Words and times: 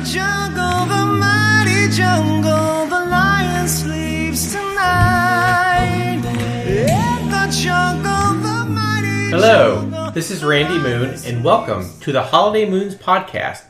the 0.00 0.06
jungle, 0.06 0.86
the 0.86 1.04
mighty 1.04 1.90
jungle, 1.92 2.86
the 2.86 3.04
lion 3.10 3.68
sleeps 3.68 4.52
tonight. 4.52 6.22
In 6.66 7.28
the 7.28 7.54
jungle, 7.54 8.40
the 8.40 8.64
mighty 8.70 9.30
Hello, 9.30 10.10
this 10.12 10.30
is 10.30 10.42
Randy 10.42 10.78
Moon, 10.78 11.18
and 11.26 11.44
welcome 11.44 11.86
to 12.00 12.12
the 12.12 12.22
Holiday 12.22 12.68
Moons 12.68 12.94
podcast, 12.94 13.64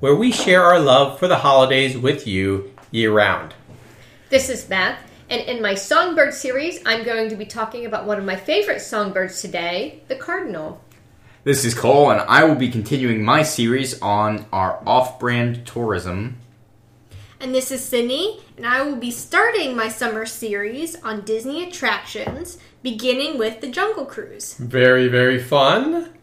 where 0.00 0.16
we 0.16 0.32
share 0.32 0.62
our 0.62 0.80
love 0.80 1.18
for 1.18 1.28
the 1.28 1.36
holidays 1.36 1.98
with 1.98 2.26
you 2.26 2.72
year 2.90 3.12
round. 3.12 3.52
This 4.30 4.48
is 4.48 4.64
Beth, 4.64 4.98
and 5.28 5.42
in 5.42 5.60
my 5.60 5.74
songbird 5.74 6.32
series, 6.32 6.80
I'm 6.86 7.04
going 7.04 7.28
to 7.28 7.36
be 7.36 7.44
talking 7.44 7.84
about 7.84 8.06
one 8.06 8.18
of 8.18 8.24
my 8.24 8.36
favorite 8.36 8.80
songbirds 8.80 9.42
today, 9.42 10.00
the 10.08 10.16
cardinal. 10.16 10.80
This 11.44 11.66
is 11.66 11.74
Cole, 11.74 12.10
and 12.10 12.22
I 12.22 12.42
will 12.44 12.54
be 12.54 12.70
continuing 12.70 13.22
my 13.22 13.42
series 13.42 14.00
on 14.00 14.46
our 14.50 14.82
off 14.86 15.18
brand 15.18 15.66
tourism. 15.66 16.38
And 17.38 17.54
this 17.54 17.70
is 17.70 17.84
Sydney, 17.84 18.40
and 18.56 18.64
I 18.64 18.80
will 18.80 18.96
be 18.96 19.10
starting 19.10 19.76
my 19.76 19.88
summer 19.88 20.24
series 20.24 20.96
on 21.02 21.20
Disney 21.20 21.62
attractions, 21.62 22.56
beginning 22.82 23.36
with 23.36 23.60
the 23.60 23.68
Jungle 23.68 24.06
Cruise. 24.06 24.54
Very, 24.54 25.06
very 25.08 25.38
fun. 25.38 26.14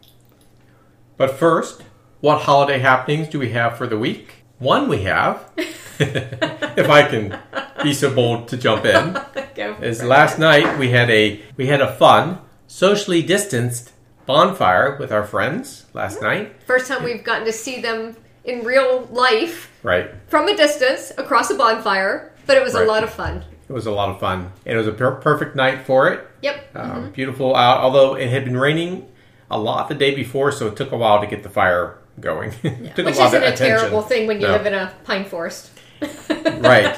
But 1.16 1.38
first, 1.38 1.84
what 2.20 2.40
holiday 2.40 2.80
happenings 2.80 3.28
do 3.28 3.38
we 3.38 3.50
have 3.50 3.78
for 3.78 3.86
the 3.86 4.00
week? 4.00 4.42
One 4.58 4.88
we 4.88 5.04
have, 5.04 5.48
if 6.00 6.90
I 6.90 7.06
can 7.08 7.38
be 7.80 7.94
so 7.94 8.12
bold 8.12 8.48
to 8.48 8.56
jump 8.56 8.84
in, 8.84 9.16
is 9.84 10.02
last 10.02 10.40
night 10.40 10.80
we 10.80 10.90
had 10.90 11.08
a 11.10 11.40
we 11.56 11.68
had 11.68 11.80
a 11.80 11.94
fun, 11.94 12.40
socially 12.66 13.22
distanced 13.22 13.92
bonfire 14.26 14.96
with 14.98 15.12
our 15.12 15.24
friends 15.24 15.86
last 15.94 16.20
night. 16.22 16.54
First 16.66 16.88
time 16.88 17.02
we've 17.04 17.24
gotten 17.24 17.44
to 17.46 17.52
see 17.52 17.80
them 17.80 18.16
in 18.44 18.64
real 18.64 19.08
life 19.10 19.70
Right. 19.82 20.10
from 20.28 20.48
a 20.48 20.56
distance 20.56 21.12
across 21.18 21.50
a 21.50 21.54
bonfire, 21.54 22.32
but 22.46 22.56
it 22.56 22.62
was 22.62 22.74
Right. 22.74 22.84
a 22.86 22.90
lot 22.90 23.04
of 23.04 23.10
fun. 23.10 23.44
It 23.68 23.72
was 23.72 23.86
a 23.86 23.90
lot 23.92 24.10
of 24.10 24.20
fun. 24.20 24.52
And 24.66 24.74
it 24.74 24.78
was 24.78 24.86
a 24.88 24.92
per- 24.92 25.12
perfect 25.16 25.54
night 25.56 25.86
for 25.86 26.08
it. 26.08 26.20
Yep. 26.42 26.56
Um, 26.74 27.10
Beautiful 27.10 27.54
out, 27.56 27.78
although 27.78 28.14
it 28.16 28.28
had 28.28 28.44
been 28.44 28.56
raining 28.56 29.06
a 29.50 29.58
lot 29.58 29.88
the 29.88 29.94
day 29.94 30.14
before, 30.14 30.50
so 30.52 30.66
it 30.66 30.76
took 30.76 30.92
a 30.92 30.96
while 30.96 31.20
to 31.20 31.26
get 31.26 31.42
the 31.42 31.48
fire 31.48 31.98
going. 32.20 32.50
took 32.94 33.06
Which 33.06 33.14
isn't 33.18 33.34
a 33.34 33.38
attention. 33.38 33.66
terrible 33.66 34.02
thing 34.02 34.26
when 34.26 34.40
you 34.40 34.46
No. 34.46 34.52
live 34.54 34.66
in 34.66 34.74
a 34.74 34.92
pine 35.04 35.24
forest. 35.24 35.70
right. 36.30 36.96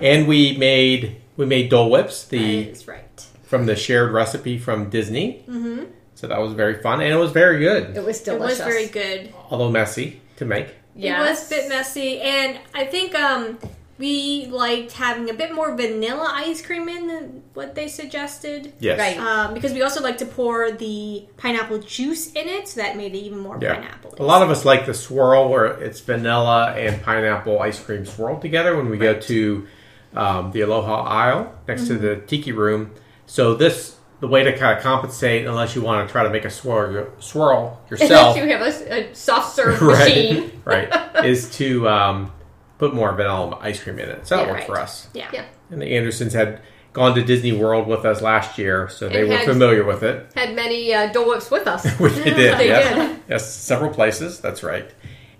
And 0.00 0.26
we 0.28 0.56
made 0.56 1.16
we 1.36 1.46
made 1.46 1.68
Dole 1.70 1.90
Whips 1.90 2.24
the 2.26 2.72
right. 2.86 3.26
from 3.42 3.66
the 3.66 3.74
shared 3.76 4.12
recipe 4.12 4.58
from 4.58 4.88
Disney. 4.90 5.44
Mm-hmm. 5.48 5.84
So 6.20 6.26
that 6.26 6.38
was 6.38 6.52
very 6.52 6.82
fun, 6.82 7.00
and 7.00 7.10
it 7.10 7.16
was 7.16 7.32
very 7.32 7.60
good, 7.60 7.96
It 7.96 8.04
was 8.04 8.20
delicious. 8.20 8.60
It 8.60 8.66
was 8.66 8.74
very 8.74 8.86
good. 8.88 9.32
although 9.48 9.70
messy 9.70 10.20
to 10.36 10.44
make. 10.44 10.68
Yeah, 10.94 11.24
It 11.24 11.30
was 11.30 11.46
a 11.46 11.54
bit 11.54 11.68
messy, 11.70 12.20
and 12.20 12.58
I 12.74 12.84
think 12.84 13.14
um, 13.14 13.58
we 13.96 14.44
liked 14.50 14.92
having 14.92 15.30
a 15.30 15.32
bit 15.32 15.54
more 15.54 15.74
vanilla 15.74 16.30
ice 16.34 16.60
cream 16.60 16.90
in 16.90 17.06
than 17.06 17.42
what 17.54 17.74
they 17.74 17.88
suggested. 17.88 18.74
Yes. 18.80 18.98
Right. 18.98 19.16
Um, 19.16 19.54
because 19.54 19.72
we 19.72 19.80
also 19.80 20.02
like 20.02 20.18
to 20.18 20.26
pour 20.26 20.70
the 20.72 21.24
pineapple 21.38 21.78
juice 21.78 22.30
in 22.34 22.46
it, 22.48 22.68
so 22.68 22.82
that 22.82 22.98
made 22.98 23.14
it 23.14 23.18
even 23.20 23.38
more 23.38 23.58
Yeah. 23.58 23.76
pineapple. 23.76 24.16
A 24.18 24.22
lot 24.22 24.42
of 24.42 24.50
us 24.50 24.66
like 24.66 24.84
the 24.84 24.92
swirl 24.92 25.48
where 25.48 25.64
it's 25.64 26.00
vanilla 26.00 26.72
and 26.76 27.00
pineapple 27.02 27.60
ice 27.60 27.80
cream 27.82 28.04
swirled 28.04 28.42
together 28.42 28.76
when 28.76 28.90
we 28.90 28.98
go 28.98 29.18
to 29.18 29.66
um, 30.14 30.52
the 30.52 30.60
Aloha 30.60 31.02
Isle 31.04 31.54
next 31.66 31.86
to 31.86 31.94
the 31.96 32.16
Tiki 32.16 32.52
Room. 32.52 32.90
So 33.24 33.54
this 33.54 33.96
the 34.20 34.28
way 34.28 34.42
to 34.44 34.56
kind 34.56 34.76
of 34.76 34.82
compensate, 34.82 35.46
unless 35.46 35.74
you 35.74 35.82
want 35.82 36.06
to 36.06 36.12
try 36.12 36.22
to 36.22 36.30
make 36.30 36.44
a 36.44 36.50
swirl 36.50 37.06
swirl 37.18 37.80
yourself, 37.90 38.36
you 38.36 38.42
have 38.48 38.60
a, 38.62 39.10
a 39.10 39.14
soft 39.14 39.54
serve 39.56 39.80
machine. 39.82 40.60
right, 40.64 40.90
right, 41.14 41.24
is 41.24 41.50
to 41.56 41.88
um, 41.88 42.32
put 42.78 42.94
more 42.94 43.12
vanilla 43.14 43.58
ice 43.60 43.82
cream 43.82 43.98
in 43.98 44.08
it. 44.08 44.26
So 44.26 44.36
that 44.36 44.46
Yeah, 44.46 44.52
worked 44.52 44.66
for 44.66 44.78
us. 44.78 45.08
Yeah. 45.14 45.28
Yeah. 45.32 45.44
And 45.70 45.80
the 45.80 45.96
Andersons 45.96 46.32
had 46.32 46.60
gone 46.92 47.14
to 47.14 47.22
Disney 47.22 47.52
World 47.52 47.86
with 47.86 48.04
us 48.04 48.20
last 48.20 48.58
year, 48.58 48.88
so 48.88 49.08
they 49.08 49.20
And 49.20 49.28
were 49.30 49.36
had- 49.36 49.46
familiar 49.46 49.84
with 49.84 50.02
it. 50.02 50.30
Had 50.34 50.54
many 50.56 50.92
uh, 50.92 51.12
Dole 51.12 51.28
Whips 51.28 51.50
with 51.50 51.66
us. 51.68 51.86
Which 52.00 52.14
they 52.14 52.24
did, 52.34 52.58
They 52.58 52.66
yes. 52.66 52.94
did. 52.94 53.20
Yes, 53.28 53.54
several 53.54 53.92
places. 53.94 54.40
That's 54.40 54.62
right. 54.64 54.90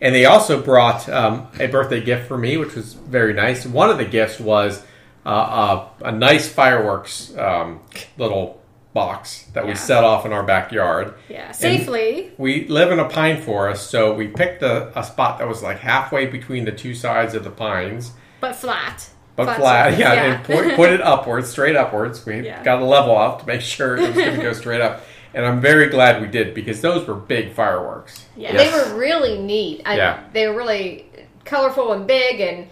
And 0.01 0.15
they 0.15 0.25
also 0.27 0.63
brought 0.63 1.09
um, 1.09 1.49
a 1.59 1.67
birthday 1.67 2.01
gift 2.03 2.29
for 2.29 2.39
me, 2.39 2.57
which 2.57 2.75
was 2.77 2.95
very 2.95 3.35
nice. 3.35 3.67
One 3.67 3.91
of 3.91 3.99
the 3.99 4.05
gifts 4.05 4.39
was 4.41 4.83
uh, 5.27 5.89
a, 6.01 6.07
a 6.07 6.13
nice 6.13 6.49
fireworks 6.49 7.37
um, 7.37 7.81
little 8.17 8.60
box 8.93 9.45
that 9.55 9.65
we 9.65 9.71
Yeah. 9.71 9.77
set 9.77 10.05
off 10.05 10.27
in 10.27 10.33
our 10.33 10.43
backyard. 10.43 11.15
Yeah, 11.29 11.53
safely. 11.53 12.33
We 12.39 12.67
live 12.69 12.91
in 12.91 12.99
a 12.99 13.09
pine 13.09 13.41
forest, 13.41 13.91
so 13.91 14.13
we 14.15 14.27
picked 14.29 14.63
a, 14.63 14.97
a 14.99 15.05
spot 15.05 15.39
that 15.39 15.47
was 15.49 15.63
like 15.63 15.79
halfway 15.79 16.27
between 16.27 16.65
the 16.65 16.73
two 16.73 16.95
sides 16.95 17.35
of 17.35 17.45
the 17.45 17.51
pines, 17.51 18.13
but 18.41 18.57
flat. 18.57 19.09
but 19.37 19.55
flat. 19.57 19.91
surface, 19.93 20.01
Yeah, 20.01 20.13
and 20.35 20.45
point, 20.45 20.75
pointed 20.75 21.01
upwards, 21.03 21.49
straight 21.49 21.77
upwards. 21.77 22.27
We 22.27 22.41
Yeah. 22.41 22.63
got 22.65 22.83
a 22.83 22.85
level 22.85 23.15
off 23.15 23.41
to 23.43 23.47
make 23.47 23.61
sure 23.61 23.97
it 23.97 24.01
was 24.09 24.17
going 24.17 24.37
to 24.37 24.43
go 24.43 24.53
straight 24.53 24.81
up. 24.81 25.03
And 25.33 25.47
I'm 25.47 25.61
very 25.61 25.87
glad 25.89 26.21
we 26.21 26.27
did 26.27 26.55
because 26.55 26.81
those 26.81 27.07
were 27.07 27.15
big 27.15 27.53
fireworks. 27.53 28.27
Yeah. 28.37 28.57
They 28.57 28.69
were 28.73 28.99
really 28.99 29.39
neat. 29.39 29.83
I, 29.87 29.97
Yeah. 29.97 30.21
They 30.33 30.49
were 30.49 30.55
really 30.57 31.07
colorful 31.45 31.93
and 31.93 32.05
big, 32.09 32.41
and 32.41 32.67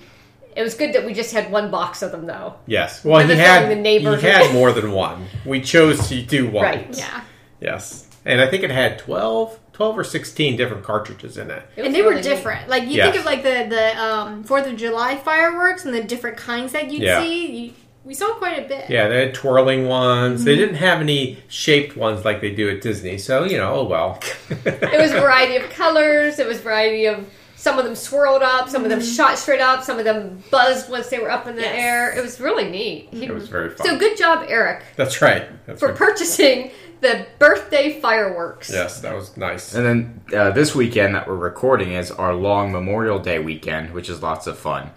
it 0.58 0.62
was 0.62 0.74
good 0.74 0.92
that 0.94 1.06
we 1.06 1.14
just 1.14 1.32
had 1.32 1.50
one 1.52 1.70
box 1.70 2.02
of 2.02 2.10
them, 2.12 2.26
though. 2.26 2.54
Yes. 2.66 3.04
Well, 3.04 3.26
he 3.26 3.34
had 3.34 3.70
the 3.70 3.76
neighborhood. 3.76 4.20
he 4.20 4.26
had 4.44 4.52
more 4.52 4.72
than 4.72 4.92
one. 4.92 5.26
We 5.46 5.60
chose 5.60 6.08
to 6.08 6.20
do 6.22 6.50
one. 6.50 6.64
Right. 6.64 6.98
Yeah. 6.98 7.22
Yes. 7.60 8.06
And 8.24 8.40
I 8.40 8.48
think 8.50 8.62
it 8.64 8.70
had 8.70 8.98
12, 8.98 9.58
12 9.72 9.98
or 9.98 10.04
16 10.04 10.56
different 10.56 10.84
cartridges 10.84 11.38
in 11.38 11.50
it. 11.50 11.62
It 11.76 11.84
and 11.84 11.86
was 11.86 11.92
they 11.94 12.02
were 12.02 12.10
really 12.10 12.22
neat. 12.22 12.28
different. 12.28 12.68
Like 12.68 12.82
you 12.84 12.90
Yes. 12.90 13.12
think 13.12 13.20
of 13.20 13.24
like 13.26 13.42
the 13.42 13.66
the 13.74 14.02
um, 14.02 14.44
Fourth 14.44 14.66
of 14.66 14.76
July 14.76 15.16
fireworks 15.16 15.84
and 15.84 15.94
the 15.94 16.02
different 16.02 16.36
kinds 16.36 16.72
that 16.72 16.90
you'd 16.90 17.02
Yeah. 17.02 17.22
see. 17.22 17.46
You, 17.66 17.72
we 18.04 18.14
saw 18.14 18.32
quite 18.34 18.58
a 18.64 18.66
bit. 18.68 18.88
Yeah, 18.90 19.08
they 19.08 19.26
had 19.26 19.34
twirling 19.34 19.86
ones. 19.86 20.40
Mm-hmm. 20.40 20.44
They 20.46 20.56
didn't 20.56 20.76
have 20.76 21.00
any 21.00 21.38
shaped 21.48 21.96
ones 21.96 22.24
like 22.24 22.40
they 22.40 22.54
do 22.54 22.68
at 22.70 22.80
Disney. 22.80 23.18
So, 23.18 23.44
you 23.44 23.56
know, 23.58 23.74
oh 23.74 23.84
well. 23.84 24.18
It 24.50 25.00
was 25.00 25.12
a 25.12 25.20
variety 25.26 25.56
of 25.56 25.70
colors. 25.70 26.38
It 26.38 26.46
was 26.46 26.58
a 26.58 26.62
variety 26.62 27.06
of 27.06 27.28
some 27.58 27.76
of 27.78 27.84
them 27.84 27.96
swirled 27.96 28.42
up, 28.42 28.68
some 28.68 28.84
of 28.84 28.88
them 28.90 29.02
shot 29.02 29.36
straight 29.36 29.60
up, 29.60 29.82
some 29.82 29.98
of 29.98 30.04
them 30.04 30.42
buzzed 30.50 30.88
once 30.88 31.08
they 31.08 31.18
were 31.18 31.30
up 31.30 31.46
in 31.48 31.56
the 31.56 31.62
Yes. 31.62 31.74
air. 31.76 32.16
It 32.16 32.22
was 32.22 32.40
really 32.40 32.70
neat. 32.70 33.08
It 33.12 33.34
was 33.34 33.48
very 33.48 33.70
fun. 33.70 33.84
So 33.86 33.98
good 33.98 34.16
job, 34.16 34.44
Eric, 34.48 34.84
That's 34.96 35.20
right. 35.20 35.44
That's 35.66 35.80
for 35.80 35.88
right. 35.88 35.96
purchasing 35.96 36.70
the 37.00 37.26
birthday 37.40 38.00
fireworks. 38.00 38.70
Yes, 38.72 39.00
that 39.00 39.14
was 39.14 39.36
nice. 39.36 39.74
And 39.74 39.84
then 39.84 40.38
uh, 40.38 40.50
this 40.52 40.74
weekend 40.74 41.14
that 41.16 41.26
we're 41.28 41.34
recording 41.36 41.92
is 41.92 42.10
our 42.12 42.32
long 42.32 42.70
Memorial 42.72 43.18
Day 43.18 43.38
weekend, 43.40 43.92
which 43.92 44.08
is 44.08 44.22
lots 44.22 44.46
of 44.46 44.56
fun. 44.56 44.90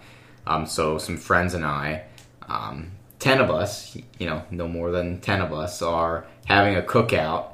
Um, 0.46 0.64
so 0.66 0.98
some 0.98 1.16
friends 1.16 1.54
and 1.54 1.64
I, 1.64 2.02
um, 2.48 2.92
ten 3.18 3.40
of 3.40 3.50
us, 3.50 3.96
you 4.18 4.26
know, 4.26 4.42
no 4.50 4.66
more 4.68 4.90
than 4.92 5.20
ten 5.20 5.40
of 5.40 5.52
us, 5.52 5.82
are 5.82 6.24
having 6.46 6.76
a 6.76 6.82
cookout 6.82 7.51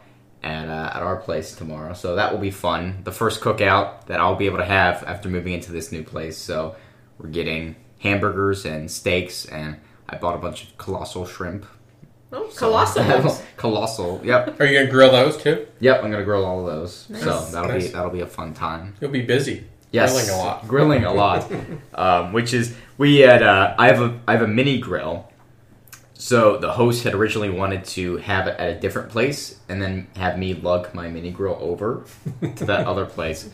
at 0.48 0.68
uh, 0.68 0.90
at 0.96 1.02
our 1.02 1.16
place 1.16 1.54
tomorrow. 1.54 1.92
So 1.94 2.16
that 2.16 2.32
will 2.32 2.40
be 2.40 2.50
fun. 2.50 3.00
The 3.04 3.12
first 3.12 3.40
cookout 3.40 4.06
that 4.06 4.18
I'll 4.20 4.36
be 4.36 4.46
able 4.46 4.58
to 4.58 4.64
have 4.64 5.04
after 5.04 5.28
moving 5.28 5.52
into 5.52 5.70
this 5.72 5.92
new 5.92 6.02
place. 6.02 6.36
So 6.38 6.74
we're 7.18 7.28
getting 7.30 7.76
hamburgers 8.00 8.64
and 8.64 8.90
steaks, 8.90 9.44
and 9.46 9.76
I 10.08 10.16
bought 10.16 10.34
a 10.34 10.38
bunch 10.38 10.64
of 10.64 10.78
colossal 10.78 11.26
shrimp. 11.26 11.66
Oh, 12.32 12.48
So- 12.50 12.58
colossal 12.58 13.04
ones. 13.24 13.42
colossal. 13.56 14.20
Yep. 14.24 14.60
Are 14.60 14.66
you 14.66 14.74
going 14.74 14.86
to 14.86 14.92
grill 14.92 15.10
those 15.12 15.36
too? 15.36 15.66
Yep. 15.80 16.04
I'm 16.04 16.10
gonna 16.10 16.24
grill 16.24 16.44
all 16.44 16.60
of 16.60 16.66
those. 16.66 17.06
So 17.22 17.44
that'll 17.52 17.70
Nice. 17.70 17.86
be 17.88 17.92
that'll 17.92 18.10
be 18.10 18.20
a 18.20 18.26
fun 18.26 18.54
time. 18.54 18.94
You'll 19.00 19.10
be 19.10 19.22
busy. 19.22 19.64
Yes, 19.90 20.12
Grilling 20.12 20.30
a 20.30 20.44
lot. 20.44 20.68
Grilling 20.68 21.04
a 21.04 21.12
lot, 21.14 21.50
um, 21.94 22.32
which 22.34 22.52
is 22.52 22.74
we 22.98 23.20
had. 23.20 23.42
Uh, 23.42 23.74
I 23.78 23.86
have 23.86 24.00
a 24.02 24.20
I 24.28 24.32
have 24.32 24.42
a 24.42 24.46
mini 24.46 24.78
grill. 24.78 25.27
So 26.20 26.56
the 26.58 26.72
host 26.72 27.04
had 27.04 27.14
originally 27.14 27.48
wanted 27.48 27.84
to 27.86 28.16
have 28.16 28.48
it 28.48 28.58
at 28.58 28.68
a 28.70 28.80
different 28.80 29.08
place, 29.10 29.56
and 29.68 29.80
then 29.80 30.08
have 30.16 30.36
me 30.36 30.52
lug 30.52 30.92
my 30.92 31.08
mini 31.08 31.30
grill 31.30 31.56
over 31.60 32.04
to 32.56 32.64
that 32.64 32.88
other 32.88 33.06
place. 33.16 33.48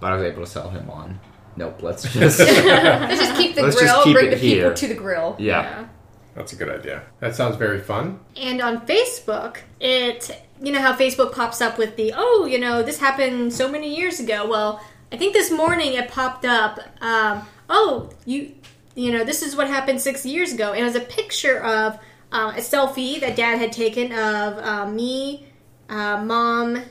But 0.00 0.12
I 0.12 0.16
was 0.16 0.24
able 0.24 0.42
to 0.44 0.46
sell 0.46 0.68
him 0.68 0.90
on. 0.90 1.18
Nope, 1.56 1.82
let's 1.82 2.02
just 2.12 2.38
Let's 2.38 3.20
just 3.20 3.36
keep 3.36 3.54
the 3.54 3.62
Let's 3.62 3.80
just 3.80 3.92
grill, 3.94 4.04
keep 4.04 4.14
bring 4.14 4.26
it 4.26 4.30
the 4.32 4.36
people 4.36 4.74
to 4.74 4.86
the 4.86 4.94
grill. 4.94 5.34
yeah. 5.38 5.86
That's 6.34 6.52
a 6.52 6.56
good 6.56 6.68
idea. 6.68 7.02
That 7.20 7.34
sounds 7.34 7.56
very 7.56 7.80
fun. 7.80 8.20
And 8.36 8.60
on 8.62 8.86
Facebook, 8.86 9.56
it 9.80 10.42
you 10.62 10.72
know 10.72 10.80
how 10.80 10.94
Facebook 10.94 11.32
pops 11.34 11.60
up 11.62 11.78
with 11.78 11.96
the 11.96 12.12
oh 12.14 12.46
you 12.48 12.58
know 12.58 12.82
this 12.82 12.98
happened 13.00 13.52
so 13.52 13.66
many 13.66 13.96
years 13.96 14.20
ago. 14.20 14.46
Well, 14.48 14.80
I 15.10 15.16
think 15.16 15.32
this 15.32 15.50
morning 15.50 15.94
it 15.94 16.08
popped 16.08 16.44
up. 16.44 16.78
Um, 17.00 17.48
oh 17.70 18.10
you 18.26 18.54
you 18.94 19.10
know 19.10 19.24
this 19.24 19.42
is 19.42 19.56
what 19.56 19.66
happened 19.68 20.00
six 20.00 20.24
years 20.24 20.52
ago. 20.52 20.70
And 20.72 20.82
it 20.82 20.84
was 20.84 20.94
a 20.96 21.00
picture 21.00 21.60
of 21.64 21.98
uh, 22.32 22.52
a 22.56 22.60
selfie 22.60 23.20
that 23.20 23.36
Dad 23.36 23.58
had 23.58 23.72
taken 23.72 24.12
of 24.12 24.58
uh, 24.58 24.86
me, 24.88 25.46
uh, 25.88 26.22
Mom, 26.24 26.82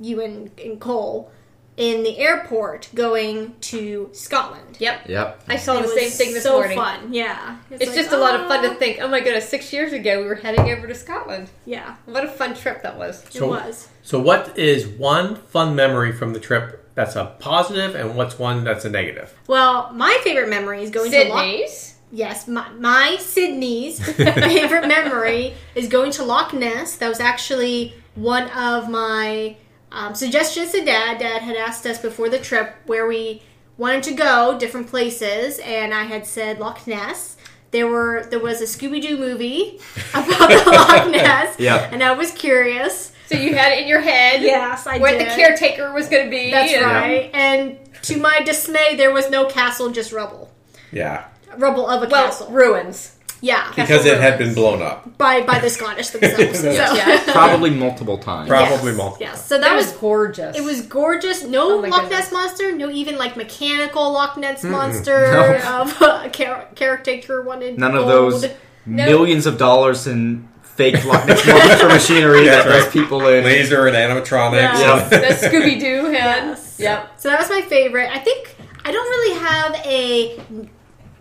you 0.00 0.20
and, 0.22 0.50
and 0.62 0.80
Cole 0.80 1.30
in 1.76 2.02
the 2.02 2.16
airport 2.18 2.88
going 2.94 3.54
to 3.60 4.08
Scotland. 4.12 4.76
Yep. 4.78 5.08
Yep. 5.08 5.42
I 5.48 5.56
saw 5.56 5.76
It 5.78 5.82
the 5.82 5.88
same 5.88 6.10
thing 6.10 6.32
this 6.32 6.42
so 6.42 6.52
morning. 6.54 6.78
fun, 6.78 7.12
yeah. 7.12 7.58
It's 7.70 7.86
like, 7.86 7.94
just 7.94 8.12
a 8.12 8.16
lot 8.16 8.38
of 8.40 8.46
fun 8.48 8.62
to 8.62 8.74
think, 8.76 8.98
oh 9.02 9.08
my 9.08 9.20
goodness, 9.20 9.46
six 9.48 9.72
years 9.74 9.92
ago 9.92 10.20
we 10.22 10.26
were 10.26 10.36
heading 10.36 10.70
over 10.70 10.86
to 10.86 10.94
Scotland. 10.94 11.50
Yeah, 11.66 11.96
What 12.06 12.24
a 12.24 12.28
fun 12.28 12.54
trip 12.54 12.82
that 12.82 12.96
was. 12.96 13.24
it 13.34 13.42
was. 13.42 13.88
So, 14.02 14.18
what 14.18 14.56
is 14.58 14.86
one 14.86 15.36
fun 15.36 15.74
memory 15.76 16.12
from 16.12 16.32
the 16.32 16.40
trip 16.40 16.94
that's 16.94 17.14
a 17.16 17.34
positive 17.40 17.94
and 17.94 18.16
what's 18.16 18.38
one 18.38 18.64
that's 18.64 18.86
a 18.86 18.90
negative? 18.90 19.34
Well, 19.46 19.92
my 19.92 20.18
favorite 20.24 20.48
memory 20.48 20.82
is 20.82 20.90
going 20.90 21.10
to 21.10 21.24
Loch. 21.28 21.38
Sydney's. 21.40 21.95
Yes, 22.16 22.48
my, 22.48 22.68
my 22.70 23.16
Sydney's 23.20 24.02
favorite 24.02 24.88
memory 24.96 25.52
is 25.74 25.86
going 25.88 26.12
to 26.12 26.24
Loch 26.24 26.54
Ness. 26.54 26.96
That 26.96 27.08
was 27.08 27.20
actually 27.20 27.94
one 28.14 28.48
of 28.50 28.88
my 28.88 29.56
um, 29.92 30.14
suggestions 30.14 30.72
to 30.72 30.82
Dad. 30.82 31.18
Dad 31.18 31.42
had 31.42 31.56
asked 31.56 31.84
us 31.84 32.00
before 32.00 32.30
the 32.30 32.38
trip 32.38 32.74
where 32.86 33.06
we 33.06 33.42
wanted 33.76 34.02
to 34.04 34.14
go, 34.14 34.58
different 34.58 34.86
places, 34.86 35.58
and 35.58 35.92
I 35.92 36.04
had 36.04 36.26
said 36.26 36.58
Loch 36.58 36.86
Ness. 36.86 37.36
There 37.72 37.86
were 37.86 38.26
there 38.30 38.38
was 38.40 38.62
a 38.62 38.64
Scooby 38.64 39.02
Doo 39.02 39.18
movie 39.18 39.78
about 40.14 40.48
the 40.48 40.70
Loch 40.70 41.10
Ness, 41.10 41.56
Yeah. 41.58 41.88
and 41.92 42.02
I 42.02 42.12
was 42.12 42.30
curious. 42.32 43.12
So 43.26 43.36
you 43.36 43.54
had 43.54 43.72
it 43.72 43.80
in 43.82 43.88
your 43.88 44.00
head. 44.00 44.40
Yes, 44.40 44.86
I 44.86 44.98
Where 44.98 45.18
did. 45.18 45.28
the 45.28 45.34
caretaker 45.34 45.92
was 45.92 46.08
going 46.08 46.24
to 46.26 46.30
be. 46.30 46.50
That's 46.52 46.72
and- 46.72 46.82
right. 46.86 47.30
And 47.34 47.78
to 48.04 48.16
my 48.18 48.40
dismay, 48.40 48.94
there 48.96 49.12
was 49.12 49.28
no 49.28 49.46
castle, 49.46 49.90
just 49.90 50.12
rubble. 50.12 50.50
Yeah, 50.92 51.24
Rubble 51.58 51.86
of 51.88 52.02
a 52.02 52.08
Well, 52.08 52.26
castle. 52.26 52.48
ruins. 52.50 53.12
Yeah, 53.42 53.70
because 53.76 54.06
it 54.06 54.18
had 54.18 54.38
been 54.38 54.54
blown 54.54 54.80
up. 54.80 55.18
by 55.18 55.42
by 55.42 55.58
the 55.58 55.68
Scottish 55.68 56.08
themselves. 56.08 56.60
so. 56.60 56.70
Yeah. 56.72 57.22
Probably 57.32 57.68
multiple 57.70 58.16
times. 58.16 58.48
Probably 58.48 58.88
Yes, 58.92 58.96
multiple. 58.96 59.26
Yes. 59.26 59.46
So 59.46 59.58
That 59.58 59.68
that 59.68 59.76
was 59.76 59.86
was 59.88 59.96
gorgeous. 59.98 60.56
it 60.56 60.64
was 60.64 60.82
gorgeous. 60.86 61.44
No 61.44 61.72
Oh 61.72 61.76
Loch. 61.80 62.10
Ness 62.10 62.32
monster. 62.32 62.72
No 62.74 62.90
even 62.90 63.18
like 63.18 63.36
mechanical 63.36 64.10
Loch 64.12 64.38
Ness 64.38 64.64
monster 64.64 65.30
No. 65.32 65.54
of 65.82 66.02
um, 66.02 66.24
a 66.24 66.30
char- 66.30 66.66
caretaker 66.74 67.42
wanted. 67.42 67.78
None 67.78 67.94
of 67.94 68.06
gold. 68.06 68.32
those 68.42 68.50
millions 68.86 69.44
of 69.44 69.58
dollars 69.58 70.06
in 70.06 70.48
fake 70.62 71.04
Loch 71.04 71.26
Ness 71.26 71.46
monster 71.46 71.88
machinery 71.88 72.46
that 72.46 72.64
That's 72.66 72.84
right. 72.84 72.92
people 72.92 73.26
in. 73.28 73.44
Laser 73.44 73.86
and 73.86 73.94
animatronics. 73.96 74.80
Yeah. 74.80 75.08
the 75.10 75.16
Scooby 75.46 75.78
Doo 75.78 76.06
had. 76.06 76.12
Yes. 76.48 76.76
Yep. 76.80 77.20
So 77.20 77.28
that 77.28 77.38
was 77.38 77.50
my 77.50 77.60
favorite. 77.60 78.10
I 78.10 78.18
think 78.18 78.56
I 78.82 78.92
don't 78.92 79.08
really 79.08 79.38
have 79.40 79.74
a 79.84 80.70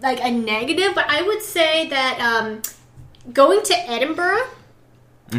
like 0.06 0.24
a 0.24 0.32
negative, 0.32 0.94
but 0.94 1.06
I 1.10 1.22
would 1.24 1.42
say 1.42 1.90
that 1.90 2.20
um, 2.22 2.62
going 3.34 3.64
to 3.64 3.76
Edinburgh 3.90 4.44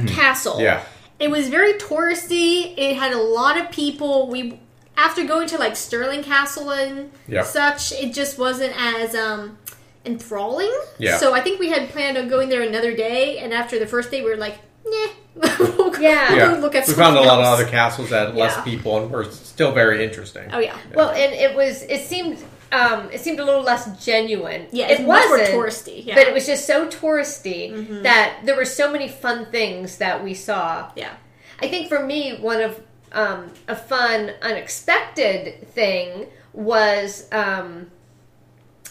Castle. 0.09 0.61
Yeah. 0.61 0.83
It 1.19 1.31
was 1.31 1.49
very 1.49 1.75
touristy. 1.75 2.75
It 2.77 2.97
had 2.97 3.13
a 3.13 3.19
lot 3.23 3.59
of 3.59 3.71
people. 3.71 4.29
We 4.29 4.61
after 4.97 5.25
going 5.25 5.47
to 5.49 5.59
like 5.59 5.77
Stirling 5.77 6.23
Castle 6.23 6.71
and 6.71 7.11
Yeah. 7.29 7.43
such, 7.43 7.93
it 7.93 8.13
just 8.13 8.39
wasn't 8.39 8.75
as 8.77 9.15
um 9.15 9.57
enthralling. 10.05 10.73
Yeah. 10.99 11.17
So 11.17 11.33
I 11.35 11.41
think 11.41 11.59
we 11.61 11.71
had 11.71 11.89
planned 11.91 12.19
on 12.19 12.29
going 12.29 12.49
there 12.49 12.63
another 12.63 12.95
day, 12.95 13.39
and 13.39 13.55
after 13.55 13.79
the 13.79 13.87
first 13.87 14.11
day, 14.11 14.23
we 14.23 14.29
were 14.31 14.37
like, 14.37 14.59
"Nah." 14.85 15.07
we'll 15.59 15.91
go- 15.91 16.01
Yeah. 16.01 16.35
we'll 16.53 16.61
look 16.61 16.75
at 16.75 16.87
we 16.89 16.95
found 16.95 17.15
a 17.17 17.19
something 17.23 17.27
lot 17.29 17.41
of 17.41 17.47
other 17.47 17.67
castles 17.67 18.11
that 18.11 18.29
had 18.29 18.37
less 18.37 18.61
people 18.65 18.99
and 19.03 19.11
were 19.11 19.25
still 19.25 19.73
very 19.73 20.05
interesting. 20.05 20.49
Oh 20.53 20.59
yeah. 20.59 20.77
Well, 20.95 21.11
and 21.11 21.33
it 21.33 21.55
was. 21.55 21.83
It 21.85 22.03
seemed. 22.07 22.39
Um, 22.77 23.11
it 23.11 23.21
seemed 23.21 23.41
a 23.41 23.45
little 23.45 23.63
less 23.63 24.05
genuine. 24.05 24.67
Yeah, 24.73 24.87
it 24.89 25.01
it's 25.01 25.01
much 25.07 25.25
more 25.29 25.39
wasn't. 25.39 25.55
touristy. 25.57 26.05
Yeah. 26.07 26.15
But 26.17 26.27
it 26.29 26.35
was 26.35 26.47
just 26.47 26.67
so 26.67 26.87
touristy 26.89 27.73
Mm-hmm. 27.73 28.03
that 28.03 28.41
there 28.45 28.57
were 28.57 28.65
so 28.65 28.91
many 28.93 29.09
fun 29.09 29.47
things 29.47 29.99
that 29.99 30.23
we 30.23 30.35
saw. 30.35 30.91
yeah. 30.97 31.15
I 31.61 31.69
think 31.69 31.89
for 31.89 32.05
me, 32.05 32.37
one 32.39 32.61
of 32.61 32.81
um, 33.13 33.51
a 33.67 33.75
fun, 33.75 34.33
unexpected 34.43 35.67
thing 35.69 36.27
was 36.53 37.27
um, 37.33 37.91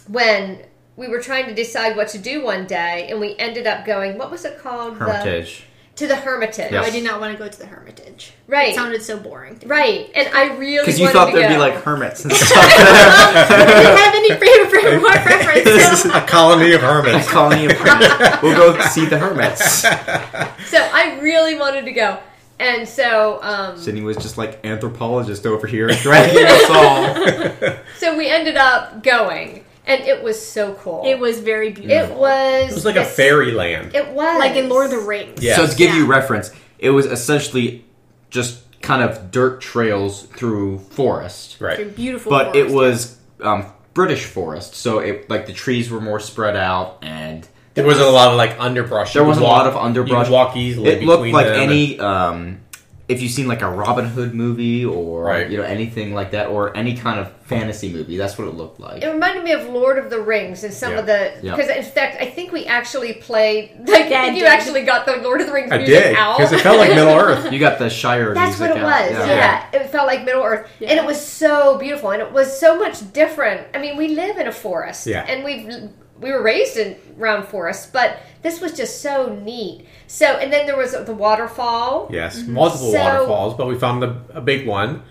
when 0.08 0.66
we 0.96 1.08
were 1.08 1.22
trying 1.22 1.46
to 1.48 1.54
decide 1.54 1.96
what 1.96 2.08
to 2.10 2.18
do 2.18 2.44
one 2.44 2.66
day, 2.66 3.08
and 3.10 3.20
we 3.20 3.36
ended 3.38 3.68
up 3.68 3.86
going. 3.86 4.18
What 4.18 4.32
was 4.32 4.46
it 4.46 4.58
called? 4.58 4.96
The- 4.98 5.06
Hermitage. 5.06 5.66
To 5.96 6.08
the 6.08 6.16
Hermitage. 6.16 6.72
Yes. 6.72 6.86
I 6.88 6.90
did 6.90 7.04
not 7.04 7.22
want 7.22 7.32
to 7.32 7.38
go 7.42 7.48
to 7.50 7.58
the 7.58 7.66
Hermitage. 7.66 8.34
Right. 8.48 8.70
It 8.70 8.76
sounded 8.76 9.02
so 9.02 9.18
boring. 9.18 9.62
Right, 9.66 10.10
and 10.14 10.28
I 10.36 10.56
really 10.58 10.80
Because 10.80 11.00
you 11.00 11.08
thought 11.10 11.32
to 11.32 11.36
there'd 11.38 11.50
be 11.50 11.58
like 11.58 11.76
hermits 11.76 12.24
and 12.24 12.34
stuff. 12.36 12.58
I 12.58 13.66
didn't 13.66 13.98
have 13.98 14.16
any 14.16 14.30
favorite 14.30 15.02
what 15.02 15.22
preference. 15.22 16.06
a 16.14 16.22
colony 16.28 16.74
of 16.74 16.82
hermits. 16.82 17.30
Colony 17.30 17.66
of 17.66 17.72
hermits. 17.74 18.14
We'll 18.44 18.56
go 18.56 18.80
see 18.88 19.06
the 19.06 19.18
hermits. 19.18 19.82
So 19.82 20.78
I 20.78 21.20
really 21.22 21.56
wanted 21.56 21.86
to 21.86 21.92
go, 21.92 22.20
and 22.60 22.88
so 22.88 23.40
um, 23.42 23.78
Sydney 23.78 24.02
was 24.02 24.18
just 24.18 24.38
like 24.38 24.64
anthropologist 24.66 25.46
over 25.46 25.66
here, 25.68 25.88
dragging 25.88 26.46
us 26.46 26.70
all. 26.70 27.76
so 27.98 28.18
we 28.18 28.30
ended 28.30 28.58
up 28.58 29.02
going, 29.04 29.65
and 29.88 30.02
it 30.04 30.24
was 30.24 30.40
so 30.44 30.74
cool. 30.76 31.04
It 31.06 31.20
was 31.20 31.40
very 31.40 31.72
beautiful. 31.72 32.16
It 32.16 32.20
was. 32.20 32.72
It 32.72 32.76
was 32.76 32.86
like 32.86 32.96
a 32.96 33.06
fairyland. 33.06 33.96
It 33.96 34.10
was 34.10 34.40
like 34.40 34.56
in 34.56 34.70
Lord 34.70 34.86
of 34.86 34.92
the 34.92 35.00
Rings. 35.00 35.42
Yeah. 35.44 35.56
So 35.58 35.68
to 35.68 35.76
give 35.76 35.94
you 35.96 36.06
reference, 36.06 36.52
it 36.80 36.90
was 36.92 37.06
essentially 37.06 37.86
just 38.30 38.62
kind 38.82 39.02
of 39.02 39.32
dirt 39.32 39.62
trails 39.62 40.24
through 40.24 40.80
forest, 40.80 41.58
Very 41.58 41.86
Right. 41.86 41.96
beautiful. 41.96 42.30
but 42.30 42.56
it 42.56 42.70
forest. 42.70 42.76
was 42.76 43.18
um, 43.42 43.66
British 43.94 44.26
forest, 44.26 44.76
so 44.76 45.00
it 45.00 45.30
like 45.30 45.46
the 45.48 45.54
trees 45.54 45.90
were 45.90 46.02
more 46.02 46.20
spread 46.20 46.56
out 46.56 47.00
and. 47.02 47.48
There 47.76 47.86
wasn't 47.86 48.08
a 48.08 48.12
lot 48.12 48.30
of 48.30 48.38
like 48.38 48.56
underbrush. 48.58 49.12
There 49.14 49.26
was 49.26 49.38
could 49.38 49.44
a 49.44 49.48
lot 49.48 49.68
of 49.68 49.76
underbrush. 49.76 50.28
You 50.28 50.34
walk 50.34 50.56
easily. 50.56 50.92
It 50.92 51.04
looked 51.04 51.28
like 51.34 51.48
them 51.48 51.60
any 51.60 52.00
um, 52.00 52.60
if 53.08 53.22
you've 53.22 53.32
seen 53.32 53.48
like 53.48 53.62
a 53.62 53.70
Robin 53.70 54.06
Hood 54.06 54.34
movie 54.34 54.84
or 54.84 55.24
Right. 55.26 55.50
you 55.50 55.58
know 55.58 55.64
anything 55.64 56.14
like 56.16 56.32
that 56.32 56.48
or 56.48 56.76
any 56.76 56.96
kind 56.98 57.20
of 57.20 57.32
fantasy 57.44 57.94
movie. 57.94 58.18
That's 58.18 58.36
what 58.38 58.48
it 58.48 58.56
looked 58.56 58.80
like. 58.80 59.04
It 59.04 59.08
reminded 59.08 59.44
me 59.44 59.52
of 59.52 59.70
Lord 59.70 60.00
of 60.00 60.10
the 60.10 60.20
Rings 60.20 60.64
and 60.64 60.74
some 60.74 60.94
Yeah. 60.94 61.00
of 61.00 61.06
the 61.06 61.32
Yeah. 61.44 61.56
because 61.56 61.70
in 61.70 61.84
fact 61.84 62.20
I 62.20 62.26
think 62.26 62.52
we 62.52 62.66
actually 62.66 63.14
played 63.14 63.72
like 63.88 64.10
Yeah, 64.10 64.24
I 64.24 64.30
you 64.32 64.46
actually 64.46 64.82
got 64.84 65.06
the 65.06 65.18
Lord 65.18 65.40
of 65.42 65.46
the 65.48 65.54
Rings 65.54 65.72
I 65.72 65.78
music 65.78 66.04
did 66.04 66.16
out 66.16 66.38
because 66.38 66.52
it 66.54 66.62
felt 66.62 66.80
like 66.80 66.90
Middle 66.90 67.14
Earth. 67.14 67.52
You 67.52 67.60
got 67.60 67.78
the 67.78 67.90
Shire 67.92 68.34
That's 68.34 68.60
what 68.60 68.70
music 68.72 68.84
it 68.84 68.84
out. 68.90 69.02
was. 69.12 69.28
Yeah. 69.28 69.66
it 69.74 69.90
felt 69.92 70.08
like 70.08 70.24
Middle 70.26 70.42
Earth, 70.44 70.68
and 70.82 70.98
it 71.00 71.06
was 71.06 71.22
so 71.24 71.78
beautiful, 71.78 72.10
and 72.12 72.22
it 72.24 72.32
was 72.32 72.60
so 72.60 72.80
much 72.80 73.14
different. 73.14 73.62
I 73.76 73.78
mean, 73.78 73.98
we 73.98 74.08
live 74.10 74.38
in 74.38 74.48
a 74.48 74.52
forest, 74.52 75.06
Yeah. 75.06 75.24
and 75.28 75.44
we 75.44 75.70
we 76.20 76.32
were 76.32 76.42
raised 76.42 76.78
in 76.78 76.96
around 77.20 77.48
forests, 77.48 77.88
but 77.92 78.18
this 78.42 78.62
was 78.62 78.74
just 78.74 79.02
so 79.02 79.36
neat. 79.44 79.86
So, 80.08 80.26
and 80.26 80.52
then 80.54 80.66
there 80.66 80.78
was 80.78 80.92
the 80.94 81.14
waterfall. 81.14 82.10
Yes, 82.12 82.46
multiple 82.48 82.92
So- 82.92 83.00
waterfalls, 83.00 83.54
but 83.56 83.68
we 83.68 83.76
found 83.78 84.04
a, 84.04 84.22
a 84.34 84.42
big 84.42 84.66
one 84.68 85.02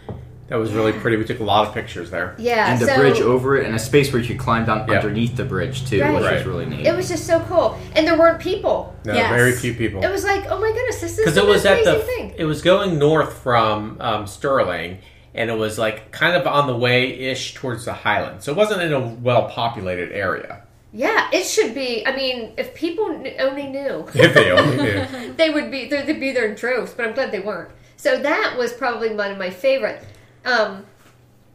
that 0.49 0.57
was 0.57 0.73
really 0.73 0.93
pretty. 0.93 1.17
We 1.17 1.25
took 1.25 1.41
a 1.41 1.45
lot 1.45 1.67
of 1.67 1.75
pictures 1.75 2.11
there. 2.11 2.35
Yeah, 2.39 2.71
and 2.73 2.81
the 2.81 2.87
so 2.87 2.97
bridge 2.97 3.21
over 3.21 3.57
it, 3.57 3.67
and 3.67 3.75
a 3.75 3.79
space 3.79 4.13
where 4.13 4.21
you 4.21 4.29
could 4.29 4.39
climb 4.39 4.67
down 4.67 4.87
Yeah. 4.89 4.97
underneath 4.97 5.37
the 5.37 5.45
bridge 5.45 5.89
too, 5.89 6.01
Right. 6.03 6.13
which 6.15 6.23
Right. 6.25 6.35
was 6.37 6.45
really 6.47 6.67
neat. 6.67 6.87
it 6.87 6.95
was 6.95 7.09
just 7.09 7.27
so 7.27 7.41
cool, 7.49 7.79
and 7.95 8.07
there 8.07 8.17
weren't 8.19 8.41
people. 8.41 8.95
No, 9.05 9.15
Yes. 9.15 9.31
very 9.31 9.53
few 9.53 9.73
people. 9.75 10.03
It 10.05 10.11
was 10.11 10.25
like, 10.25 10.45
oh 10.51 10.61
my 10.61 10.71
goodness, 10.73 11.01
this 11.01 11.13
is 11.13 11.17
because 11.19 11.37
it 11.39 11.47
was 11.47 11.65
at 11.65 11.85
the 11.85 11.95
thing. 12.01 12.35
it 12.37 12.45
was 12.45 12.61
going 12.63 12.99
north 12.99 13.33
from 13.39 13.97
um, 14.01 14.27
Stirling, 14.27 14.99
and 15.35 15.51
it 15.51 15.57
was 15.59 15.79
like 15.79 16.11
kind 16.13 16.37
of 16.37 16.47
on 16.47 16.67
the 16.67 16.77
way 16.77 17.09
ish 17.19 17.55
towards 17.55 17.87
the 17.87 17.93
Highlands. 17.95 18.45
So 18.45 18.53
it 18.53 18.57
wasn't 18.59 18.83
in 18.83 18.93
a 18.93 19.01
well 19.01 19.49
populated 19.49 20.13
area. 20.13 20.61
Yeah, 20.95 21.29
it 21.33 21.45
should 21.45 21.75
be. 21.75 22.07
I 22.07 22.15
mean, 22.15 22.53
if 22.57 22.73
people 22.73 23.05
only 23.41 23.67
knew. 23.67 24.07
If 24.15 24.33
they 24.33 24.53
only 24.53 24.77
knew. 24.77 25.35
they 25.37 25.51
would 25.51 25.71
be 25.71 25.89
they'd 25.89 26.21
be 26.21 26.31
there 26.31 26.49
in 26.49 26.55
droves, 26.55 26.95
but 26.95 27.05
I'm 27.05 27.15
glad 27.15 27.33
they 27.33 27.41
weren't. 27.41 27.71
So 27.97 28.17
that 28.19 28.55
was 28.57 28.73
probably 28.73 29.13
one 29.13 29.33
of 29.33 29.37
my 29.39 29.51
favorite. 29.51 30.05
Um, 30.45 30.87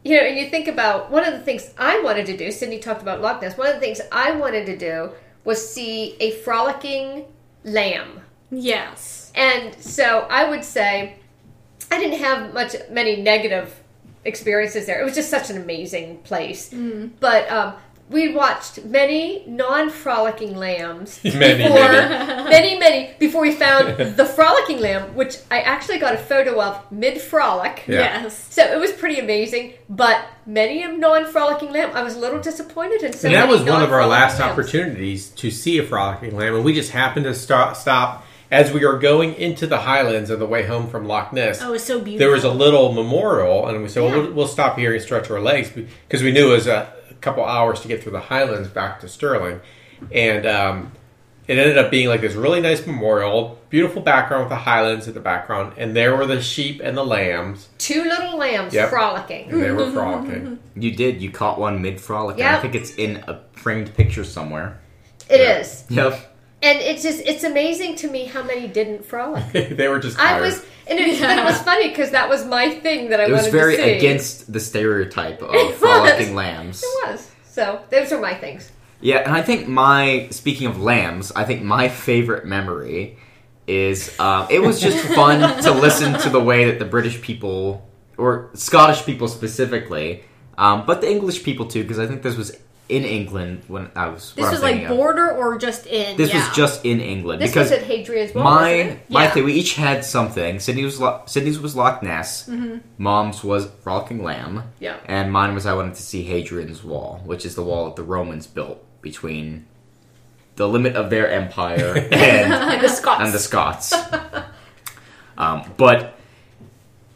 you 0.04 0.16
know, 0.16 0.26
and 0.26 0.36
you 0.36 0.50
think 0.50 0.68
about 0.68 1.10
one 1.10 1.24
of 1.24 1.32
the 1.32 1.40
things 1.40 1.72
I 1.78 2.00
wanted 2.02 2.26
to 2.26 2.36
do. 2.36 2.52
Sydney 2.52 2.80
talked 2.80 3.00
about 3.00 3.22
Loch 3.22 3.40
Ness. 3.40 3.56
One 3.56 3.68
of 3.68 3.74
the 3.74 3.80
things 3.80 4.00
I 4.12 4.32
wanted 4.32 4.66
to 4.66 4.76
do 4.76 5.12
was 5.44 5.66
see 5.66 6.16
a 6.20 6.32
frolicking 6.32 7.24
lamb, 7.64 8.20
yes. 8.50 9.32
and 9.34 9.74
so 9.76 10.26
I 10.30 10.48
would 10.50 10.64
say 10.64 11.16
I 11.90 11.98
didn't 11.98 12.18
have 12.18 12.52
much 12.52 12.76
many 12.90 13.22
negative 13.22 13.82
experiences 14.26 14.84
there. 14.84 15.00
It 15.00 15.04
was 15.04 15.14
just 15.14 15.30
such 15.30 15.48
an 15.48 15.56
amazing 15.56 16.18
place, 16.24 16.74
but. 17.20 17.50
Um, 17.50 17.74
we 18.10 18.34
watched 18.34 18.84
many 18.84 19.44
non-frolicking 19.46 20.56
lambs 20.56 21.20
Many, 21.24 21.62
before, 21.62 21.78
many. 21.78 22.50
many, 22.50 22.78
many 22.78 23.14
before 23.20 23.40
we 23.42 23.52
found 23.52 24.16
the 24.16 24.24
frolicking 24.26 24.80
lamb, 24.80 25.14
which 25.14 25.36
I 25.50 25.60
actually 25.60 25.98
got 25.98 26.14
a 26.14 26.18
photo 26.18 26.60
of 26.60 26.90
mid-frolic. 26.90 27.84
Yeah. 27.86 28.22
Yes. 28.24 28.52
So 28.52 28.62
it 28.64 28.78
was 28.80 28.90
pretty 28.92 29.20
amazing. 29.20 29.74
But 29.88 30.24
many 30.44 30.82
a 30.82 30.88
non-frolicking 30.92 31.70
lamb, 31.72 31.92
I 31.94 32.02
was 32.02 32.16
a 32.16 32.18
little 32.18 32.40
disappointed 32.40 33.02
in. 33.04 33.12
So 33.12 33.28
and 33.28 33.34
that 33.36 33.46
many 33.48 33.60
was 33.60 33.70
one 33.70 33.82
of 33.82 33.92
our 33.92 34.06
last 34.06 34.40
lambs. 34.40 34.52
opportunities 34.52 35.28
to 35.30 35.50
see 35.50 35.78
a 35.78 35.84
frolicking 35.84 36.36
lamb, 36.36 36.54
and 36.56 36.64
we 36.64 36.74
just 36.74 36.90
happened 36.90 37.24
to 37.24 37.34
stop, 37.34 37.76
stop 37.76 38.26
as 38.50 38.72
we 38.72 38.84
were 38.84 38.98
going 38.98 39.34
into 39.34 39.68
the 39.68 39.78
Highlands 39.78 40.28
on 40.32 40.40
the 40.40 40.46
way 40.46 40.66
home 40.66 40.88
from 40.88 41.06
Loch 41.06 41.32
Ness. 41.32 41.62
Oh, 41.62 41.68
it 41.68 41.70
was 41.70 41.84
so 41.84 41.98
beautiful. 42.00 42.18
there 42.18 42.30
was 42.34 42.42
a 42.42 42.50
little 42.50 42.92
memorial, 42.92 43.68
and 43.68 43.80
we 43.82 43.88
said, 43.88 44.02
well, 44.02 44.10
Yeah. 44.16 44.22
we'll, 44.22 44.32
we'll 44.32 44.48
stop 44.48 44.76
here 44.76 44.92
and 44.92 45.00
stretch 45.00 45.30
our 45.30 45.40
legs 45.40 45.70
because 45.70 46.24
we 46.24 46.32
knew 46.32 46.50
it 46.50 46.54
was 46.54 46.66
a, 46.66 46.92
couple 47.20 47.44
hours 47.44 47.80
to 47.80 47.88
get 47.88 48.02
through 48.02 48.12
the 48.12 48.20
Highlands 48.20 48.68
back 48.68 49.00
to 49.00 49.08
Stirling, 49.08 49.60
And 50.12 50.46
um, 50.46 50.92
it 51.46 51.58
ended 51.58 51.76
up 51.78 51.90
being 51.90 52.08
like 52.08 52.20
this 52.20 52.34
really 52.34 52.60
nice 52.60 52.86
memorial, 52.86 53.58
beautiful 53.70 54.00
background 54.02 54.44
with 54.44 54.50
the 54.50 54.56
Highlands 54.56 55.06
in 55.08 55.14
the 55.14 55.20
background, 55.20 55.74
and 55.76 55.94
there 55.96 56.16
were 56.16 56.26
the 56.26 56.40
sheep 56.40 56.80
and 56.82 56.96
the 56.96 57.04
lambs, 57.04 57.68
Two 57.78 58.02
little 58.04 58.38
lambs 58.38 58.72
Yep. 58.72 58.88
frolicking. 58.90 59.50
and 59.50 59.62
they 59.62 59.70
were 59.70 59.90
frolicking. 59.90 60.58
You 60.76 60.92
did. 60.92 61.20
You 61.20 61.30
caught 61.30 61.58
one 61.58 61.82
mid 61.82 62.00
frolic. 62.00 62.38
Yep. 62.38 62.58
I 62.58 62.60
think 62.62 62.74
it's 62.74 62.94
in 62.94 63.16
a 63.26 63.40
framed 63.52 63.94
picture 63.94 64.24
somewhere. 64.24 64.78
It 65.28 65.40
Yeah. 65.40 65.58
is, 65.58 65.84
Yep. 65.90 66.12
and 66.62 66.78
it's 66.80 67.02
just 67.02 67.20
it's 67.26 67.44
amazing 67.44 67.96
to 67.96 68.08
me 68.08 68.24
how 68.26 68.42
many 68.42 68.66
didn't 68.68 69.04
frolic. 69.04 69.52
they 69.52 69.88
were 69.88 69.98
just 69.98 70.18
I 70.18 70.40
was. 70.40 70.64
And 70.90 70.98
it, 70.98 71.20
but 71.20 71.38
it 71.38 71.44
was 71.44 71.60
funny 71.62 71.88
because 71.88 72.10
that 72.10 72.28
was 72.28 72.44
my 72.44 72.70
thing 72.70 73.10
that 73.10 73.20
I 73.20 73.24
It 73.24 73.30
was 73.30 73.42
wanted 73.42 73.52
very 73.52 73.76
to 73.76 73.82
see. 73.82 73.96
against 73.96 74.52
the 74.52 74.60
stereotype 74.60 75.40
of 75.42 75.54
It 75.54 75.76
frolicking 75.76 76.34
lambs. 76.34 76.82
It 76.82 77.08
was. 77.10 77.30
So 77.44 77.80
those 77.90 78.12
are 78.12 78.20
my 78.20 78.34
things. 78.34 78.70
Yeah, 79.00 79.18
and 79.18 79.32
I 79.34 79.42
think 79.42 79.66
my 79.68 80.28
speaking 80.30 80.66
of 80.66 80.80
lambs, 80.80 81.32
I 81.32 81.44
think 81.44 81.62
my 81.62 81.88
favorite 81.88 82.44
memory 82.44 83.18
is 83.66 84.18
um, 84.18 84.46
it 84.50 84.60
was 84.60 84.80
just 84.80 84.98
fun 85.14 85.62
to 85.62 85.70
listen 85.72 86.18
to 86.20 86.28
the 86.28 86.40
way 86.40 86.66
that 86.70 86.78
the 86.78 86.84
British 86.84 87.20
people 87.22 87.88
or 88.18 88.50
Scottish 88.54 89.04
people 89.06 89.28
specifically, 89.28 90.24
um, 90.58 90.84
but 90.86 91.00
the 91.00 91.10
English 91.10 91.42
people 91.44 91.66
too, 91.66 91.82
because 91.82 91.98
I 91.98 92.06
think 92.06 92.22
this 92.22 92.36
was 92.36 92.56
in 92.90 93.04
England 93.04 93.62
when 93.68 93.90
I 93.94 94.08
was. 94.08 94.32
This 94.34 94.50
was 94.50 94.60
like 94.62 94.72
thinking 94.74 94.90
of. 94.90 94.96
border 94.96 95.30
or 95.30 95.56
just 95.58 95.86
in. 95.86 96.16
This 96.16 96.32
yeah. 96.32 96.46
was 96.46 96.56
just 96.56 96.84
in 96.84 97.00
England 97.00 97.40
This 97.40 97.50
because 97.50 97.70
was 97.70 97.78
at 97.78 97.84
Hadrian's 97.86 98.34
Wall. 98.34 98.44
it? 98.64 98.98
my 99.08 99.24
Yeah. 99.24 99.30
thing 99.30 99.44
we 99.44 99.52
each 99.54 99.74
had 99.74 100.04
something. 100.04 100.58
Sydney 100.60 100.84
was 100.84 101.00
Lo- 101.00 101.22
Sydney's 101.26 101.58
was 101.60 101.76
Loch 101.76 102.02
Ness. 102.02 102.48
Mm-hmm. 102.48 102.78
Mom's 102.98 103.42
was 103.44 103.68
Frolicking 103.82 104.22
Lamb. 104.22 104.64
Yeah. 104.80 104.96
And 105.06 105.32
mine 105.32 105.54
was 105.54 105.64
I 105.66 105.74
wanted 105.74 105.94
to 105.94 106.02
see 106.02 106.22
Hadrian's 106.24 106.82
Wall, 106.84 107.20
which 107.24 107.46
is 107.46 107.54
the 107.54 107.62
wall 107.62 107.86
that 107.86 107.96
the 107.96 108.02
Romans 108.02 108.46
built 108.46 108.84
between 109.00 109.66
the 110.56 110.68
limit 110.68 110.94
of 110.96 111.08
their 111.10 111.30
empire 111.30 111.94
and 112.12 112.52
And 112.52 112.82
the 112.82 112.88
Scots. 112.88 113.22
and 113.24 113.32
the 113.32 113.38
Scots. 113.38 113.94
um, 115.38 115.62
but 115.76 116.14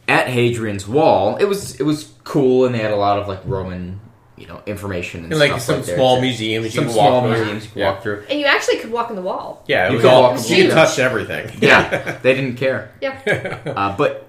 at 0.09 0.29
Hadrian's 0.29 0.87
Wall, 0.87 1.37
it 1.37 1.45
was 1.47 1.79
it 1.81 1.83
was 1.85 2.13
cool, 2.25 2.65
and 2.67 2.75
they 2.75 2.79
had 2.79 2.91
a 2.93 2.97
lot 2.97 3.19
of 3.19 3.27
like 3.29 3.41
Roman, 3.45 4.01
you 4.37 4.47
know, 4.49 4.61
information 4.67 5.25
and, 5.25 5.33
And 5.33 5.41
like 5.41 5.51
stuff 5.53 5.63
some 5.63 5.77
like 5.77 5.85
there, 5.87 5.97
small 5.97 6.17
too. 6.17 6.23
museums 6.23 6.65
you 6.67 6.71
some 6.73 6.85
can 6.85 6.93
small 6.95 7.13
walk 7.13 7.23
through. 7.23 7.37
museums 7.39 7.65
you 7.65 7.71
can 7.71 7.79
Yeah. 7.81 7.91
walk 7.91 8.03
through. 8.03 8.25
and 8.31 8.41
you 8.41 8.47
actually 8.47 8.79
could 8.79 8.91
walk 8.91 9.11
in 9.11 9.17
the 9.17 9.23
wall. 9.23 9.63
Yeah, 9.69 9.91
You 9.91 9.99
could 9.99 10.07
all 10.07 10.23
walk 10.23 10.49
you 10.49 10.65
through. 10.65 10.71
touched 10.71 10.99
everything. 10.99 11.51
Yeah, 11.61 12.19
they 12.23 12.35
didn't 12.35 12.57
care. 12.57 12.91
Yeah. 13.01 13.59
Uh, 13.67 13.97
but 13.97 14.27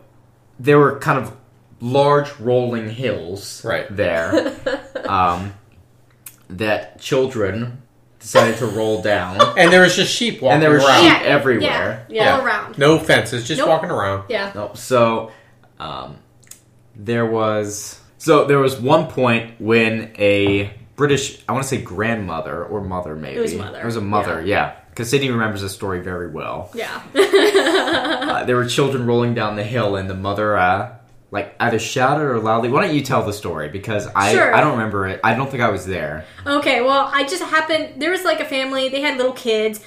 there 0.60 0.78
were 0.80 1.00
kind 1.00 1.18
of 1.20 1.34
large 1.82 2.30
rolling 2.40 2.90
hills 2.90 3.64
Right. 3.66 3.86
there 3.96 4.56
um, 5.08 5.54
that 6.50 7.00
children 7.02 7.82
decided 8.20 8.58
to 8.58 8.66
roll 8.68 9.02
down. 9.02 9.40
and 9.58 9.72
there 9.72 9.82
was 9.82 9.96
just 9.96 10.14
sheep 10.14 10.42
walking 10.42 10.54
And 10.54 10.62
there 10.64 10.70
were 10.72 10.78
around. 10.78 11.02
sheep 11.04 11.12
Yeah, 11.22 11.28
everywhere. 11.28 12.06
Yeah, 12.10 12.24
Yeah. 12.24 12.36
all 12.38 12.46
around. 12.46 12.78
No 12.78 12.98
fences, 13.00 13.48
just 13.48 13.60
Nope. 13.60 13.70
walking 13.70 13.92
around. 13.92 14.24
Yeah. 14.30 14.52
No, 14.56 14.72
so 14.76 15.32
um, 15.80 16.18
there 16.96 17.26
was 17.26 18.00
so 18.26 18.46
there 18.46 18.60
was 18.60 18.80
one 18.80 19.08
point 19.08 19.60
when 19.60 20.12
a 20.18 20.72
British 20.96 21.42
I 21.48 21.52
want 21.54 21.64
to 21.64 21.70
say 21.70 21.82
grandmother 21.82 22.66
or 22.66 22.82
mother 22.82 23.16
maybe 23.16 23.38
It 23.38 23.42
was 23.42 23.54
mother. 23.56 23.80
it 23.82 23.86
was 23.86 23.96
a 23.98 24.02
mother 24.02 24.42
yeah 24.46 24.76
because 24.90 25.10
Sydney 25.10 25.30
remembers 25.30 25.62
the 25.62 25.70
story 25.70 26.00
very 26.02 26.30
well. 26.30 26.70
Yeah. 26.74 27.02
Uh, 28.26 28.44
there 28.44 28.56
were 28.56 28.66
children 28.66 29.06
rolling 29.06 29.34
down 29.34 29.56
the 29.56 29.64
hill, 29.64 29.96
and 29.96 30.10
the 30.10 30.14
mother, 30.16 30.58
uh, 30.58 30.96
like, 31.32 31.56
either 31.60 31.80
shouted 31.80 32.24
or 32.24 32.40
loudly. 32.40 32.70
Why 32.70 32.86
don't 32.86 32.94
you 32.96 33.02
tell 33.02 33.24
the 33.24 33.32
story? 33.34 33.70
Because 33.70 34.08
I, 34.16 34.34
Sure. 34.34 34.54
I 34.54 34.60
don't 34.62 34.72
remember 34.74 35.08
it. 35.08 35.20
I 35.24 35.36
don't 35.36 35.50
think 35.50 35.62
I 35.64 35.70
was 35.70 35.86
there. 35.86 36.26
Okay, 36.46 36.82
well, 36.82 37.10
I 37.14 37.24
just 37.24 37.42
happened. 37.44 38.02
There 38.02 38.12
was 38.12 38.24
like 38.24 38.40
a 38.42 38.46
family. 38.46 38.90
They 38.90 39.02
had 39.02 39.18
little 39.18 39.32
kids. 39.34 39.80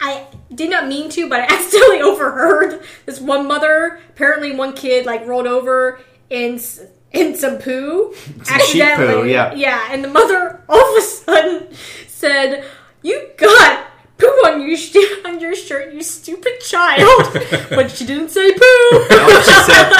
I 0.00 0.26
did 0.52 0.70
not 0.70 0.88
mean 0.88 1.08
to, 1.10 1.28
but 1.28 1.40
I 1.40 1.44
accidentally 1.54 2.00
overheard 2.02 2.82
this 3.06 3.20
one 3.20 3.46
mother. 3.46 4.00
Apparently, 4.08 4.52
one 4.56 4.72
kid 4.74 5.06
like 5.06 5.24
rolled 5.26 5.46
over 5.46 6.00
s- 6.30 6.80
in 7.14 7.36
some 7.36 7.58
poo. 7.58 8.14
Some 8.42 8.60
sheep 8.66 8.84
poo, 8.96 9.26
yeah. 9.26 9.54
yeah. 9.54 9.88
And 9.90 10.02
the 10.04 10.08
mother 10.08 10.60
all 10.68 10.92
of 10.92 10.98
a 10.98 11.06
sudden 11.06 11.68
said, 12.06 12.64
"You 13.02 13.30
got." 13.36 13.86
Poo 14.16 14.26
on 14.46 14.62
your 14.62 14.76
sh- 14.76 14.94
on 15.24 15.40
your 15.40 15.56
shirt, 15.56 15.92
you 15.92 16.00
stupid 16.00 16.60
child! 16.60 17.32
but 17.70 17.90
she 17.90 18.06
didn't 18.06 18.28
say 18.28 18.52
poo. 18.52 18.90
No, 19.10 19.40
she 19.42 19.50
said, 19.50 19.90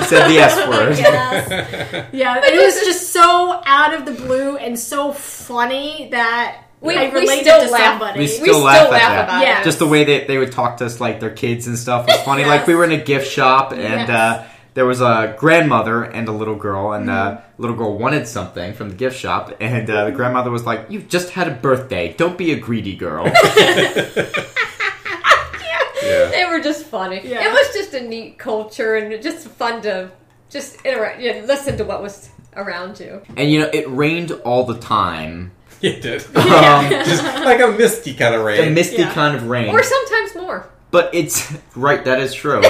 she 0.00 0.04
said 0.04 0.28
the 0.28 0.36
S 0.38 0.68
word. 0.68 0.98
Yes. 0.98 2.06
Yeah, 2.12 2.34
and 2.36 2.44
it 2.44 2.62
was 2.62 2.74
just 2.84 3.10
so 3.14 3.62
out 3.64 3.94
of 3.94 4.04
the 4.04 4.12
blue 4.12 4.58
and 4.58 4.78
so 4.78 5.12
funny 5.14 6.08
that 6.10 6.64
We- 6.82 6.94
I 6.94 7.08
we 7.08 7.26
still 7.26 7.64
to 7.64 7.70
laugh. 7.70 7.80
somebody. 7.92 8.18
We 8.18 8.24
We 8.24 8.28
still 8.28 8.44
still 8.44 8.60
laugh 8.60 8.84
at 8.86 8.90
laugh 8.90 9.00
that. 9.00 9.24
about 9.24 9.42
Yeah. 9.42 9.60
it. 9.62 9.64
Just 9.64 9.78
the 9.78 9.88
way 9.88 10.04
that 10.04 10.28
they 10.28 10.36
would 10.36 10.52
talk 10.52 10.76
to 10.76 10.84
us 10.84 11.00
like 11.00 11.18
their 11.20 11.30
kids 11.30 11.66
and 11.66 11.78
stuff 11.78 12.06
was 12.06 12.20
funny. 12.20 12.44
Like 12.54 12.66
we 12.66 12.74
were 12.74 12.84
in 12.84 12.92
a 12.92 13.02
gift 13.02 13.32
shop 13.32 13.72
and 13.72 13.80
Yes. 13.82 14.10
uh, 14.10 14.44
there 14.74 14.84
was 14.86 15.00
a 15.00 15.34
grandmother 15.38 16.02
and 16.02 16.28
a 16.28 16.32
little 16.32 16.56
girl, 16.56 16.92
and 16.92 17.08
Mm-hmm. 17.08 17.36
uh, 17.38 17.40
little 17.58 17.76
girl 17.76 17.96
wanted 17.98 18.26
something 18.28 18.74
from 18.74 18.88
the 18.90 18.94
gift 18.96 19.16
shop, 19.18 19.52
and 19.60 19.88
uh, 19.88 20.04
the 20.06 20.12
grandmother 20.12 20.50
was 20.50 20.64
like, 20.66 20.86
"You've 20.90 21.08
just 21.08 21.30
had 21.30 21.48
a 21.48 21.52
birthday. 21.52 22.12
Don't 22.14 22.36
be 22.36 22.52
a 22.52 22.58
greedy 22.58 22.96
girl." 22.96 23.24
Yeah. 26.02 26.26
They 26.30 26.44
were 26.44 26.60
just 26.60 26.84
funny. 26.84 27.22
Yeah. 27.24 27.48
It 27.48 27.52
was 27.52 27.72
just 27.72 27.94
a 27.94 28.00
neat 28.02 28.38
culture 28.38 28.96
and 28.96 29.22
just 29.22 29.48
fun 29.48 29.80
to 29.82 30.10
just 30.50 30.84
interact, 30.84 31.18
you 31.20 31.32
know, 31.32 31.46
listen 31.46 31.78
to 31.78 31.84
what 31.84 32.02
was 32.02 32.28
around 32.56 33.00
you. 33.00 33.22
and 33.38 33.50
you 33.50 33.60
know, 33.60 33.70
it 33.72 33.88
rained 33.88 34.30
all 34.44 34.64
the 34.64 34.78
time. 34.78 35.52
It 35.80 36.02
did. 36.02 36.22
Um, 36.36 36.88
just 36.90 37.22
like 37.24 37.60
a 37.60 37.68
misty 37.68 38.14
kind 38.14 38.34
of 38.34 38.42
rain. 38.44 38.58
a 38.58 38.62
rain. 38.64 38.74
misty 38.74 38.98
Yeah. 39.02 39.12
kind 39.14 39.34
of 39.36 39.48
rain. 39.48 39.68
Or 39.74 39.82
sometimes 39.82 40.34
more. 40.34 40.66
But 40.90 41.14
it's 41.14 41.52
right. 41.74 42.04
That 42.04 42.20
is 42.20 42.32
true. 42.34 42.62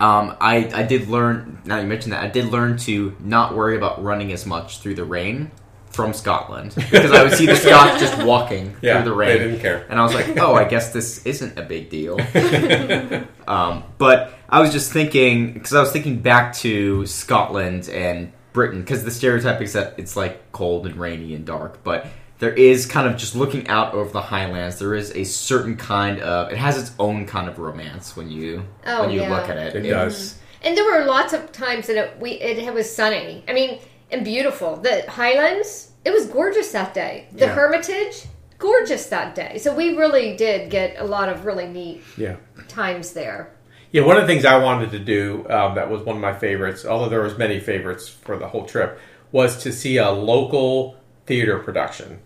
Um, 0.00 0.36
I 0.40 0.70
I 0.74 0.82
did 0.84 1.08
learn. 1.08 1.58
Now 1.64 1.78
you 1.78 1.86
mentioned 1.86 2.12
that 2.12 2.22
I 2.22 2.28
did 2.28 2.46
learn 2.46 2.76
to 2.78 3.16
not 3.20 3.54
worry 3.54 3.76
about 3.76 4.02
running 4.02 4.32
as 4.32 4.46
much 4.46 4.78
through 4.78 4.94
the 4.94 5.04
rain 5.04 5.50
from 5.90 6.12
Scotland 6.12 6.74
because 6.76 7.10
I 7.10 7.24
would 7.24 7.32
see 7.32 7.46
the 7.46 7.56
Scots 7.56 7.98
just 7.98 8.22
walking 8.22 8.76
yeah, 8.80 9.02
through 9.02 9.10
the 9.10 9.16
rain. 9.16 9.38
they 9.38 9.38
didn't 9.38 9.60
care. 9.60 9.86
and 9.88 9.98
I 9.98 10.04
was 10.04 10.14
like, 10.14 10.38
oh, 10.38 10.54
I 10.54 10.64
guess 10.64 10.92
this 10.92 11.26
isn't 11.26 11.58
a 11.58 11.62
big 11.62 11.90
deal. 11.90 12.20
um, 13.48 13.82
but 13.98 14.34
I 14.48 14.60
was 14.60 14.72
just 14.72 14.92
thinking 14.92 15.52
because 15.52 15.74
I 15.74 15.80
was 15.80 15.90
thinking 15.90 16.20
back 16.20 16.54
to 16.56 17.04
Scotland 17.06 17.88
and 17.88 18.32
Britain 18.52 18.80
because 18.80 19.04
the 19.04 19.10
stereotype 19.10 19.60
is 19.60 19.72
that 19.72 19.94
it's 19.98 20.16
like 20.16 20.52
cold 20.52 20.86
and 20.86 20.96
rainy 20.96 21.34
and 21.34 21.44
dark, 21.44 21.82
but 21.82 22.06
there 22.38 22.52
is 22.52 22.86
kind 22.86 23.06
of 23.08 23.16
just 23.16 23.34
looking 23.34 23.66
out 23.68 23.94
over 23.94 24.10
the 24.10 24.20
highlands. 24.20 24.78
There 24.78 24.94
is 24.94 25.10
a 25.16 25.24
certain 25.24 25.76
kind 25.76 26.20
of 26.20 26.50
it 26.52 26.56
has 26.58 26.78
its 26.80 26.92
own 26.98 27.26
kind 27.26 27.48
of 27.48 27.58
romance 27.58 28.16
when 28.16 28.30
you 28.30 28.64
Oh, 28.86 29.02
when 29.02 29.10
you 29.10 29.20
yeah. 29.22 29.30
look 29.34 29.48
at 29.48 29.56
it. 29.56 29.76
It 29.76 29.88
does. 29.90 30.38
And 30.62 30.76
there 30.76 30.84
were 30.84 31.04
lots 31.04 31.32
of 31.32 31.52
times 31.52 31.86
that 31.88 31.96
it, 31.96 32.20
we 32.20 32.32
it 32.32 32.72
was 32.74 32.90
sunny. 32.94 33.44
I 33.48 33.52
mean, 33.52 33.80
and 34.10 34.24
beautiful. 34.24 34.76
The 34.76 35.04
Highlands, 35.08 35.90
it 36.04 36.10
was 36.12 36.26
gorgeous 36.26 36.72
that 36.72 36.94
day. 36.94 37.28
The 37.32 37.46
Yeah. 37.46 37.54
Hermitage, 37.54 38.24
gorgeous 38.58 39.06
that 39.06 39.34
day. 39.34 39.58
So 39.58 39.74
we 39.74 39.96
really 39.96 40.36
did 40.36 40.70
get 40.70 40.96
a 40.98 41.04
lot 41.04 41.28
of 41.28 41.44
really 41.44 41.66
neat 41.66 42.02
Yeah. 42.16 42.36
times 42.68 43.12
there. 43.12 43.50
Yeah, 43.90 44.02
one 44.02 44.16
of 44.16 44.22
the 44.22 44.26
things 44.28 44.44
I 44.44 44.58
wanted 44.58 44.90
to 44.92 44.98
do 44.98 45.46
um, 45.48 45.74
that 45.76 45.90
was 45.90 46.02
one 46.02 46.16
of 46.16 46.22
my 46.22 46.34
favorites, 46.34 46.84
although 46.84 47.08
there 47.08 47.22
was 47.22 47.38
many 47.38 47.58
favorites 47.58 48.06
for 48.08 48.36
the 48.36 48.46
whole 48.48 48.66
trip, 48.66 49.00
was 49.32 49.62
to 49.62 49.72
see 49.72 49.96
a 49.96 50.10
local 50.10 50.96
theater 51.26 51.58
production. 51.58 52.18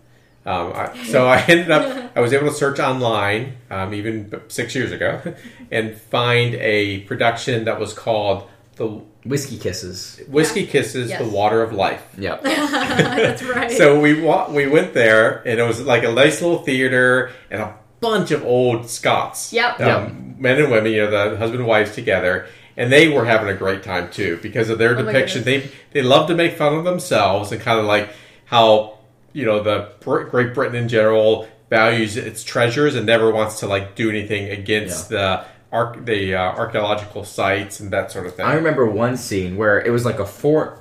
Um, 0.45 0.73
I, 0.73 1.03
so 1.05 1.27
I 1.27 1.39
ended 1.47 1.71
up, 1.71 2.11
I 2.15 2.19
was 2.19 2.33
able 2.33 2.47
to 2.47 2.53
search 2.53 2.79
online, 2.79 3.53
um, 3.69 3.93
even 3.93 4.41
six 4.49 4.75
years 4.75 4.91
ago, 4.91 5.21
and 5.71 5.95
find 5.95 6.55
a 6.55 7.01
production 7.01 7.65
that 7.65 7.79
was 7.79 7.93
called 7.93 8.49
the 8.75 8.87
Whiskey 9.25 9.57
kisses. 9.57 10.19
Whiskey 10.27 10.65
Kisses: 10.67 11.09
Yes. 11.09 11.21
The 11.21 11.29
Water 11.29 11.61
of 11.63 11.71
Life. 11.71 12.05
Yep. 12.17 12.43
That's 12.43 13.43
right. 13.43 13.71
So 13.71 13.99
we 13.99 14.19
wa- 14.21 14.49
we 14.51 14.67
went 14.67 14.93
there, 14.93 15.47
and 15.47 15.59
it 15.59 15.63
was 15.63 15.79
like 15.81 16.03
a 16.03 16.11
nice 16.11 16.41
little 16.41 16.59
theater 16.59 17.31
and 17.49 17.61
a 17.61 17.73
bunch 18.01 18.31
of 18.31 18.43
old 18.43 18.89
Scots. 18.89 19.53
Yep. 19.53 19.79
Um, 19.79 20.35
Men 20.39 20.59
and 20.59 20.69
women, 20.71 20.91
you 20.91 21.05
know, 21.05 21.29
the 21.29 21.37
husband 21.37 21.61
and 21.61 21.69
wives 21.69 21.93
together, 21.95 22.47
and 22.75 22.91
they 22.91 23.07
were 23.07 23.23
having 23.23 23.47
a 23.47 23.53
great 23.53 23.81
time 23.81 24.11
too 24.11 24.39
because 24.41 24.69
of 24.69 24.77
their 24.77 24.97
Oh 24.97 25.03
depiction. 25.03 25.43
They 25.43 25.71
they 25.91 26.01
love 26.01 26.27
to 26.27 26.35
make 26.35 26.57
fun 26.57 26.73
of 26.73 26.83
themselves 26.83 27.53
and 27.53 27.61
kind 27.61 27.79
of 27.79 27.85
like 27.85 28.09
how 28.45 28.92
you 29.33 29.45
know 29.45 29.61
the 29.61 29.89
Great 30.03 30.53
Britain 30.53 30.75
in 30.75 30.87
general 30.87 31.47
values 31.69 32.17
its 32.17 32.43
treasures 32.43 32.95
and 32.95 33.05
never 33.05 33.31
wants 33.31 33.59
to 33.61 33.67
like 33.67 33.95
do 33.95 34.09
anything 34.09 34.49
against 34.49 35.09
the 35.09 35.43
arc 35.71 36.05
the 36.05 36.35
uh, 36.35 36.39
archaeological 36.39 37.23
sites 37.25 37.79
and 37.79 37.91
that 37.91 38.11
sort 38.11 38.27
of 38.27 38.35
thing. 38.35 38.45
I 38.45 38.53
remember 38.53 38.85
one 38.85 39.17
scene 39.17 39.57
where 39.57 39.81
it 39.81 39.89
was 39.89 40.05
like 40.05 40.19
a 40.19 40.25
for 40.25 40.79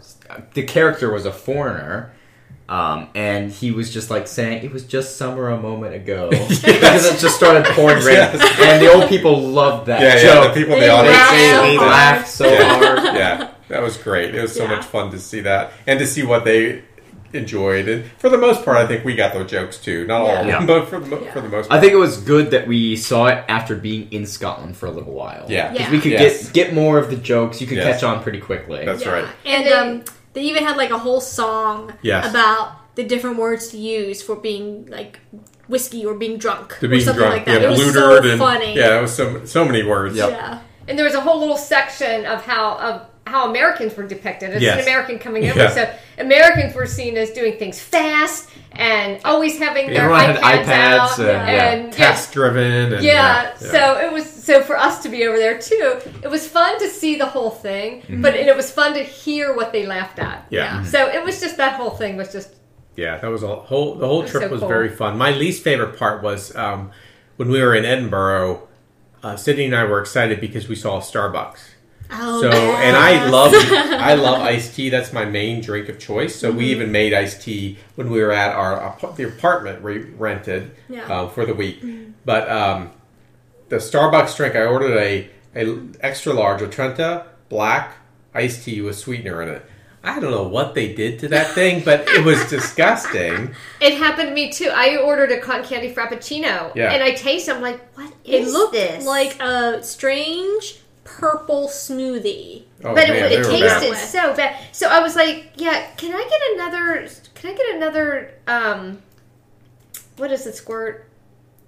the 0.54 0.62
character 0.64 1.10
was 1.12 1.24
a 1.26 1.32
foreigner. 1.32 2.12
Um, 2.68 3.08
and 3.14 3.50
he 3.50 3.70
was 3.70 3.92
just 3.92 4.08
like 4.08 4.26
saying 4.26 4.64
it 4.64 4.72
was 4.72 4.84
just 4.84 5.18
summer 5.18 5.48
a 5.50 5.60
moment 5.60 5.94
ago 5.94 6.30
because 6.30 7.04
it 7.04 7.18
just 7.18 7.36
started 7.36 7.66
pouring 7.74 7.98
rain, 7.98 8.14
Yes. 8.16 8.60
and 8.62 8.80
the 8.80 8.90
old 8.90 9.10
people 9.10 9.38
loved 9.42 9.88
that 9.88 10.00
yeah, 10.00 10.14
yeah, 10.16 10.22
joke. 10.42 10.54
the 10.54 10.60
people 10.60 10.74
in 10.76 10.80
the 10.80 10.88
audience. 10.88 11.16
laughed 11.18 11.32
they, 11.34 11.50
so 11.50 11.62
they 11.62 11.76
hard. 11.76 11.90
laughed 11.90 12.28
so 12.28 12.46
Yeah. 12.50 12.78
hard. 12.78 13.16
yeah, 13.16 13.50
that 13.68 13.82
was 13.82 13.98
great. 13.98 14.34
It 14.34 14.40
was 14.40 14.54
so 14.54 14.62
Yeah. 14.64 14.76
much 14.76 14.84
fun 14.86 15.10
to 15.10 15.18
see 15.18 15.40
that 15.40 15.72
and 15.86 15.98
to 15.98 16.06
see 16.06 16.22
what 16.22 16.44
they 16.46 16.82
enjoyed. 17.34 17.88
And 17.88 18.04
for 18.18 18.28
the 18.28 18.38
most 18.38 18.64
part, 18.64 18.76
I 18.76 18.86
think 18.86 19.04
we 19.04 19.14
got 19.14 19.32
those 19.32 19.50
jokes 19.50 19.78
too. 19.78 20.06
Not 20.06 20.20
all 20.22 20.30
of 20.30 20.46
Yeah. 20.46 20.58
them, 20.58 20.66
but 20.72 20.88
for 20.88 21.00
the, 21.00 21.06
mo- 21.06 21.24
for 21.32 21.40
the 21.40 21.48
most 21.48 21.68
part. 21.68 21.78
I 21.78 21.80
think 21.80 21.92
it 21.92 21.96
was 21.96 22.16
good 22.18 22.50
that 22.52 22.66
we 22.66 22.96
saw 22.96 23.26
it 23.26 23.44
after 23.48 23.74
being 23.76 24.08
in 24.12 24.26
Scotland 24.26 24.76
for 24.76 24.86
a 24.86 24.90
little 24.90 25.12
while. 25.12 25.46
Yeah. 25.48 25.72
because 25.72 25.86
Yeah. 25.86 25.90
we 25.92 26.00
could 26.00 26.12
Yes. 26.12 26.44
get 26.50 26.54
get 26.68 26.74
more 26.74 26.98
of 26.98 27.10
the 27.10 27.16
jokes. 27.16 27.60
You 27.60 27.66
could 27.66 27.78
Yes. 27.78 27.94
catch 28.00 28.04
on 28.04 28.22
pretty 28.22 28.40
quickly. 28.40 28.84
That's 28.84 29.06
right. 29.06 29.24
And 29.44 29.66
And 29.66 29.74
um, 30.00 30.04
they 30.34 30.42
even 30.42 30.64
had 30.64 30.76
like 30.76 30.90
a 30.90 30.98
whole 30.98 31.20
song 31.20 31.92
Yes. 32.02 32.28
about 32.30 32.72
the 32.94 33.02
different 33.04 33.36
words 33.38 33.68
to 33.68 33.78
use 33.78 34.20
for 34.22 34.36
being 34.36 34.86
like 34.90 35.18
whiskey 35.68 36.04
or 36.04 36.14
being 36.14 36.36
drunk 36.38 36.76
to 36.80 36.86
or 36.86 36.88
being 36.88 37.00
something 37.02 37.18
drunk, 37.20 37.34
like 37.34 37.46
that. 37.46 37.60
yeah, 37.62 37.66
it 37.68 37.70
was 37.70 37.78
blutered 37.92 38.24
so 38.24 38.30
and 38.30 38.38
funny. 38.38 38.74
yeah, 38.76 38.98
it 38.98 39.02
was 39.02 39.14
so 39.14 39.44
so 39.44 39.64
many 39.64 39.82
words. 39.82 40.16
Yep. 40.16 40.30
Yeah. 40.30 40.58
and 40.88 40.98
there 40.98 41.04
was 41.06 41.14
a 41.14 41.20
whole 41.20 41.38
little 41.40 41.56
section 41.56 42.26
of 42.26 42.42
how 42.44 42.76
of 42.78 43.02
how 43.26 43.48
Americans 43.48 43.96
were 43.96 44.02
depicted. 44.06 44.50
As 44.50 44.62
Yes. 44.62 44.78
an 44.78 44.82
American 44.82 45.18
coming 45.18 45.48
over, 45.48 45.58
Yeah. 45.58 45.70
so 45.70 45.88
Americans 46.18 46.74
were 46.74 46.86
seen 46.86 47.16
as 47.16 47.30
doing 47.30 47.56
things 47.58 47.78
fast 47.80 48.48
and 48.72 49.20
always 49.24 49.58
having 49.58 49.86
their 49.92 50.10
Everyone 50.12 50.36
iPads, 50.42 50.64
iPads, 50.64 50.98
out 50.98 51.18
yeah. 51.18 51.46
and 51.70 51.84
yeah, 51.86 51.90
Task 51.90 52.32
driven. 52.32 52.92
And, 52.94 53.04
yeah, 53.04 53.54
so 53.54 53.98
it 53.98 54.12
was 54.12 54.28
so 54.28 54.62
for 54.62 54.76
us 54.76 55.02
to 55.04 55.08
be 55.08 55.24
over 55.26 55.36
there 55.36 55.58
too. 55.58 55.98
It 56.22 56.28
was 56.30 56.46
fun 56.48 56.78
to 56.80 56.88
see 56.88 57.16
the 57.16 57.26
whole 57.26 57.50
thing, 57.50 58.02
but 58.08 58.34
and 58.34 58.48
it 58.48 58.56
was 58.56 58.70
fun 58.70 58.94
to 58.94 59.02
hear 59.02 59.54
what 59.54 59.72
they 59.72 59.86
laughed 59.86 60.18
at. 60.18 60.46
Yeah. 60.50 60.80
Mhm. 60.80 60.86
So 60.86 61.06
it 61.08 61.22
was 61.24 61.40
just 61.40 61.56
that 61.58 61.74
whole 61.74 61.90
thing 61.90 62.16
was 62.16 62.32
just 62.32 62.54
Yeah, 62.96 63.16
that 63.18 63.30
was 63.30 63.42
a 63.42 63.46
whole. 63.54 63.94
The 63.94 64.06
whole 64.06 64.22
was 64.22 64.30
trip 64.30 64.42
so 64.44 64.48
was 64.50 64.60
cool. 64.60 64.68
very 64.68 64.88
fun. 64.90 65.16
My 65.16 65.30
least 65.30 65.62
favorite 65.64 65.96
part 65.98 66.22
was 66.22 66.54
um, 66.56 66.90
when 67.36 67.48
we 67.50 67.62
were 67.62 67.74
in 67.74 67.84
Edinburgh. 67.84 68.68
Uh, 69.22 69.36
Sydney 69.36 69.66
and 69.66 69.76
I 69.76 69.84
were 69.84 70.00
excited 70.00 70.40
because 70.40 70.68
we 70.68 70.74
saw 70.74 70.98
Starbucks. 71.00 71.60
Oh, 72.14 72.40
So, 72.42 72.48
yes. 72.50 72.80
and 72.84 72.96
I 72.96 73.28
love 73.28 73.52
I 74.00 74.14
love 74.14 74.40
iced 74.40 74.74
tea. 74.74 74.88
That's 74.90 75.12
my 75.12 75.24
main 75.24 75.60
drink 75.62 75.88
of 75.88 75.98
choice. 75.98 76.34
So 76.36 76.48
Mm-hmm. 76.48 76.58
we 76.58 76.66
even 76.66 76.92
made 76.92 77.14
iced 77.14 77.42
tea 77.42 77.78
when 77.94 78.10
we 78.10 78.20
were 78.22 78.32
at 78.32 78.54
our 78.54 78.96
the 79.16 79.24
apartment 79.24 79.82
we 79.82 79.98
rented 79.98 80.72
Yeah. 80.88 81.04
um, 81.06 81.30
for 81.30 81.46
the 81.46 81.54
week. 81.54 81.82
But 82.24 82.48
um, 82.50 82.90
the 83.68 83.76
Starbucks 83.76 84.36
drink, 84.36 84.54
I 84.54 84.64
ordered 84.66 84.96
a, 84.96 85.28
a 85.56 85.78
extra 86.00 86.32
large 86.32 86.68
Trenta 86.70 87.26
black 87.48 87.96
iced 88.34 88.64
tea 88.64 88.80
with 88.80 88.96
sweetener 88.98 89.42
in 89.42 89.48
it. 89.48 89.66
I 90.04 90.18
don't 90.18 90.32
know 90.32 90.42
what 90.48 90.74
they 90.74 90.92
did 90.94 91.20
to 91.20 91.28
that 91.28 91.52
thing, 91.52 91.84
but 91.84 92.00
it 92.08 92.24
was 92.24 92.44
disgusting. 92.50 93.54
It 93.80 93.98
happened 93.98 94.28
to 94.30 94.34
me 94.34 94.50
too. 94.50 94.70
I 94.74 94.96
ordered 94.96 95.30
a 95.30 95.40
cotton 95.40 95.64
candy 95.64 95.94
frappuccino, 95.94 96.74
Yeah. 96.74 96.92
and 96.92 97.02
I 97.02 97.12
taste. 97.12 97.48
I'm 97.48 97.62
like, 97.62 97.80
what 97.96 98.12
it 98.24 98.48
looked 98.48 98.72
this? 98.74 99.06
like 99.06 99.40
a 99.40 99.82
strange 99.84 100.80
purple 101.04 101.68
smoothie. 101.68 102.64
Oh, 102.84 102.94
but 102.94 103.08
man, 103.08 103.16
it, 103.16 103.32
it 103.32 103.44
tasted 103.44 103.92
bad. 103.92 104.08
so 104.08 104.34
bad. 104.34 104.56
So 104.72 104.88
I 104.88 105.00
was 105.00 105.16
like, 105.16 105.52
yeah, 105.56 105.86
can 105.96 106.14
I 106.14 106.22
get 106.28 106.40
another? 106.54 107.08
Can 107.34 107.50
I 107.50 107.54
get 107.54 107.74
another? 107.76 108.34
Um, 108.46 109.02
what 110.16 110.30
is 110.32 110.46
it? 110.46 110.54
Squirt? 110.54 111.08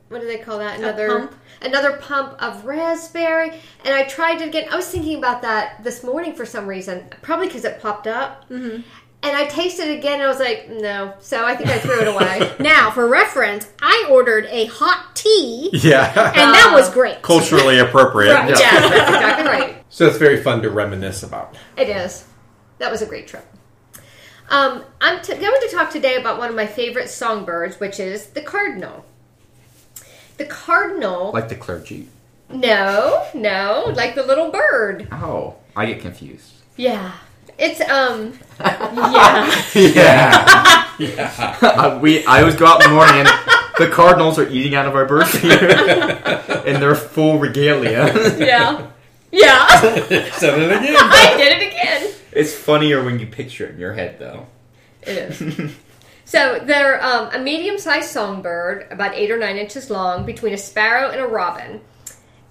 What 0.08 0.20
do 0.20 0.26
they 0.26 0.38
call 0.38 0.58
that? 0.58 0.78
Another 0.78 1.08
pump? 1.08 1.34
another 1.62 1.96
pump 1.96 2.40
of 2.40 2.64
raspberry. 2.64 3.50
And 3.84 3.94
I 3.94 4.04
tried 4.04 4.40
it 4.40 4.48
again. 4.48 4.68
I 4.70 4.76
was 4.76 4.88
thinking 4.88 5.18
about 5.18 5.42
that 5.42 5.82
this 5.82 6.04
morning 6.04 6.34
for 6.34 6.46
some 6.46 6.66
reason, 6.66 7.08
probably 7.22 7.46
because 7.46 7.64
it 7.64 7.80
popped 7.80 8.06
up. 8.06 8.48
Mm-hmm. 8.48 8.82
And 9.24 9.34
I 9.36 9.46
tasted 9.46 9.88
it 9.88 9.98
again. 9.98 10.14
and 10.14 10.22
I 10.24 10.28
was 10.28 10.38
like, 10.38 10.68
no. 10.70 11.14
So 11.20 11.44
I 11.44 11.56
think 11.56 11.70
I 11.70 11.78
threw 11.78 12.00
it 12.02 12.08
away. 12.08 12.52
Now, 12.60 12.90
for 12.90 13.08
reference, 13.08 13.68
I 13.80 14.06
ordered 14.10 14.46
a 14.50 14.66
hot 14.66 15.16
tea, 15.16 15.70
Yeah. 15.72 16.06
and 16.28 16.52
that 16.54 16.72
was 16.74 16.90
great. 16.90 17.22
Culturally 17.22 17.78
appropriate. 17.78 18.34
Right, 18.34 18.50
Yeah. 18.50 18.56
yes, 18.58 18.90
that's 18.90 19.08
exactly 19.10 19.46
right. 19.46 19.84
So 19.88 20.06
it's 20.06 20.18
very 20.18 20.42
fun 20.42 20.60
to 20.62 20.70
reminisce 20.70 21.22
about. 21.22 21.56
It 21.76 21.88
is. 21.88 22.26
That 22.78 22.90
was 22.92 23.00
a 23.02 23.06
great 23.06 23.26
trip. 23.26 23.46
Um, 24.50 24.84
I'm 25.00 25.22
t- 25.22 25.34
going 25.34 25.60
to 25.62 25.68
talk 25.72 25.90
today 25.90 26.16
about 26.16 26.38
one 26.38 26.50
of 26.50 26.54
my 26.54 26.66
favorite 26.66 27.08
songbirds, 27.08 27.80
which 27.80 27.98
is 27.98 28.26
the 28.26 28.42
cardinal. 28.42 29.06
The 30.36 30.44
cardinal. 30.46 31.32
Like 31.32 31.48
the 31.48 31.54
clergy. 31.56 32.08
no, 32.50 33.26
no, 33.34 33.90
like 33.96 34.14
the 34.14 34.22
little 34.22 34.50
bird. 34.50 35.08
Oh, 35.12 35.54
I 35.74 35.86
get 35.86 36.00
confused. 36.00 36.52
Yeah. 36.76 37.12
It's 37.58 37.80
um. 37.82 38.38
yeah. 39.74 40.88
Yeah. 40.98 41.58
Uh, 41.60 41.98
we 42.00 42.24
I 42.26 42.40
always 42.40 42.56
go 42.56 42.66
out 42.66 42.82
in 42.82 42.90
the 42.90 42.94
morning 42.94 43.16
and 43.16 43.28
the 43.78 43.88
cardinals 43.88 44.38
are 44.38 44.48
eating 44.48 44.74
out 44.74 44.86
of 44.86 44.94
our 44.94 45.06
bird 45.06 45.26
feeder 45.26 46.62
in 46.66 46.80
their 46.80 46.94
full 46.94 47.38
regalia. 47.38 48.12
Yeah. 48.38 48.90
Yeah. 49.32 49.80
Said 50.32 50.60
it 50.60 50.70
again. 50.70 50.96
I 50.96 51.34
did 51.36 51.60
it 51.60 51.66
again. 51.66 52.12
It's 52.30 52.54
funnier 52.54 53.02
when 53.02 53.18
you 53.18 53.26
picture 53.26 53.66
it 53.66 53.74
in 53.74 53.80
your 53.80 53.92
head, 53.92 54.20
though. 54.20 54.46
It 55.02 55.40
is. 55.40 55.74
So 56.24 56.60
they're 56.64 57.02
um, 57.04 57.30
a 57.32 57.38
medium-sized 57.38 58.10
songbird, 58.10 58.88
about 58.90 59.14
eight 59.14 59.30
or 59.30 59.38
nine 59.38 59.56
inches 59.56 59.90
long, 59.90 60.24
between 60.24 60.54
a 60.54 60.58
sparrow 60.58 61.10
and 61.10 61.20
a 61.20 61.26
robin, 61.26 61.80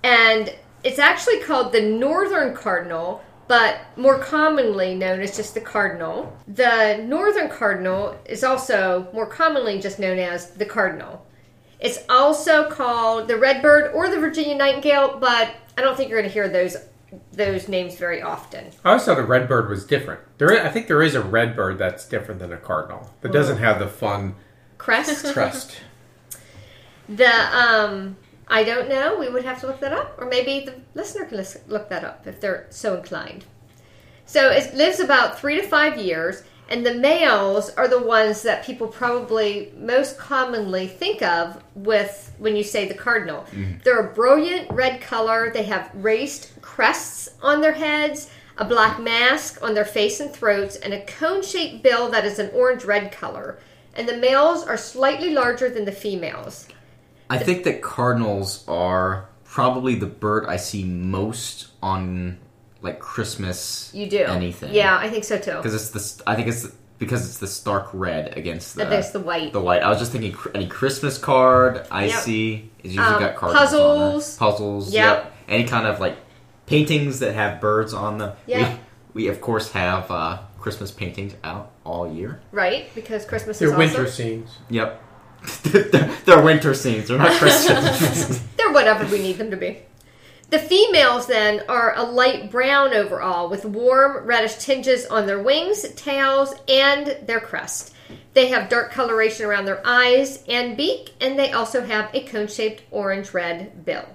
and 0.04 0.54
it's 0.84 1.00
actually 1.00 1.40
called 1.40 1.72
the 1.72 1.82
northern 1.82 2.54
cardinal, 2.54 3.24
but 3.54 3.82
more 3.96 4.18
commonly 4.18 4.96
known 4.96 5.22
as 5.22 5.36
just 5.36 5.54
the 5.54 5.62
cardinal. 5.62 6.36
The 6.48 6.98
northern 7.08 7.50
cardinal 7.50 8.18
is 8.26 8.44
also 8.44 9.08
more 9.14 9.28
commonly 9.28 9.80
just 9.80 10.00
known 10.00 10.18
as 10.18 10.50
the 10.56 10.66
cardinal. 10.66 11.24
It's 11.80 12.00
also 12.10 12.68
called 12.68 13.28
the 13.28 13.38
redbird 13.38 13.94
or 13.94 14.10
the 14.10 14.18
Virginia 14.18 14.56
nightingale, 14.56 15.20
but 15.20 15.54
I 15.78 15.82
don't 15.82 15.96
think 15.96 16.10
you're 16.10 16.20
going 16.20 16.32
to 16.32 16.34
hear 16.34 16.50
those 16.50 16.78
those 17.32 17.70
names 17.70 17.96
very 17.96 18.24
often. 18.24 18.72
I 18.84 18.90
always 18.90 19.06
thought 19.06 19.20
a 19.20 19.24
redbird 19.24 19.70
was 19.70 19.86
different. 19.86 20.22
There, 20.40 20.52
is, 20.52 20.60
I 20.66 20.70
think 20.70 20.88
there 20.88 21.04
is 21.04 21.14
a 21.14 21.22
redbird 21.22 21.78
that's 21.78 22.08
different 22.08 22.40
than 22.40 22.52
a 22.52 22.58
cardinal. 22.58 23.14
That 23.22 23.32
doesn't 23.32 23.60
have 23.60 23.78
the 23.78 23.86
fun 23.86 24.34
Crest. 24.80 25.32
crest. 25.32 25.76
The 27.10 27.28
um, 27.28 28.16
I 28.48 28.64
don't 28.64 28.90
know. 28.90 29.18
We 29.18 29.30
would 29.30 29.46
have 29.46 29.60
to 29.62 29.68
look 29.68 29.80
that 29.80 29.94
up, 29.94 30.16
or 30.20 30.28
maybe 30.28 30.66
the 30.66 30.76
listener 30.94 31.26
can 31.26 31.44
look 31.68 31.90
that 31.90 32.04
up 32.04 32.28
if 32.28 32.40
they're 32.42 32.68
so 32.70 32.96
inclined. 32.96 33.46
So 34.26 34.50
it 34.50 34.74
lives 34.74 35.00
about 35.00 35.40
three 35.40 35.56
to 35.60 35.68
five 35.68 35.98
years, 35.98 36.44
and 36.70 36.86
the 36.86 36.96
males 36.96 37.70
are 37.72 37.88
the 37.88 38.02
ones 38.02 38.42
that 38.44 38.66
people 38.66 38.88
probably 38.88 39.74
most 39.78 40.18
commonly 40.18 40.88
think 40.88 41.22
of 41.22 41.62
with 41.76 42.34
when 42.38 42.56
you 42.56 42.64
say 42.64 42.88
the 42.88 42.94
cardinal. 42.94 43.42
Mm-hmm. 43.52 43.80
They're 43.84 44.08
a 44.08 44.14
brilliant 44.14 44.72
red 44.72 45.02
color. 45.02 45.52
They 45.54 45.64
have 45.64 45.92
raised 45.94 46.50
crests 46.62 47.30
on 47.42 47.62
their 47.62 47.74
heads, 47.74 48.30
a 48.58 48.66
black 48.66 49.00
mask 49.00 49.62
on 49.62 49.74
their 49.74 49.86
face 49.86 50.20
and 50.20 50.32
throats, 50.32 50.78
and 50.78 50.94
a 50.94 51.06
cone-shaped 51.06 51.84
bill 51.84 52.10
that 52.12 52.26
is 52.26 52.40
an 52.40 52.50
orange-red 52.54 53.12
color. 53.12 53.60
And 53.96 54.08
the 54.08 54.18
males 54.18 54.64
are 54.64 54.78
slightly 54.78 55.32
larger 55.32 55.70
than 55.70 55.86
the 55.86 55.92
females. 55.92 56.68
I 57.30 57.38
think 57.38 57.64
that 57.64 57.82
cardinals 57.82 58.64
are 58.68 59.30
probably 59.44 59.96
the 59.96 60.06
bird 60.08 60.46
I 60.48 60.58
see 60.58 60.84
most 60.84 61.68
on 61.82 62.38
like 62.82 63.00
Christmas. 63.00 63.92
You 63.94 64.10
do 64.10 64.24
anything? 64.24 64.74
Yeah, 64.74 64.98
I 64.98 65.10
think 65.10 65.24
so 65.24 65.38
too. 65.38 65.56
because 65.58 65.74
it's 65.74 65.90
the 66.18 66.24
I 66.30 66.36
think 66.36 66.48
it's 66.48 66.68
because 67.00 67.26
it's 67.28 67.38
the 67.40 67.48
stark 67.48 67.90
red 67.94 68.38
against 68.38 68.76
the 68.76 68.84
And 68.84 68.92
there's 68.92 69.12
the 69.12 69.20
white. 69.20 69.52
the 69.54 69.60
white. 69.62 69.82
I 69.84 69.90
was 69.90 70.00
just 70.00 70.12
thinking 70.12 70.36
any 70.54 70.68
Christmas 70.68 71.18
card 71.18 71.86
I 71.92 72.06
Yep. 72.06 72.20
see 72.20 72.70
is 72.84 72.94
usually 72.96 73.16
Um, 73.16 73.20
got 73.20 73.36
cardinals 73.36 73.74
on 73.74 73.80
there. 73.80 73.88
puzzles. 73.88 74.38
Puzzles. 74.38 74.94
Yep. 74.94 75.34
Any 75.50 75.64
kind 75.66 75.88
of 75.88 76.00
like 76.00 76.18
paintings 76.66 77.20
that 77.20 77.34
have 77.34 77.60
birds 77.60 77.94
on 77.94 78.18
them. 78.20 78.34
Yeah. 78.48 78.78
We, 79.14 79.24
we 79.26 79.28
of 79.30 79.42
course 79.42 79.72
have 79.72 80.10
uh, 80.12 80.40
Christmas 80.60 80.92
paintings 80.92 81.34
out 81.44 81.72
all 81.84 82.12
year. 82.12 82.42
right? 82.52 82.86
Because 82.96 83.26
Christmas 83.26 83.60
They're 83.60 83.72
is 83.72 83.76
winter 83.78 84.00
also 84.02 84.12
scenes. 84.12 84.58
Yep. 84.70 85.02
they're, 85.64 86.12
they're 86.26 86.42
winter 86.42 86.74
scenes. 86.74 87.08
They're 87.08 87.18
not 87.18 87.34
Christmas. 87.34 88.40
they're 88.58 88.72
whatever 88.72 89.06
we 89.06 89.22
need 89.22 89.38
them 89.38 89.52
to 89.52 89.58
be. 89.58 89.80
The 90.50 90.60
females 90.60 91.26
then 91.26 91.64
are 91.68 91.96
a 91.96 92.04
light 92.04 92.52
brown 92.52 92.94
overall 92.94 93.50
with 93.50 93.66
warm 93.66 94.26
reddish 94.26 94.56
tinges 94.58 95.06
on 95.08 95.26
their 95.26 95.42
wings, 95.42 95.82
tails, 95.96 96.54
and 96.68 97.18
their 97.26 97.40
crest. 97.40 97.94
They 98.34 98.50
have 98.50 98.70
dark 98.70 98.92
coloration 98.92 99.46
around 99.46 99.66
their 99.66 99.82
eyes 99.86 100.44
and 100.48 100.78
beak, 100.78 101.14
and 101.20 101.40
they 101.40 101.52
also 101.52 101.84
have 101.84 102.14
a 102.14 102.22
cone 102.22 102.48
shaped 102.48 102.84
orange 102.92 103.34
red 103.34 103.84
bill. 103.86 104.06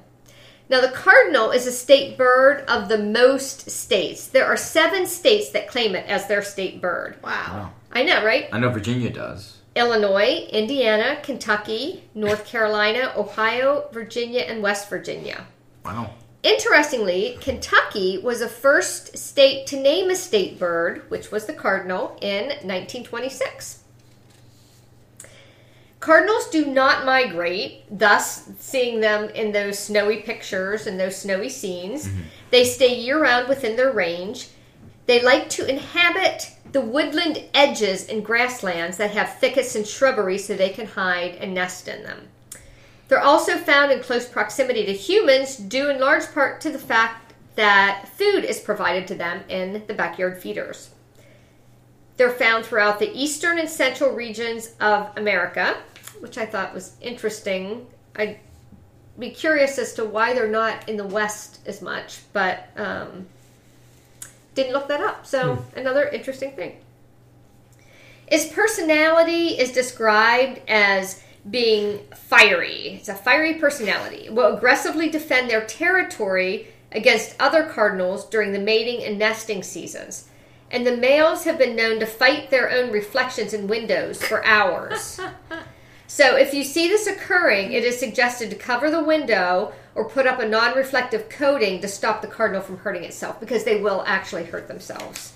Now, 0.70 0.80
the 0.80 0.90
cardinal 0.90 1.50
is 1.50 1.66
a 1.66 1.72
state 1.72 2.18
bird 2.18 2.60
of 2.68 2.88
the 2.88 2.98
most 2.98 3.70
states. 3.70 4.28
There 4.28 4.46
are 4.46 4.56
seven 4.56 5.06
states 5.06 5.50
that 5.50 5.68
claim 5.68 5.94
it 5.94 6.06
as 6.06 6.28
their 6.28 6.42
state 6.42 6.80
bird. 6.80 7.16
Wow. 7.22 7.72
I 7.90 8.04
know, 8.04 8.24
right? 8.24 8.48
I 8.52 8.58
know 8.58 8.68
Virginia 8.68 9.10
does. 9.10 9.57
Illinois, 9.78 10.48
Indiana, 10.50 11.18
Kentucky, 11.22 12.02
North 12.14 12.44
Carolina, 12.44 13.12
Ohio, 13.16 13.88
Virginia, 13.92 14.40
and 14.40 14.62
West 14.62 14.90
Virginia. 14.90 15.46
Wow. 15.84 16.10
Interestingly, 16.42 17.38
Kentucky 17.40 18.18
was 18.18 18.40
the 18.40 18.48
first 18.48 19.16
state 19.16 19.66
to 19.68 19.80
name 19.80 20.10
a 20.10 20.16
state 20.16 20.58
bird, 20.58 21.08
which 21.10 21.30
was 21.30 21.46
the 21.46 21.52
cardinal, 21.52 22.16
in 22.20 22.48
1926. 22.48 23.84
Cardinals 26.00 26.48
do 26.50 26.66
not 26.66 27.04
migrate, 27.04 27.84
thus 27.90 28.50
seeing 28.58 29.00
them 29.00 29.28
in 29.30 29.52
those 29.52 29.78
snowy 29.78 30.18
pictures 30.18 30.86
and 30.86 30.98
those 30.98 31.16
snowy 31.16 31.48
scenes. 31.48 32.06
Mm-hmm. 32.06 32.20
They 32.50 32.64
stay 32.64 32.98
year 32.98 33.20
round 33.20 33.48
within 33.48 33.76
their 33.76 33.92
range. 33.92 34.48
They 35.08 35.22
like 35.22 35.48
to 35.50 35.66
inhabit 35.66 36.50
the 36.70 36.82
woodland 36.82 37.42
edges 37.54 38.10
and 38.10 38.22
grasslands 38.22 38.98
that 38.98 39.12
have 39.12 39.38
thickets 39.38 39.74
and 39.74 39.86
shrubbery 39.86 40.36
so 40.36 40.54
they 40.54 40.68
can 40.68 40.86
hide 40.86 41.36
and 41.36 41.54
nest 41.54 41.88
in 41.88 42.02
them. 42.02 42.28
They're 43.08 43.18
also 43.18 43.56
found 43.56 43.90
in 43.90 44.00
close 44.00 44.28
proximity 44.28 44.84
to 44.84 44.92
humans, 44.92 45.56
due 45.56 45.88
in 45.88 45.98
large 45.98 46.30
part 46.34 46.60
to 46.60 46.70
the 46.70 46.78
fact 46.78 47.32
that 47.54 48.06
food 48.18 48.44
is 48.44 48.60
provided 48.60 49.08
to 49.08 49.14
them 49.14 49.44
in 49.48 49.82
the 49.86 49.94
backyard 49.94 50.42
feeders. 50.42 50.90
They're 52.18 52.30
found 52.30 52.66
throughout 52.66 52.98
the 52.98 53.10
eastern 53.18 53.58
and 53.58 53.68
central 53.68 54.12
regions 54.12 54.74
of 54.78 55.10
America, 55.16 55.78
which 56.20 56.36
I 56.36 56.44
thought 56.44 56.74
was 56.74 56.96
interesting. 57.00 57.86
I'd 58.14 58.40
be 59.18 59.30
curious 59.30 59.78
as 59.78 59.94
to 59.94 60.04
why 60.04 60.34
they're 60.34 60.48
not 60.48 60.86
in 60.86 60.98
the 60.98 61.06
West 61.06 61.60
as 61.64 61.80
much, 61.80 62.20
but 62.34 62.68
um, 62.76 63.26
didn't 64.58 64.72
look 64.72 64.88
that 64.88 65.00
up. 65.00 65.24
So 65.24 65.54
hmm. 65.54 65.78
another 65.78 66.08
interesting 66.08 66.52
thing. 66.52 66.76
Its 68.26 68.52
personality 68.52 69.58
is 69.58 69.72
described 69.72 70.60
as 70.68 71.22
being 71.48 72.00
fiery. 72.14 72.94
It's 72.94 73.08
a 73.08 73.14
fiery 73.14 73.54
personality. 73.54 74.28
Will 74.28 74.54
aggressively 74.54 75.08
defend 75.08 75.48
their 75.48 75.64
territory 75.64 76.66
against 76.90 77.40
other 77.40 77.64
cardinals 77.64 78.28
during 78.28 78.52
the 78.52 78.58
mating 78.58 79.04
and 79.04 79.18
nesting 79.18 79.62
seasons. 79.62 80.28
And 80.70 80.86
the 80.86 80.96
males 80.96 81.44
have 81.44 81.56
been 81.56 81.76
known 81.76 82.00
to 82.00 82.06
fight 82.06 82.50
their 82.50 82.70
own 82.70 82.90
reflections 82.90 83.54
in 83.54 83.68
windows 83.68 84.22
for 84.22 84.44
hours. 84.44 85.18
so, 86.06 86.36
if 86.36 86.52
you 86.52 86.64
see 86.64 86.88
this 86.88 87.06
occurring, 87.06 87.72
it 87.72 87.84
is 87.84 87.98
suggested 87.98 88.50
to 88.50 88.56
cover 88.56 88.90
the 88.90 89.02
window 89.02 89.72
or 89.98 90.08
put 90.08 90.26
up 90.28 90.38
a 90.38 90.46
non 90.48 90.76
reflective 90.76 91.28
coating 91.28 91.80
to 91.80 91.88
stop 91.88 92.22
the 92.22 92.28
cardinal 92.28 92.62
from 92.62 92.78
hurting 92.78 93.02
itself 93.02 93.40
because 93.40 93.64
they 93.64 93.80
will 93.80 94.04
actually 94.06 94.44
hurt 94.44 94.68
themselves. 94.68 95.32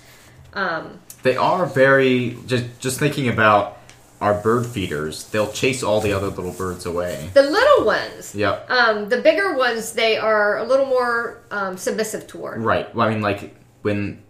Um, 0.53 0.99
They 1.23 1.35
are 1.35 1.65
very 1.65 2.37
just 2.47 2.79
just 2.79 2.97
thinking 2.97 3.27
about 3.27 3.77
our 4.21 4.33
bird 4.35 4.65
feeders. 4.65 5.25
They'll 5.29 5.51
chase 5.51 5.83
all 5.83 5.99
the 5.99 6.13
other 6.13 6.27
little 6.27 6.53
birds 6.53 6.85
away. 6.85 7.29
the 7.33 7.41
little 7.43 7.85
ones, 7.85 8.33
Yep. 8.33 8.69
um, 8.71 9.09
the 9.09 9.17
bigger 9.17 9.57
ones, 9.57 9.91
they 9.91 10.15
are 10.17 10.59
a 10.59 10.63
little 10.63 10.85
more 10.85 11.43
um, 11.51 11.75
submissive 11.75 12.25
toward. 12.25 12.61
Right. 12.63 12.93
Well, 12.95 13.05
I 13.05 13.09
mean, 13.11 13.21
like 13.21 13.53
when 13.81 14.23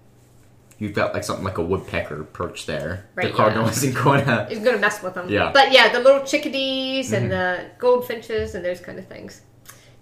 you've 0.79 0.93
got 0.95 1.13
like 1.13 1.23
something 1.23 1.45
like 1.45 1.59
a 1.59 1.63
woodpecker 1.63 2.23
perched 2.23 2.65
there, 2.65 3.05
Right, 3.13 3.27
the 3.27 3.37
cardinal 3.37 3.65
yeah. 3.65 3.71
isn't 3.71 3.93
going 4.03 4.25
to. 4.25 4.47
It's 4.49 4.63
going 4.63 4.75
to 4.75 4.81
mess 4.81 5.03
with 5.03 5.13
them. 5.13 5.29
Yeah. 5.29 5.51
But 5.53 5.71
yeah, 5.71 5.89
the 5.93 5.99
little 5.99 6.23
chickadees 6.25 7.13
and 7.13 7.29
the 7.31 7.65
goldfinches 7.77 8.55
and 8.55 8.65
those 8.65 8.79
kind 8.79 8.97
of 8.97 9.05
things. 9.07 9.41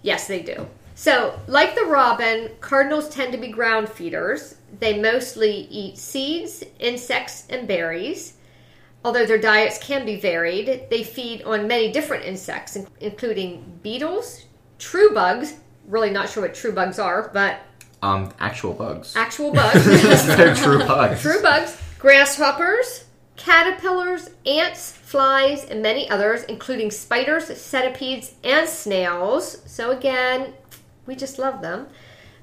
Yes, 0.02 0.26
they 0.26 0.42
do. 0.42 0.66
So, 0.94 1.38
like 1.46 1.74
the 1.74 1.84
robin, 1.86 2.50
cardinals 2.60 3.08
tend 3.08 3.32
to 3.32 3.38
be 3.38 3.48
ground 3.48 3.88
feeders. 3.88 4.56
They 4.78 5.00
mostly 5.00 5.66
eat 5.70 5.96
seeds, 5.98 6.62
insects, 6.78 7.44
and 7.48 7.66
berries. 7.66 8.34
Although 9.04 9.26
their 9.26 9.38
diets 9.38 9.78
can 9.78 10.04
be 10.04 10.16
varied, 10.20 10.84
they 10.90 11.02
feed 11.02 11.42
on 11.42 11.66
many 11.66 11.90
different 11.90 12.24
insects, 12.24 12.76
including 13.00 13.80
beetles, 13.82 14.44
true 14.78 15.12
bugs. 15.14 15.54
Really 15.88 16.10
not 16.10 16.28
sure 16.28 16.44
what 16.44 16.54
true 16.54 16.72
bugs 16.72 16.98
are, 17.00 17.30
but 17.34 17.58
Um, 18.02 18.32
actual 18.38 18.72
bugs. 18.74 19.16
actual 19.16 19.52
bugs. 19.52 19.84
They're 20.36 20.54
true 20.54 20.78
bugs. 20.86 21.20
True 21.20 21.42
bugs, 21.42 21.76
grasshoppers, 21.98 23.04
caterpillars, 23.36 24.30
ants, 24.46 24.92
flies, 24.92 25.64
and 25.64 25.82
many 25.82 26.08
others, 26.10 26.44
including 26.44 26.90
spiders, 26.90 27.56
centipedes, 27.56 28.34
and 28.44 28.68
snails. 28.68 29.62
So, 29.66 29.90
again, 29.90 30.54
we 31.06 31.16
just 31.16 31.38
love 31.38 31.62
them. 31.62 31.88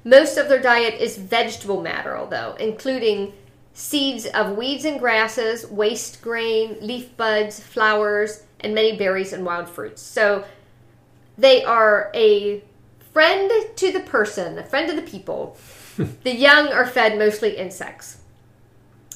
Most 0.04 0.36
of 0.36 0.48
their 0.48 0.60
diet 0.60 0.94
is 1.00 1.18
vegetable 1.18 1.82
matter, 1.82 2.16
although, 2.16 2.54
including 2.58 3.32
seeds 3.72 4.26
of 4.26 4.56
weeds 4.56 4.84
and 4.84 4.98
grasses, 4.98 5.66
waste 5.70 6.22
grain, 6.22 6.76
leaf 6.80 7.16
buds, 7.16 7.60
flowers, 7.60 8.42
and 8.60 8.74
many 8.74 8.96
berries 8.96 9.32
and 9.32 9.44
wild 9.44 9.68
fruits. 9.68 10.02
So, 10.02 10.44
they 11.38 11.64
are 11.64 12.10
a 12.14 12.62
friend 13.12 13.50
to 13.76 13.92
the 13.92 14.00
person, 14.00 14.58
a 14.58 14.64
friend 14.64 14.88
to 14.88 14.96
the 14.96 15.02
people. 15.02 15.56
the 16.22 16.34
young 16.34 16.68
are 16.68 16.86
fed 16.86 17.18
mostly 17.18 17.56
insects. 17.56 18.19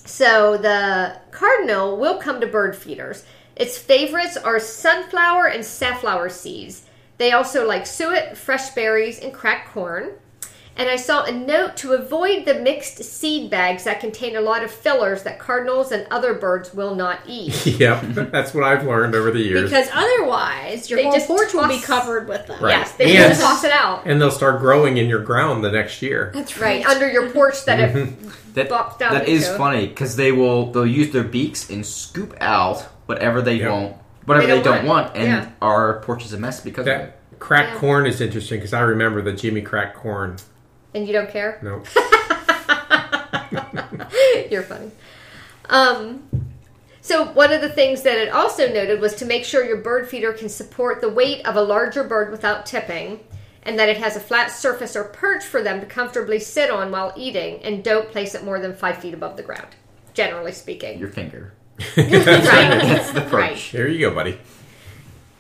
So 0.05 0.57
the 0.57 1.17
cardinal 1.31 1.97
will 1.97 2.17
come 2.19 2.41
to 2.41 2.47
bird 2.47 2.77
feeders. 2.77 3.25
Its 3.57 3.79
favorites 3.79 4.37
are 4.37 4.59
sunflower 4.61 5.47
and 5.47 5.65
safflower 5.65 6.29
seeds. 6.29 6.83
They 7.19 7.33
also 7.33 7.67
like 7.67 7.87
suet, 7.87 8.37
fresh 8.37 8.71
berries, 8.71 9.19
and 9.21 9.33
cracked 9.33 9.71
corn. 9.71 10.11
And 10.77 10.89
I 10.89 10.97
saw 10.97 11.23
a 11.23 11.31
note 11.31 11.77
to 11.79 11.93
avoid 11.93 12.45
the 12.47 12.55
mixed 12.55 12.97
seed 13.05 13.49
bags 13.49 13.85
that 13.85 14.01
contain 14.01 14.35
a 14.35 14.41
lot 14.41 14.65
of 14.65 14.73
fillers 14.73 15.23
that 15.23 15.39
cardinals 15.39 15.93
and 15.93 16.05
other 16.11 16.35
birds 16.35 16.75
will 16.75 16.97
not 16.97 17.21
eat. 17.29 17.65
yep, 17.79 18.03
that's 18.03 18.53
what 18.53 18.65
I've 18.65 18.85
learned 18.85 19.15
over 19.15 19.31
the 19.31 19.39
years. 19.39 19.71
Because 19.71 19.89
otherwise, 19.93 20.91
your 20.91 20.97
They 20.97 21.05
whole 21.05 21.13
just 21.13 21.29
porch 21.29 21.55
will 21.55 21.69
be 21.69 21.79
covered 21.81 22.27
with 22.29 22.49
them. 22.49 22.61
Right. 22.61 22.73
Yes, 22.79 22.91
they 22.97 23.17
And- 23.17 23.29
just 23.35 23.41
toss 23.41 23.63
it 23.63 23.71
out. 23.71 24.03
and 24.05 24.21
they'll 24.21 24.33
start 24.33 24.59
growing 24.59 24.97
in 24.97 25.07
your 25.09 25.23
ground 25.23 25.63
the 25.63 25.71
next 25.71 26.03
year. 26.03 26.33
That's 26.35 26.59
Right, 26.59 26.85
under 26.85 27.09
your 27.09 27.31
porch 27.31 27.65
that 27.67 27.79
it 27.79 28.13
That, 28.55 28.69
Bopped 28.71 28.99
down 28.99 29.15
that 29.15 29.29
is 29.29 29.47
into. 29.47 29.59
funny 29.59 29.87
because 29.89 30.17
they 30.17 30.33
will 30.33 30.71
they'll 30.73 30.87
use 30.87 31.13
their 31.13 31.25
beaks 31.25 31.71
and 31.71 31.85
scoop 31.85 32.35
out 32.41 32.83
whatever 33.07 33.43
they 33.43 33.57
Yep. 33.57 33.71
won't 33.71 33.97
whatever 34.27 34.47
They 34.47 34.57
they 34.59 34.63
don't 34.63 34.77
don't, 34.77 34.87
want. 34.87 35.07
want, 35.09 35.17
and 35.17 35.27
Yeah. 35.27 35.49
our 35.61 36.01
porch 36.01 36.25
is 36.25 36.33
a 36.33 36.39
mess 36.39 36.61
because 36.61 36.87
of 36.87 36.93
it. 36.93 36.99
That 36.99 37.19
cracked 37.41 37.75
Yeah. 37.75 37.81
corn 37.81 38.07
is 38.07 38.21
interesting 38.21 38.59
because 38.59 38.73
I 38.73 38.81
remember 38.81 39.21
the 39.23 39.33
Jimmy 39.33 39.61
cracked 39.61 39.97
corn. 39.97 40.37
and 40.95 41.07
you 41.07 41.13
don't 41.13 41.31
care. 41.31 41.59
No, 41.63 41.83
You're 44.51 44.63
funny. 44.63 44.91
Um, 45.69 46.23
so 47.01 47.25
one 47.27 47.53
of 47.53 47.61
the 47.61 47.69
things 47.69 48.03
that 48.03 48.19
it 48.19 48.29
also 48.31 48.69
noted 48.73 49.01
was 49.01 49.15
to 49.17 49.25
make 49.25 49.45
sure 49.45 49.65
your 49.65 49.79
bird 49.79 50.09
feeder 50.09 50.33
can 50.33 50.49
support 50.49 51.01
the 51.01 51.09
weight 51.09 51.47
of 51.47 51.57
a 51.57 51.63
larger 51.63 52.05
bird 52.05 52.31
without 52.31 52.67
tipping, 52.67 53.21
and 53.65 53.79
that 53.79 53.89
it 53.89 53.97
has 53.97 54.17
a 54.17 54.21
flat 54.21 54.51
surface 54.51 54.95
or 54.97 55.05
perch 55.05 55.45
for 55.45 55.63
them 55.63 55.81
to 55.81 55.87
comfortably 55.87 56.39
sit 56.39 56.71
on 56.71 56.91
while 56.91 57.13
eating, 57.17 57.63
and 57.63 57.83
don't 57.83 58.11
place 58.11 58.35
it 58.35 58.45
more 58.45 58.61
than 58.61 58.75
five 58.75 58.99
feet 58.99 59.15
above 59.15 59.37
the 59.37 59.43
ground. 59.43 59.69
Generally 60.13 60.53
speaking, 60.53 60.99
Your 60.99 61.09
finger. 61.09 61.53
right? 61.97 62.11
That's 62.11 63.13
the 63.13 63.23
perch. 63.23 63.33
Right. 63.33 63.57
here 63.57 63.89
you 63.89 64.01
go, 64.09 64.15
buddy. 64.15 64.39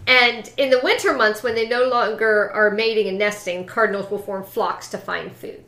And 0.06 0.50
in 0.56 0.70
the 0.70 0.80
winter 0.82 1.14
months, 1.14 1.42
when 1.42 1.54
they 1.54 1.66
no 1.66 1.84
longer 1.84 2.50
are 2.52 2.70
mating 2.70 3.08
and 3.08 3.18
nesting, 3.18 3.66
cardinals 3.66 4.10
will 4.10 4.18
form 4.18 4.44
flocks 4.44 4.88
to 4.88 4.98
find 4.98 5.32
food. 5.32 5.64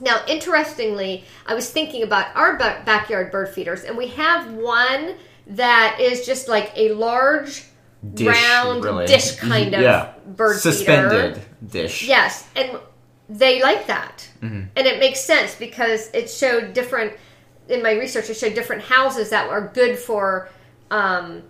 Now, 0.00 0.22
interestingly, 0.26 1.24
I 1.46 1.54
was 1.54 1.70
thinking 1.70 2.02
about 2.02 2.34
our 2.34 2.56
backyard 2.56 3.30
bird 3.30 3.50
feeders, 3.50 3.84
and 3.84 3.96
we 3.96 4.08
have 4.08 4.52
one 4.52 5.14
that 5.46 5.98
is 6.00 6.26
just 6.26 6.48
like 6.48 6.72
a 6.76 6.92
large, 6.92 7.64
Dish, 8.14 8.26
round 8.26 8.84
really. 8.84 9.06
dish 9.06 9.36
kind 9.36 9.74
of 9.74 9.80
yeah. 9.80 10.12
bird 10.26 10.58
Suspended 10.58 11.34
feeder. 11.36 11.46
dish. 11.68 12.06
Yes, 12.08 12.48
and 12.56 12.78
they 13.28 13.62
like 13.62 13.86
that, 13.86 14.28
Mm-hmm. 14.42 14.62
and 14.76 14.86
it 14.86 14.98
makes 14.98 15.20
sense 15.20 15.54
because 15.54 16.10
it 16.12 16.28
showed 16.28 16.72
different. 16.74 17.12
In 17.68 17.80
my 17.82 17.92
research, 17.92 18.28
it 18.28 18.34
showed 18.36 18.54
different 18.54 18.82
houses 18.82 19.30
that 19.30 19.48
are 19.48 19.68
good 19.68 19.96
for, 19.98 20.48
um, 20.90 21.42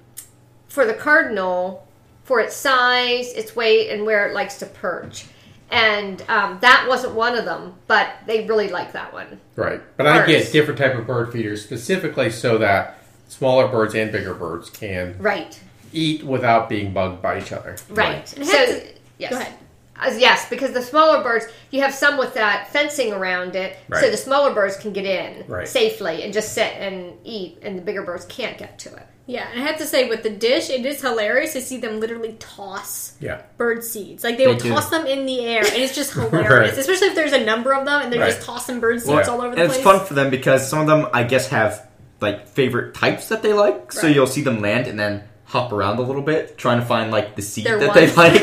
for 0.69 0.85
the 0.85 0.93
cardinal, 0.95 1.87
for 2.25 2.39
its 2.41 2.55
size, 2.55 3.33
its 3.33 3.57
weight, 3.57 3.91
and 3.91 4.05
where 4.05 4.29
it 4.29 4.35
likes 4.35 4.59
to 4.59 4.67
perch. 4.67 5.25
And 5.71 6.23
um, 6.29 6.59
that 6.61 6.85
wasn't 6.87 7.15
one 7.15 7.35
of 7.37 7.47
them, 7.47 7.75
but 7.87 8.11
they 8.27 8.47
really 8.47 8.69
like 8.69 8.93
that 8.93 9.11
one. 9.15 9.41
Right, 9.57 9.81
but 9.97 10.07
I 10.07 10.27
get 10.27 10.53
different 10.53 10.79
type 10.79 10.95
of 10.95 11.07
bird 11.07 11.33
feeders 11.33 11.65
specifically 11.65 12.29
so 12.31 12.59
that 12.59 12.99
smaller 13.29 13.67
birds 13.69 13.95
and 13.95 14.13
bigger 14.13 14.35
birds 14.35 14.69
can 14.69 15.17
Right, 15.19 15.59
eat 15.93 16.25
without 16.25 16.69
being 16.69 16.93
bugged 16.93 17.23
by 17.23 17.39
each 17.39 17.53
other. 17.53 17.77
right. 17.91 18.33
And 18.37 18.47
So 18.47 18.67
to- 18.67 18.83
yes, 19.19 19.31
Go 19.31 19.39
ahead. 19.39 19.55
Uh, 19.95 20.11
yes, 20.19 20.49
because 20.51 20.73
the 20.73 20.83
smaller 20.83 21.23
birds, 21.23 21.47
you 21.71 21.81
have 21.83 21.95
some 21.95 22.17
with 22.19 22.35
that 22.35 22.69
fencing 22.73 23.13
around 23.13 23.55
it, 23.55 23.77
so 24.01 24.11
the 24.11 24.17
smaller 24.17 24.53
birds 24.53 24.77
can 24.77 24.93
get 24.93 25.05
in 25.05 25.45
Right. 25.47 25.69
safely 25.69 26.25
and 26.25 26.33
just 26.33 26.55
sit 26.55 26.73
and 26.79 27.13
eat, 27.25 27.59
and 27.63 27.79
the 27.79 27.83
bigger 27.83 28.03
birds 28.03 28.25
can't 28.25 28.59
get 28.59 28.79
to 28.81 28.89
it. 28.89 29.07
Yeah, 29.27 29.47
and 29.53 29.63
I 29.63 29.65
have 29.67 29.79
to 29.79 29.85
say, 29.87 30.09
with 30.09 30.25
the 30.25 30.31
dish, 30.31 30.69
it 30.71 30.85
is 30.85 31.01
hilarious 31.01 31.53
to 31.53 31.61
see 31.61 31.77
them 31.77 32.01
literally 32.01 32.37
toss 32.41 33.13
Yeah, 33.21 33.43
bird 33.57 33.85
seeds. 33.85 34.25
Like 34.25 34.37
they, 34.39 34.47
They 34.47 34.51
will 34.53 34.59
do. 34.59 34.71
toss 34.71 34.91
them 34.91 35.07
in 35.07 35.25
the 35.27 35.41
air, 35.47 35.59
and 35.65 35.75
it's 35.77 35.95
just 35.95 36.13
hilarious. 36.15 36.51
Right. 36.73 36.79
Especially 36.79 37.07
if 37.09 37.15
there's 37.15 37.33
a 37.33 37.45
number 37.45 37.73
of 37.73 37.85
them, 37.87 38.03
and 38.03 38.13
they're 38.13 38.19
Right. 38.21 38.35
just 38.35 38.45
tossing 38.45 38.81
bird 38.81 38.99
seeds 39.01 39.09
Well, 39.09 39.31
all 39.31 39.43
over 39.43 39.55
the 39.55 39.61
And 39.63 39.69
place. 39.71 39.77
it's 39.77 39.85
fun 39.85 40.05
for 40.05 40.15
them 40.15 40.31
because 40.31 40.69
some 40.69 40.81
of 40.81 40.89
them, 40.89 41.07
I 41.13 41.23
guess, 41.23 41.47
have 41.49 41.87
like 42.21 42.49
favorite 42.49 42.95
types 42.95 43.29
that 43.29 43.43
they 43.43 43.53
like. 43.53 43.93
So 43.93 44.09
you'll 44.09 44.27
see 44.27 44.43
them 44.43 44.61
land 44.61 44.89
and 44.89 44.99
then 44.99 45.23
hop 45.53 45.71
around 45.73 45.99
a 45.99 46.03
little 46.03 46.23
bit, 46.23 46.57
trying 46.57 46.81
to 46.81 46.87
find 46.87 47.11
like 47.11 47.37
the 47.37 47.43
seed 47.43 47.67
Their 47.67 47.79
that 47.79 47.93
they 47.95 48.07
ones. 48.07 48.17
like, 48.17 48.43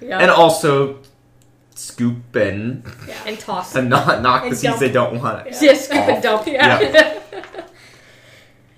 Yeah. 0.00 0.18
and 0.20 0.30
also 0.30 1.00
scoop 1.74 2.34
and 2.36 2.84
And 3.26 3.38
toss. 3.38 3.74
and 3.74 3.88
not 3.90 4.22
knock 4.22 4.42
the 4.42 4.48
And 4.48 4.56
seeds 4.56 4.72
dump. 4.74 4.80
they 4.80 4.90
don't 4.92 5.20
want. 5.20 5.46
Just 5.48 5.86
scoop 5.86 5.98
and 6.08 6.22
dump. 6.22 6.46
Yeah. 6.46 7.18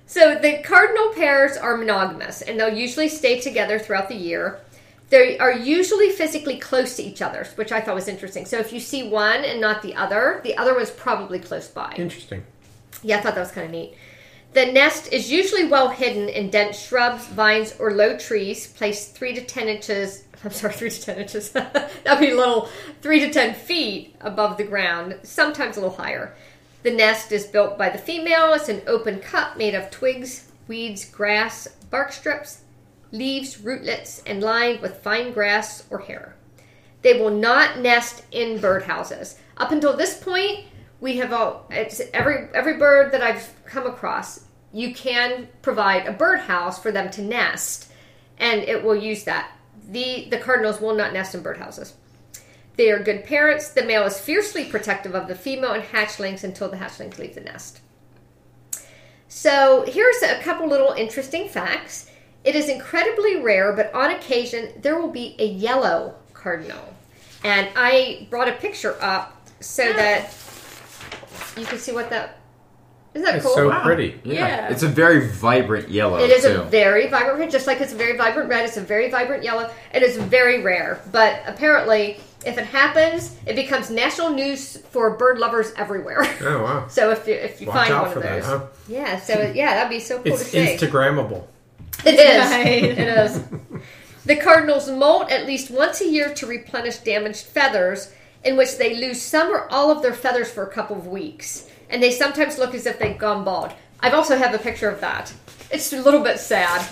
So 0.06 0.36
the 0.36 0.58
cardinal 0.62 1.10
pairs 1.14 1.56
are 1.56 1.76
monogamous, 1.76 2.40
and 2.42 2.58
they'll 2.58 2.72
usually 2.72 3.08
stay 3.08 3.40
together 3.40 3.78
throughout 3.80 4.08
the 4.08 4.14
year. 4.14 4.60
They 5.10 5.38
are 5.38 5.52
usually 5.52 6.10
physically 6.10 6.56
close 6.58 6.96
to 6.96 7.02
each 7.02 7.20
other, 7.20 7.44
which 7.56 7.72
I 7.72 7.80
thought 7.80 7.94
was 7.96 8.06
interesting. 8.08 8.46
So 8.46 8.58
if 8.58 8.72
you 8.72 8.80
see 8.80 9.08
one 9.08 9.44
and 9.44 9.60
not 9.60 9.82
the 9.82 9.94
other, 9.96 10.40
the 10.44 10.56
other 10.56 10.74
one's 10.74 10.90
probably 10.90 11.38
close 11.40 11.68
by. 11.68 11.92
interesting. 11.96 12.44
Yeah, 13.02 13.18
I 13.18 13.20
thought 13.22 13.34
that 13.34 13.40
was 13.40 13.50
kind 13.50 13.66
of 13.66 13.72
neat. 13.72 13.94
The 14.54 14.66
nest 14.66 15.12
is 15.12 15.32
usually 15.32 15.64
well 15.64 15.88
hidden 15.88 16.28
in 16.28 16.48
dense 16.48 16.78
shrubs, 16.78 17.26
vines, 17.26 17.74
or 17.80 17.90
low 17.90 18.16
trees, 18.16 18.68
placed 18.68 19.16
three 19.16 19.34
to 19.34 19.44
ten 19.44 19.66
inches. 19.66 20.22
I'm 20.44 20.52
sorry, 20.52 20.74
three 20.74 20.90
to 20.90 21.02
ten 21.02 21.18
inches. 21.18 21.50
That'd 21.50 22.20
be 22.20 22.30
a 22.30 22.36
little 22.36 22.68
three 23.02 23.18
to 23.18 23.32
ten 23.32 23.52
feet 23.54 24.14
above 24.20 24.56
the 24.56 24.62
ground, 24.62 25.18
sometimes 25.24 25.76
a 25.76 25.80
little 25.80 25.96
higher. 25.96 26.36
The 26.84 26.92
nest 26.92 27.32
is 27.32 27.46
built 27.46 27.76
by 27.76 27.88
the 27.88 27.98
female. 27.98 28.52
It's 28.52 28.68
an 28.68 28.82
open 28.86 29.18
cup 29.18 29.56
made 29.56 29.74
of 29.74 29.90
twigs, 29.90 30.52
weeds, 30.68 31.04
grass, 31.04 31.66
bark 31.90 32.12
strips, 32.12 32.60
leaves, 33.10 33.60
rootlets, 33.60 34.22
and 34.24 34.40
lined 34.40 34.80
with 34.80 35.02
fine 35.02 35.32
grass 35.32 35.84
or 35.90 35.98
hair. 35.98 36.36
They 37.02 37.20
will 37.20 37.30
not 37.30 37.80
nest 37.80 38.22
in 38.30 38.60
birdhouses. 38.60 39.36
Up 39.56 39.72
until 39.72 39.96
this 39.96 40.22
point, 40.22 40.66
we 41.00 41.16
have 41.16 41.32
all 41.32 41.66
it's 41.70 42.00
every 42.14 42.48
every 42.54 42.78
bird 42.78 43.12
that 43.12 43.20
I've 43.20 43.52
come 43.66 43.86
across. 43.86 44.43
You 44.74 44.92
can 44.92 45.46
provide 45.62 46.06
a 46.06 46.12
birdhouse 46.12 46.82
for 46.82 46.90
them 46.90 47.08
to 47.12 47.22
nest, 47.22 47.92
and 48.38 48.60
it 48.60 48.82
will 48.82 48.96
use 48.96 49.22
that. 49.22 49.52
the 49.88 50.26
The 50.28 50.38
cardinals 50.38 50.80
will 50.80 50.96
not 50.96 51.12
nest 51.12 51.32
in 51.32 51.44
birdhouses. 51.44 51.92
They 52.76 52.90
are 52.90 52.98
good 52.98 53.22
parents. 53.22 53.68
The 53.70 53.84
male 53.84 54.02
is 54.02 54.18
fiercely 54.18 54.64
protective 54.64 55.14
of 55.14 55.28
the 55.28 55.37
female 55.37 55.70
and 55.70 55.84
hatchlings 55.84 56.42
until 56.42 56.68
the 56.68 56.76
hatchlings 56.76 57.18
leave 57.18 57.37
the 57.37 57.40
nest. 57.40 57.80
So 59.28 59.84
here's 59.87 60.22
a 60.22 60.40
couple 60.42 60.68
little 60.68 60.90
interesting 60.90 61.48
facts. 61.48 62.10
It 62.42 62.56
is 62.56 62.68
incredibly 62.68 63.37
rare, 63.37 63.72
but 63.74 63.94
on 63.94 64.10
occasion 64.10 64.72
there 64.82 64.98
will 65.00 65.12
be 65.12 65.37
a 65.38 65.46
yellow 65.46 66.16
cardinal. 66.32 66.94
And 67.44 67.68
I 67.76 68.26
brought 68.28 68.48
a 68.48 68.52
picture 68.52 68.96
up 69.00 69.48
so 69.60 69.92
that 69.92 70.34
you 71.56 71.64
can 71.64 71.78
see 71.78 71.92
what 71.92 72.10
that 72.10 72.40
isn't 73.14 73.24
that 73.24 73.37
It's 73.37 73.44
cool? 73.46 73.55
so 73.55 73.68
Wow. 73.70 73.83
pretty. 73.83 74.20
Yeah. 74.24 74.68
It's 74.68 74.83
a 74.83 74.88
very 74.88 75.29
vibrant 75.29 75.88
yellow. 75.88 76.18
It 76.18 76.31
is 76.31 76.42
too. 76.44 76.61
a 76.61 76.64
very 76.64 77.07
vibrant 77.09 77.38
red, 77.38 77.50
just 77.50 77.66
like 77.66 77.81
it's 77.81 77.92
a 77.92 77.96
very 77.96 78.16
vibrant 78.16 78.48
red. 78.48 78.64
It's 78.64 78.77
a 78.77 78.81
very 78.83 79.11
vibrant 79.11 79.42
yellow. 79.44 79.70
And 79.92 80.03
It 80.03 80.11
is 80.11 80.16
very 80.16 80.62
rare, 80.62 81.00
but 81.12 81.40
apparently, 81.46 82.18
if 82.44 82.59
it 82.59 82.66
happens, 82.66 83.35
it 83.46 83.57
becomes 83.57 83.88
national 83.90 84.31
news 84.31 84.77
for 84.90 85.11
bird 85.16 85.38
lovers 85.38 85.72
everywhere. 85.77 86.27
Oh 86.42 86.62
wow. 86.62 86.87
so 86.90 87.11
if 87.11 87.27
you 87.27 87.35
if 87.35 87.61
you 87.61 87.68
Watch 87.68 87.77
find 87.77 87.92
out 87.94 88.03
one 88.05 88.12
for 88.12 88.18
of 88.18 88.22
that, 88.24 88.42
those, 88.42 88.44
huh? 88.44 88.66
yeah. 88.88 89.18
So 89.20 89.53
yeah, 89.55 89.74
that'd 89.74 89.88
be 89.90 90.00
so 90.00 90.18
cool 90.20 90.35
It's 90.35 90.44
to 90.44 90.48
see. 90.50 90.59
Instagrammable. 90.87 91.44
It 92.05 92.14
is. 92.18 92.50
Right. 92.50 92.85
It 92.98 92.98
is. 92.98 93.40
The 94.27 94.37
cardinals 94.37 94.90
molt 94.90 95.31
at 95.31 95.46
least 95.46 95.70
once 95.70 96.00
a 96.00 96.09
year 96.09 96.33
to 96.35 96.46
replenish 96.46 96.96
damaged 96.98 97.44
feathers, 97.44 98.12
in 98.42 98.57
which 98.57 98.79
they 98.79 98.94
lose 98.96 99.20
some 99.22 99.48
or 99.55 99.70
all 99.70 99.90
of 99.90 100.03
their 100.03 100.14
feathers 100.14 100.50
for 100.50 100.64
a 100.64 100.70
couple 100.70 100.96
of 100.96 101.07
weeks, 101.07 101.68
and 101.90 102.03
they 102.03 102.11
sometimes 102.11 102.59
look 102.59 102.75
as 102.75 102.87
if 102.87 102.99
they've 102.99 103.18
gone 103.18 103.44
bald. 103.44 103.73
I've 104.01 104.14
also 104.14 104.37
have 104.37 104.55
a 104.55 104.59
picture 104.59 104.88
of 104.88 105.01
that. 105.01 105.33
It's 105.70 105.92
a 105.92 106.01
little 106.03 106.20
bit 106.20 106.38
sad. 106.38 106.87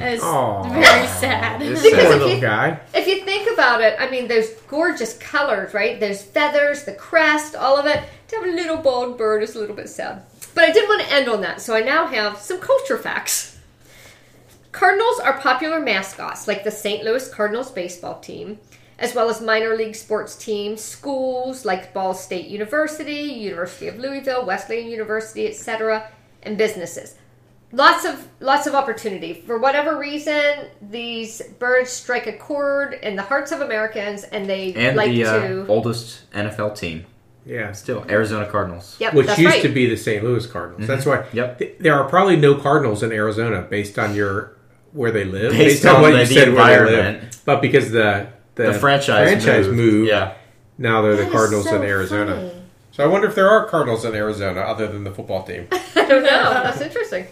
It's 0.00 0.22
very 0.22 1.06
sad. 1.06 1.60
It's 1.60 1.82
Because 1.88 2.04
Poor 2.04 2.12
if 2.14 2.18
little 2.20 2.34
you- 2.36 2.40
guy. 2.40 2.78
If 2.94 3.06
you 3.08 3.24
think 3.24 3.50
about 3.52 3.80
it, 3.80 3.96
I 3.98 4.08
mean, 4.10 4.28
those 4.28 4.50
gorgeous 4.68 5.16
colors, 5.18 5.74
right? 5.74 5.98
Those 5.98 6.22
feathers, 6.22 6.84
the 6.84 6.92
crest, 6.92 7.56
all 7.56 7.76
of 7.76 7.86
it. 7.86 8.02
To 8.28 8.36
have 8.36 8.44
a 8.44 8.48
little 8.48 8.76
bald 8.76 9.18
bird 9.18 9.42
is 9.42 9.56
a 9.56 9.58
little 9.58 9.74
bit 9.74 9.88
sad. 9.88 10.22
But 10.54 10.64
I 10.64 10.72
did 10.72 10.88
want 10.88 11.02
to 11.02 11.12
end 11.12 11.28
on 11.28 11.40
that, 11.40 11.60
so 11.60 11.74
I 11.74 11.80
now 11.80 12.06
have 12.06 12.38
some 12.38 12.60
culture 12.60 12.98
facts. 12.98 13.58
Cardinals 14.72 15.18
are 15.20 15.40
popular 15.40 15.80
mascots, 15.80 16.46
like 16.46 16.62
the 16.62 16.70
St. 16.70 17.02
Louis 17.02 17.28
Cardinals 17.32 17.70
baseball 17.72 18.20
team, 18.20 18.58
as 18.98 19.14
well 19.14 19.28
as 19.30 19.40
minor 19.40 19.76
league 19.76 19.94
sports 19.94 20.34
teams, 20.36 20.80
schools 20.80 21.64
like 21.64 21.92
Ball 21.94 22.14
State 22.14 22.48
University, 22.48 23.12
University 23.22 23.88
of 23.88 23.98
Louisville, 23.98 24.44
Wesleyan 24.44 24.88
University, 24.88 25.46
etc., 25.46 26.10
and 26.42 26.56
businesses 26.58 27.14
lots 27.70 28.06
of 28.06 28.26
lots 28.40 28.66
of 28.66 28.74
opportunity 28.74 29.34
for 29.34 29.58
whatever 29.58 29.98
reason 29.98 30.54
these 30.90 31.42
birds 31.58 31.90
strike 31.90 32.26
a 32.26 32.32
chord 32.32 32.94
in 33.02 33.14
the 33.14 33.20
hearts 33.20 33.52
of 33.52 33.60
americans 33.60 34.24
and 34.24 34.48
they 34.48 34.72
and 34.72 34.96
like 34.96 35.10
the 35.10 35.22
uh, 35.22 35.38
to 35.48 35.66
oldest 35.68 36.30
NFL 36.32 36.74
team 36.78 37.04
Yeah. 37.44 37.72
still, 37.72 38.06
Arizona 38.08 38.46
Cardinals. 38.50 38.96
yep 38.98 39.12
Which 39.12 39.26
that's 39.26 39.38
used 39.38 39.52
right 39.52 39.62
to 39.62 39.68
be 39.68 39.86
the 39.86 39.96
St. 39.98 40.24
Louis 40.24 40.46
Cardinals. 40.46 40.86
That's 40.86 41.04
why. 41.04 41.26
Yep. 41.34 41.58
th- 41.58 41.74
There 41.78 41.94
are 41.94 42.08
probably 42.08 42.36
no 42.36 42.54
Cardinals 42.54 43.02
in 43.02 43.12
Arizona 43.12 43.60
based 43.60 43.98
on 43.98 44.14
your 44.14 44.56
where 44.92 45.10
they 45.10 45.24
live. 45.24 45.52
Based 45.52 45.84
on 45.84 46.00
what 46.00 46.12
the- 46.12 46.20
you 46.20 46.26
the 46.26 46.34
said 46.34 46.54
where 46.54 46.86
they 46.86 46.96
live. 46.96 47.40
But 47.44 47.60
because 47.60 47.90
the 47.90 48.28
the, 48.58 48.72
The 48.72 48.78
franchise, 48.78 49.28
franchise 49.28 49.66
moved. 49.66 49.78
moved, 49.78 50.08
Yeah, 50.08 50.34
now 50.76 51.00
they're 51.00 51.16
That 51.16 51.26
the 51.26 51.30
Cardinals 51.30 51.64
so 51.64 51.76
in 51.76 51.82
Arizona. 51.82 52.34
funny. 52.34 52.52
So 52.92 53.04
I 53.04 53.06
wonder 53.06 53.28
if 53.28 53.34
there 53.34 53.48
are 53.48 53.64
Cardinals 53.66 54.04
in 54.04 54.14
Arizona 54.14 54.60
other 54.60 54.86
than 54.88 55.04
the 55.04 55.12
football 55.14 55.44
team. 55.44 55.68
i 55.72 56.04
don't 56.04 56.22
know 56.22 56.28
that's 56.62 56.80
interesting 56.80 57.26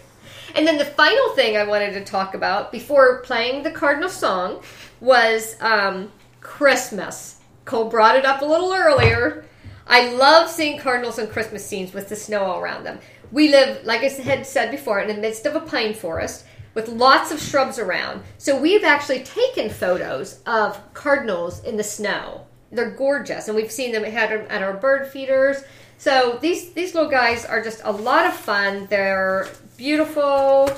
and 0.55 0.65
then 0.65 0.77
the 0.77 0.85
final 0.85 1.29
thing 1.35 1.57
i 1.57 1.63
wanted 1.63 1.93
to 1.93 2.03
talk 2.03 2.33
about 2.33 2.71
before 2.71 3.19
playing 3.21 3.63
the 3.63 3.71
cardinal 3.71 4.09
song 4.09 4.61
was 5.01 5.55
um, 5.61 6.11
christmas 6.41 7.39
cole 7.65 7.89
brought 7.89 8.15
it 8.15 8.25
up 8.25 8.41
a 8.41 8.45
little 8.45 8.73
earlier 8.73 9.43
I 9.89 10.11
love 10.11 10.49
seeing 10.49 10.77
cardinals 10.79 11.17
on 11.17 11.27
Christmas 11.27 11.65
scenes 11.65 11.93
with 11.93 12.09
the 12.09 12.15
snow 12.17 12.43
all 12.43 12.59
around 12.59 12.83
them. 12.83 12.99
We 13.31 13.49
live, 13.49 13.85
like 13.85 14.01
I 14.01 14.09
had 14.09 14.45
said 14.45 14.69
before, 14.69 14.99
in 14.99 15.07
the 15.07 15.13
midst 15.13 15.45
of 15.45 15.55
a 15.55 15.61
pine 15.61 15.93
forest 15.93 16.43
with 16.77 16.89
lots 16.89 17.31
of 17.31 17.41
shrubs 17.41 17.79
around. 17.79 18.21
So 18.37 18.55
we've 18.55 18.83
actually 18.83 19.23
taken 19.23 19.67
photos 19.67 20.43
of 20.45 20.79
cardinals 20.93 21.63
in 21.63 21.75
the 21.75 21.83
snow. 21.83 22.45
They're 22.71 22.91
gorgeous, 22.91 23.47
and 23.47 23.55
we've 23.57 23.71
seen 23.71 23.91
them 23.91 24.05
at 24.05 24.31
our, 24.31 24.37
at 24.43 24.61
our 24.61 24.75
bird 24.75 25.07
feeders. 25.07 25.63
So 25.97 26.37
these 26.39 26.73
these 26.73 26.93
little 26.93 27.09
guys 27.09 27.45
are 27.45 27.63
just 27.63 27.81
a 27.83 27.91
lot 27.91 28.27
of 28.27 28.33
fun. 28.35 28.85
They're 28.91 29.47
beautiful 29.75 30.69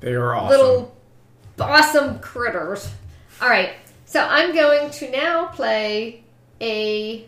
They 0.00 0.14
are 0.14 0.34
awesome. 0.34 0.50
little 0.50 0.96
awesome 1.60 2.18
critters. 2.18 2.90
All 3.40 3.48
right, 3.48 3.74
so 4.04 4.20
I'm 4.20 4.52
going 4.52 4.90
to 4.90 5.10
now 5.12 5.46
play 5.46 6.24
a 6.60 7.24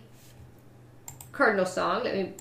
cardinal 1.30 1.66
song. 1.66 2.02
Let 2.02 2.14
me. 2.16 2.32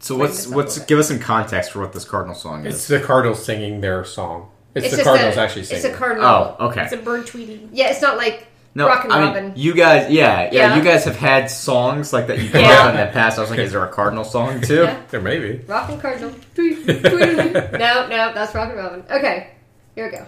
So 0.00 0.16
what's 0.16 0.36
this 0.38 0.46
up 0.46 0.52
a 0.52 0.56
what's 0.56 0.78
give 0.86 0.98
us 0.98 1.08
some 1.08 1.18
context 1.18 1.72
for 1.72 1.80
what 1.80 1.92
this 1.92 2.04
Cardinal 2.04 2.34
song 2.34 2.66
is? 2.66 2.74
It's 2.74 2.88
the 2.88 3.00
Cardinals 3.00 3.44
singing 3.44 3.80
their 3.80 4.04
song. 4.04 4.50
It's, 4.74 4.90
the 4.90 4.96
just 4.96 5.04
Cardinals 5.04 5.36
a, 5.36 5.40
actually 5.40 5.64
singing. 5.64 5.84
It's 5.84 5.94
a 5.94 5.98
cardinal. 5.98 6.24
oh, 6.58 6.66
okay. 6.68 6.82
It's 6.84 6.92
a 6.92 6.96
bird 6.96 7.26
tweeting. 7.26 7.68
Yeah, 7.72 7.90
it's 7.90 8.00
not 8.00 8.16
like 8.16 8.46
No, 8.74 8.86
Rockin' 8.86 9.10
I 9.10 9.18
mean, 9.18 9.26
Robin. 9.34 9.52
you 9.56 9.74
guys, 9.74 10.10
yeah, 10.10 10.42
yeah, 10.44 10.48
Yeah. 10.52 10.76
you 10.76 10.82
guys 10.84 11.04
have 11.04 11.16
had 11.16 11.50
songs 11.50 12.12
like 12.12 12.28
that 12.28 12.38
you 12.38 12.48
grew 12.50 12.60
Yeah. 12.60 12.84
up 12.86 12.94
in 12.94 13.00
the 13.06 13.12
past. 13.12 13.36
I 13.36 13.42
was 13.42 13.50
like, 13.50 13.58
is 13.58 13.72
there 13.72 13.84
a 13.84 13.88
Cardinal 13.88 14.24
song 14.24 14.60
too? 14.60 14.84
Yeah. 14.84 15.02
There 15.10 15.20
may 15.20 15.38
be. 15.38 15.58
Rockin' 15.66 16.00
Cardinal. 16.00 16.30
Tweet, 16.54 16.84
tweet. 16.84 17.02
no, 17.04 18.06
no, 18.08 18.32
that's 18.32 18.54
Rockin' 18.54 18.76
Robin. 18.76 19.04
Okay, 19.10 19.50
here 19.96 20.06
we 20.06 20.12
go. 20.16 20.24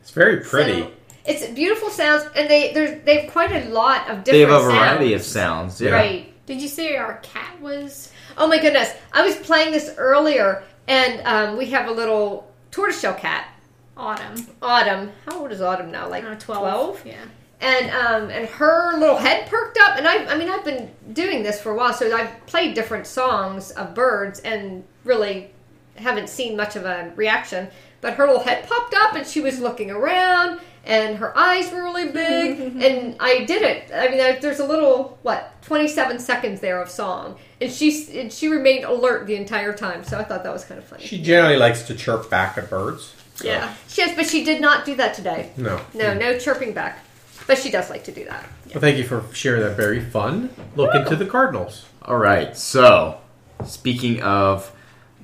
It's 0.00 0.03
very 0.14 0.38
pretty. 0.40 0.80
So, 0.80 0.90
it's 1.26 1.46
beautiful 1.50 1.90
sounds, 1.90 2.24
and 2.36 2.48
they 2.50 2.72
there's 2.72 3.02
they 3.04 3.22
have 3.22 3.32
quite 3.32 3.52
a 3.52 3.68
lot 3.70 4.08
of 4.10 4.24
different. 4.24 4.26
They 4.26 4.40
have 4.40 4.50
a 4.50 4.60
variety 4.64 5.10
sounds. 5.10 5.20
of 5.20 5.26
sounds. 5.32 5.80
Yeah. 5.80 5.90
Right. 5.90 6.46
Did 6.46 6.60
you 6.60 6.68
say 6.68 6.96
our 6.96 7.18
cat 7.18 7.60
was? 7.60 8.10
Oh 8.36 8.46
my 8.48 8.58
goodness! 8.58 8.92
I 9.12 9.24
was 9.24 9.36
playing 9.36 9.72
this 9.72 9.94
earlier, 9.96 10.64
and 10.88 11.20
um, 11.26 11.56
we 11.56 11.66
have 11.66 11.88
a 11.88 11.92
little 11.92 12.50
tortoiseshell 12.70 13.14
cat, 13.14 13.48
Autumn. 13.96 14.34
Autumn. 14.60 15.12
How 15.26 15.40
old 15.40 15.52
is 15.52 15.60
Autumn 15.62 15.90
now? 15.90 16.08
Like 16.08 16.24
Uh, 16.24 16.34
12? 16.34 17.06
Yeah. 17.06 17.14
and 17.60 17.90
um, 17.90 18.30
and 18.30 18.46
her 18.48 18.98
little 18.98 19.16
head 19.16 19.48
perked 19.48 19.78
up, 19.78 19.96
and 19.96 20.06
I 20.06 20.26
I 20.26 20.36
mean 20.36 20.50
I've 20.50 20.64
been 20.64 20.90
doing 21.14 21.42
this 21.42 21.60
for 21.60 21.70
a 21.72 21.74
while, 21.76 21.94
so 21.94 22.14
I've 22.14 22.44
played 22.46 22.74
different 22.74 23.06
songs 23.06 23.70
of 23.70 23.94
birds, 23.94 24.40
and 24.40 24.84
really 25.04 25.50
haven't 25.96 26.28
seen 26.28 26.56
much 26.56 26.76
of 26.76 26.84
a 26.84 27.12
reaction. 27.16 27.68
But 28.04 28.14
her 28.16 28.26
little 28.26 28.42
head 28.42 28.68
popped 28.68 28.92
up, 28.94 29.14
and 29.14 29.26
she 29.26 29.40
was 29.40 29.60
looking 29.60 29.90
around, 29.90 30.60
and 30.84 31.16
her 31.16 31.32
eyes 31.38 31.72
were 31.72 31.82
really 31.82 32.10
big, 32.12 32.60
and 32.84 33.16
I 33.18 33.46
did 33.46 33.62
it. 33.62 33.90
I 33.94 34.08
mean, 34.08 34.18
there- 34.18 34.38
there's 34.38 34.60
a 34.60 34.66
little 34.66 35.18
what 35.22 35.54
27 35.62 36.18
seconds 36.18 36.60
there 36.60 36.82
of 36.82 36.90
song, 36.90 37.36
and 37.62 37.72
she 37.72 38.20
and 38.20 38.30
she 38.30 38.48
remained 38.48 38.84
alert 38.84 39.26
the 39.26 39.36
entire 39.36 39.72
time. 39.72 40.04
So 40.04 40.18
I 40.18 40.22
thought 40.24 40.44
that 40.44 40.52
was 40.52 40.64
kind 40.66 40.78
of 40.78 40.84
funny. 40.84 41.02
She 41.02 41.22
generally 41.22 41.56
likes 41.56 41.84
to 41.84 41.94
chirp 41.94 42.28
back 42.28 42.58
at 42.58 42.68
birds. 42.68 43.14
Yeah. 43.42 43.72
She 43.88 44.02
has, 44.02 44.14
but 44.14 44.26
she 44.26 44.44
did 44.44 44.60
not 44.60 44.84
do 44.84 44.94
that 44.96 45.14
today. 45.14 45.50
No. 45.56 45.80
No, 45.94 46.12
no 46.12 46.38
chirping 46.38 46.74
back. 46.74 46.98
But 47.46 47.56
she 47.56 47.70
does 47.70 47.88
like 47.88 48.04
to 48.04 48.12
do 48.12 48.26
that. 48.26 48.44
Well, 48.74 48.82
thank 48.82 48.98
you 48.98 49.04
for 49.04 49.24
sharing 49.32 49.62
that 49.62 49.76
very 49.78 50.00
fun 50.00 50.50
look 50.76 50.94
into 50.94 51.16
the 51.16 51.24
Cardinals. 51.26 51.86
All 52.02 52.18
right. 52.18 52.54
So, 52.54 53.18
speaking 53.66 54.20
of, 54.22 54.70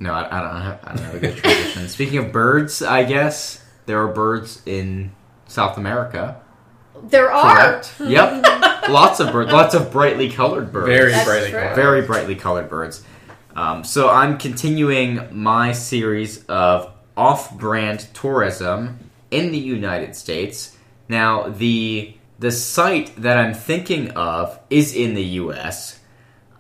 no, 0.01 0.13
I, 0.13 0.39
I 0.39 0.41
don't 0.43 0.61
have, 0.63 0.81
I 0.83 0.95
don't 0.95 1.05
have 1.05 1.15
a 1.15 1.19
good 1.21 1.37
tradition. 1.37 1.89
speaking 1.97 2.19
of 2.19 2.33
birds, 2.33 2.83
I 2.83 3.05
guess 3.05 3.63
there 3.87 4.03
are 4.03 4.09
birds 4.09 4.63
in 4.67 5.13
South 5.47 5.77
America. 5.77 6.41
There 7.05 7.31
are. 7.33 7.81
Correct. 7.81 7.95
yep. 8.01 8.43
Lots 8.89 9.21
of 9.21 9.31
birds. 9.33 9.53
Lots 9.53 9.75
of 9.75 9.93
brightly 9.93 10.31
colored 10.31 10.73
birds. 10.73 10.87
Very 10.87 11.13
That's 11.13 11.29
brightly 11.29 11.51
true. 11.51 11.61
colored. 11.61 11.75
very 11.77 12.03
brightly 12.03 12.35
colored 12.35 12.69
birds. 12.69 13.05
Um, 13.55 13.85
so 13.85 14.09
I'm 14.09 14.39
continuing 14.39 15.29
my 15.31 15.73
series 15.73 16.45
of 16.47 16.93
off-brand 17.17 18.09
tourism 18.15 19.11
in 19.31 19.53
the 19.53 19.59
United 19.59 20.17
States. 20.17 20.77
Now 21.09 21.49
the 21.49 22.15
the 22.39 22.51
site 22.51 23.15
that 23.17 23.37
I'm 23.37 23.53
thinking 23.53 24.13
of 24.13 24.59
is 24.71 24.95
in 24.95 25.15
the 25.15 25.25
U.S. 25.25 26.00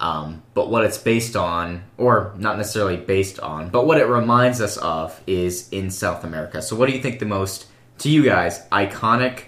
Um, 0.00 0.42
but 0.54 0.70
what 0.70 0.84
it's 0.84 0.96
based 0.96 1.36
on, 1.36 1.84
or 1.98 2.32
not 2.38 2.56
necessarily 2.56 2.96
based 2.96 3.38
on, 3.38 3.68
but 3.68 3.86
what 3.86 3.98
it 3.98 4.06
reminds 4.06 4.60
us 4.60 4.78
of 4.78 5.20
is 5.26 5.68
in 5.70 5.90
South 5.90 6.24
America. 6.24 6.62
So, 6.62 6.74
what 6.74 6.88
do 6.88 6.94
you 6.96 7.02
think 7.02 7.18
the 7.18 7.26
most, 7.26 7.66
to 7.98 8.08
you 8.10 8.24
guys, 8.24 8.66
iconic, 8.72 9.42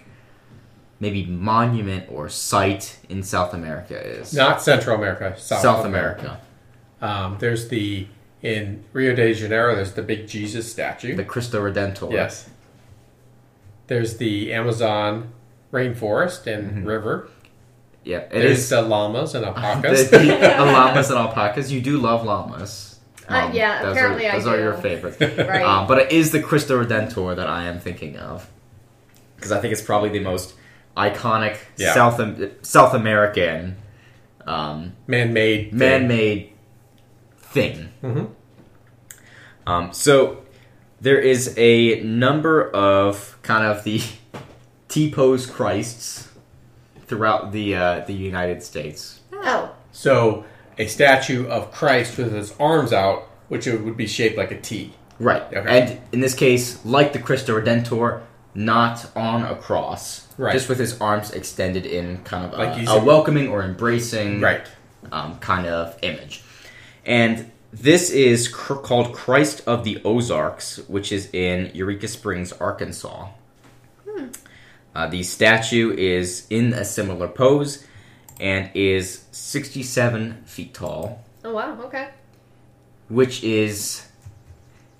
maybe 1.00 1.24
monument 1.24 2.04
or 2.10 2.28
site 2.28 2.98
in 3.08 3.22
South 3.22 3.54
America 3.54 3.98
is? 3.98 4.34
Not 4.34 4.60
Central 4.60 4.94
America, 4.96 5.34
South, 5.38 5.62
South 5.62 5.86
America. 5.86 6.38
Um, 7.00 7.38
there's 7.40 7.68
the 7.68 8.06
in 8.42 8.84
Rio 8.92 9.14
de 9.14 9.32
Janeiro. 9.32 9.74
There's 9.74 9.94
the 9.94 10.02
big 10.02 10.28
Jesus 10.28 10.70
statue. 10.70 11.16
The 11.16 11.24
Cristo 11.24 11.62
Redentor. 11.62 12.12
yes. 12.12 12.50
There's 13.86 14.18
the 14.18 14.52
Amazon 14.52 15.32
rainforest 15.72 16.46
and 16.46 16.86
river. 16.86 17.28
Yeah, 18.04 18.18
it 18.18 18.30
There's 18.30 18.58
is. 18.58 18.68
the 18.70 18.82
llamas 18.82 19.34
and 19.34 19.44
the, 19.44 19.48
alpacas. 19.48 20.10
the 20.10 20.18
llamas 20.26 21.10
and 21.10 21.18
alpacas. 21.18 21.70
You 21.70 21.80
do 21.80 21.98
love 21.98 22.24
llamas. 22.24 22.98
Uh, 23.28 23.50
yeah, 23.54 23.82
those 23.82 23.92
apparently 23.92 24.26
are, 24.26 24.32
I 24.32 24.38
those 24.38 24.46
are 24.48 24.56
do. 24.56 24.62
your 24.62 24.74
favorites. 24.74 25.18
Right. 25.38 25.62
Um, 25.62 25.86
but 25.86 25.98
it 25.98 26.12
is 26.12 26.32
the 26.32 26.42
Cristo 26.42 26.82
Redentor 26.84 27.36
that 27.36 27.46
I 27.46 27.64
am 27.64 27.78
thinking 27.78 28.16
of 28.16 28.48
because 29.36 29.52
I 29.52 29.60
think 29.60 29.72
it's 29.72 29.82
probably 29.82 30.08
the 30.10 30.20
most 30.20 30.54
iconic 30.96 31.58
Yeah. 31.76 31.94
South 31.94 32.20
South 32.62 32.94
American 32.94 33.76
um, 34.46 34.94
Man-made. 35.06 35.70
thing. 35.70 35.78
man-made 35.78 36.52
thing. 37.38 37.88
Mhm. 38.02 38.30
Um, 39.66 39.92
so 39.92 40.38
there 41.00 41.18
is 41.18 41.54
a 41.56 42.00
number 42.02 42.68
of 42.70 43.38
kind 43.42 43.64
of 43.64 43.84
the 43.84 44.02
T-pose 44.88 45.46
Christs 45.46 46.28
throughout 47.12 47.52
the 47.52 47.74
uh, 47.76 48.00
the 48.06 48.14
United 48.14 48.62
States. 48.62 49.20
Oh, 49.34 49.70
So 49.92 50.46
a 50.78 50.86
statue 50.86 51.46
of 51.46 51.70
Christ 51.70 52.16
with 52.16 52.32
his 52.32 52.54
arms 52.58 52.90
out, 52.90 53.28
which 53.48 53.66
it 53.66 53.82
would 53.84 53.98
be 53.98 54.06
shaped 54.06 54.38
like 54.38 54.50
a 54.50 54.58
T. 54.58 54.94
Right. 55.18 55.42
Okay. 55.52 55.78
And 55.80 56.00
in 56.12 56.20
this 56.20 56.34
case, 56.34 56.82
like 56.86 57.12
the 57.12 57.18
Cristo 57.18 57.60
Redentor, 57.60 58.22
not 58.54 59.10
on 59.14 59.42
a 59.42 59.54
cross. 59.56 60.26
Right. 60.38 60.54
Just 60.54 60.70
with 60.70 60.78
his 60.78 60.98
arms 61.02 61.30
extended 61.32 61.84
in 61.84 62.24
kind 62.24 62.46
of 62.50 62.58
a, 62.58 62.74
he's 62.78 62.88
a 62.88 62.92
a- 62.92 63.04
welcoming 63.04 63.48
or 63.48 63.62
embracing 63.62 64.40
Right. 64.40 64.66
um, 65.12 65.38
kind 65.40 65.66
of 65.66 65.98
image. 66.00 66.42
And 67.04 67.50
this 67.74 68.08
is 68.08 68.48
cr- 68.48 68.74
called 68.88 69.12
Christ 69.12 69.60
of 69.66 69.84
the 69.84 70.00
Ozarks, 70.02 70.78
which 70.88 71.12
is 71.12 71.28
in 71.34 71.70
Eureka 71.74 72.08
Springs, 72.08 72.52
Arkansas. 72.54 73.28
Uh, 74.94 75.06
the 75.06 75.22
statue 75.22 75.94
is 75.96 76.46
in 76.50 76.72
a 76.74 76.84
similar 76.84 77.28
pose 77.28 77.86
and 78.38 78.70
is 78.74 79.24
67 79.30 80.42
feet 80.44 80.74
tall, 80.74 81.24
oh 81.44 81.54
wow, 81.54 81.80
okay. 81.82 82.08
which 83.08 83.42
is 83.42 84.06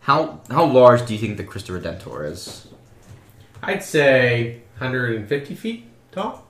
how 0.01 0.41
how 0.51 0.65
large 0.65 1.07
do 1.07 1.13
you 1.13 1.19
think 1.19 1.37
the 1.37 1.45
Cristo 1.45 1.79
Redentor 1.79 2.31
is? 2.31 2.69
I'd 3.63 3.83
say 3.83 4.63
150 4.79 5.55
feet 5.55 5.87
tall. 6.11 6.47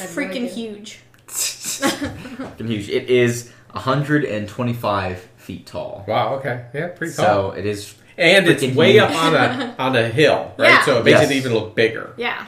I 0.00 0.04
no 0.04 0.10
Freaking 0.10 0.48
huge. 0.48 1.00
Fucking 1.28 2.66
huge. 2.66 2.88
It 2.88 3.08
is 3.08 3.52
125 3.72 5.28
feet 5.36 5.66
tall. 5.66 6.04
Wow. 6.08 6.34
Okay. 6.36 6.66
Yeah, 6.74 6.88
pretty 6.88 7.14
tall. 7.14 7.24
So 7.24 7.50
it 7.52 7.66
is 7.66 7.94
and 8.18 8.46
it's 8.48 8.62
freaking 8.62 8.74
way 8.74 8.92
huge. 8.92 9.02
up 9.02 9.10
on 9.14 9.34
a 9.34 9.74
on 9.78 9.96
a 9.96 10.08
hill, 10.08 10.52
right? 10.58 10.68
Yeah. 10.70 10.84
So 10.84 10.98
it 10.98 11.04
makes 11.04 11.20
Yes. 11.20 11.30
it 11.30 11.34
even 11.36 11.54
look 11.54 11.74
bigger. 11.74 12.14
Yeah. 12.16 12.46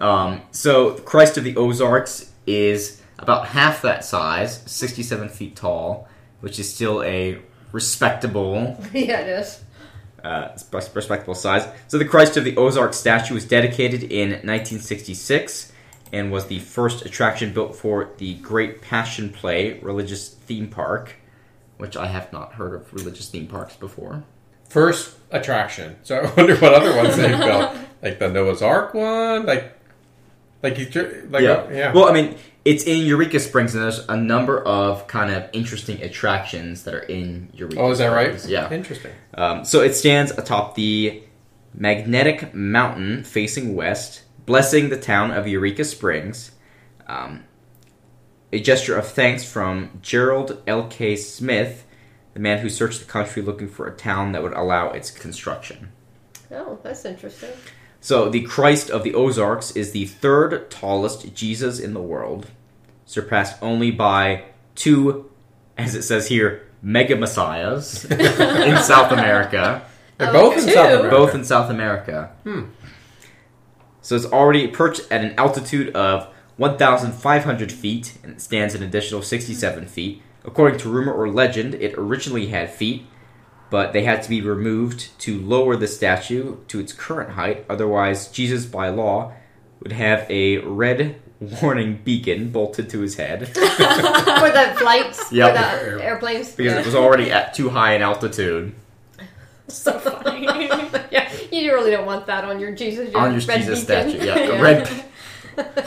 Um, 0.00 0.42
so 0.50 0.94
Christ 0.94 1.36
of 1.38 1.44
the 1.44 1.56
Ozarks 1.56 2.30
is 2.46 3.00
about 3.18 3.48
half 3.48 3.82
that 3.82 4.04
size, 4.04 4.62
67 4.66 5.28
feet 5.28 5.54
tall, 5.56 6.08
which 6.40 6.58
is 6.58 6.72
still 6.72 7.02
a 7.04 7.38
respectable, 7.70 8.76
yeah, 8.92 9.20
it 9.20 9.28
is. 9.28 9.62
uh, 10.24 10.54
sp- 10.58 10.90
respectable 10.94 11.34
size. 11.36 11.68
So 11.88 11.98
the 11.98 12.04
Christ 12.04 12.36
of 12.36 12.42
the 12.44 12.56
Ozarks 12.56 12.96
statue 12.96 13.34
was 13.34 13.44
dedicated 13.44 14.02
in 14.04 14.30
1966 14.30 15.70
and 16.12 16.32
was 16.32 16.46
the 16.46 16.58
first 16.58 17.06
attraction 17.06 17.52
built 17.52 17.76
for 17.76 18.10
the 18.18 18.34
Great 18.34 18.82
Passion 18.82 19.30
Play 19.30 19.78
religious 19.80 20.28
theme 20.28 20.68
park, 20.68 21.14
which 21.78 21.96
I 21.96 22.06
have 22.06 22.32
not 22.32 22.54
heard 22.54 22.74
of 22.74 22.92
religious 22.92 23.28
theme 23.30 23.46
parks 23.46 23.76
before. 23.76 24.24
First 24.72 25.16
attraction. 25.30 25.96
So 26.04 26.16
I 26.18 26.34
wonder 26.34 26.56
what 26.56 26.74
other 26.74 26.96
ones 26.96 27.16
they've 27.16 27.38
built, 27.38 27.76
like 28.02 28.18
the 28.18 28.28
Noah's 28.28 28.62
Ark 28.62 28.94
one, 28.94 29.46
like 29.46 29.78
like 30.62 30.78
you 30.78 30.86
tr- 30.86 31.26
like 31.28 31.42
yeah. 31.42 31.70
yeah. 31.70 31.92
Well, 31.92 32.08
I 32.08 32.12
mean, 32.12 32.36
it's 32.64 32.84
in 32.84 33.04
Eureka 33.06 33.40
Springs, 33.40 33.74
and 33.74 33.82
there's 33.84 34.06
a 34.08 34.16
number 34.16 34.62
of 34.62 35.06
kind 35.08 35.32
of 35.32 35.48
interesting 35.52 36.02
attractions 36.02 36.84
that 36.84 36.94
are 36.94 37.00
in 37.00 37.50
Eureka. 37.54 37.80
oh, 37.80 37.90
is 37.90 37.98
that 37.98 38.08
right? 38.08 38.44
Yeah. 38.46 38.72
Interesting. 38.72 39.12
Um, 39.34 39.64
so 39.64 39.80
it 39.80 39.94
stands 39.94 40.30
atop 40.32 40.74
the 40.74 41.22
magnetic 41.74 42.54
mountain 42.54 43.24
facing 43.24 43.74
west, 43.74 44.22
blessing 44.46 44.88
the 44.88 44.98
town 44.98 45.30
of 45.30 45.48
Eureka 45.48 45.84
Springs. 45.84 46.52
Um, 47.06 47.44
a 48.52 48.60
gesture 48.60 48.96
of 48.96 49.08
thanks 49.08 49.44
from 49.44 49.98
Gerald 50.02 50.62
L.K. 50.66 51.16
Smith, 51.16 51.84
the 52.34 52.40
man 52.40 52.58
who 52.58 52.68
searched 52.68 53.00
the 53.00 53.06
country 53.06 53.42
looking 53.42 53.68
for 53.68 53.86
a 53.86 53.92
town 53.96 54.32
that 54.32 54.42
would 54.42 54.52
allow 54.54 54.90
its 54.90 55.10
construction. 55.10 55.90
Oh, 56.50 56.78
that's 56.82 57.04
interesting. 57.04 57.50
So 58.00 58.28
the 58.28 58.42
Christ 58.42 58.90
of 58.90 59.04
the 59.04 59.14
Ozarks 59.14 59.70
is 59.76 59.92
the 59.92 60.06
third 60.06 60.70
tallest 60.70 61.34
Jesus 61.34 61.78
in 61.78 61.94
the 61.94 62.00
world, 62.02 62.48
surpassed 63.06 63.62
only 63.62 63.90
by 63.90 64.44
two, 64.74 65.30
as 65.78 65.94
it 65.94 66.02
says 66.02 66.28
here, 66.28 66.66
mega 66.82 67.14
messiahs 67.16 68.04
in 68.10 68.76
South 68.82 69.12
America. 69.12 69.84
They're 70.18 70.30
Oh, 70.30 70.32
both 70.32 70.58
in 70.58 70.64
two. 70.64 70.72
South 70.72 70.86
America. 70.90 71.10
Both 71.10 71.34
in 71.34 71.44
South 71.44 71.70
America. 71.70 72.30
Hmm. 72.44 72.62
So 74.00 74.16
it's 74.16 74.26
already 74.26 74.66
perched 74.68 75.02
at 75.12 75.22
an 75.24 75.34
altitude 75.38 75.94
of 75.94 76.26
1,500 76.56 77.70
feet 77.72 78.18
and 78.24 78.32
it 78.32 78.40
stands 78.40 78.74
an 78.74 78.82
additional 78.82 79.22
67 79.22 79.86
feet. 79.86 80.22
According 80.44 80.78
to 80.80 80.88
rumor 80.88 81.12
or 81.12 81.28
legend, 81.28 81.74
it 81.74 81.94
originally 81.96 82.46
had 82.48 82.70
feet, 82.70 83.06
but 83.70 83.92
they 83.92 84.02
had 84.04 84.22
to 84.24 84.28
be 84.28 84.40
removed 84.40 85.16
to 85.20 85.38
lower 85.40 85.76
the 85.76 85.86
statue 85.86 86.56
to 86.68 86.80
its 86.80 86.92
current 86.92 87.30
height. 87.30 87.64
Otherwise, 87.68 88.28
Jesus, 88.28 88.66
by 88.66 88.88
law, 88.88 89.32
would 89.80 89.92
have 89.92 90.28
a 90.30 90.58
red 90.58 91.16
warning 91.60 92.00
beacon 92.04 92.50
bolted 92.50 92.88
to 92.90 93.00
his 93.00 93.16
head 93.16 93.48
for 93.54 93.60
the 93.60 94.74
flights, 94.78 95.32
Yep. 95.32 95.56
for 95.56 95.96
the 95.96 96.04
airplanes. 96.04 96.52
because 96.54 96.72
yeah. 96.74 96.80
it 96.80 96.86
was 96.86 96.94
already 96.94 97.30
at 97.32 97.54
too 97.54 97.70
high 97.70 97.94
an 97.94 98.02
altitude. 98.02 98.74
so 99.68 99.98
funny. 99.98 100.44
yeah, 101.10 101.32
you 101.50 101.72
really 101.72 101.90
don't 101.90 102.06
want 102.06 102.26
that 102.26 102.44
on 102.44 102.60
your 102.60 102.72
Jesus. 102.72 103.12
On 103.14 103.32
your 103.32 103.40
Jesus 103.40 103.84
beacon. 103.84 104.10
statue, 104.10 104.24
yeah, 104.24 104.38
a 104.38 104.62
red 104.62 105.04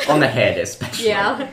on 0.09 0.19
the 0.19 0.27
head 0.27 0.57
especially. 0.57 1.07
Yeah. 1.07 1.49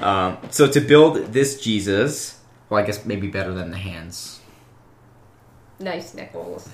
Um, 0.00 0.38
so 0.50 0.68
to 0.68 0.80
build 0.80 1.32
this 1.32 1.60
Jesus, 1.60 2.40
well, 2.68 2.82
I 2.82 2.86
guess 2.86 3.04
maybe 3.04 3.28
better 3.28 3.52
than 3.52 3.70
the 3.70 3.76
hands. 3.76 4.40
Nice 5.78 6.14
nickels. 6.14 6.68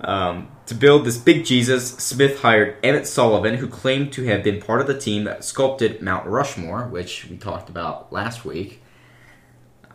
Um, 0.00 0.48
to 0.66 0.74
build 0.74 1.04
this 1.04 1.18
big 1.18 1.44
Jesus, 1.44 1.90
Smith 1.90 2.40
hired 2.40 2.76
Emmett 2.84 3.06
Sullivan, 3.06 3.54
who 3.54 3.66
claimed 3.66 4.12
to 4.12 4.24
have 4.24 4.44
been 4.44 4.60
part 4.60 4.80
of 4.80 4.86
the 4.86 4.98
team 4.98 5.24
that 5.24 5.44
sculpted 5.44 6.02
Mount 6.02 6.26
Rushmore, 6.26 6.86
which 6.86 7.26
we 7.28 7.36
talked 7.36 7.68
about 7.68 8.12
last 8.12 8.44
week. 8.44 8.82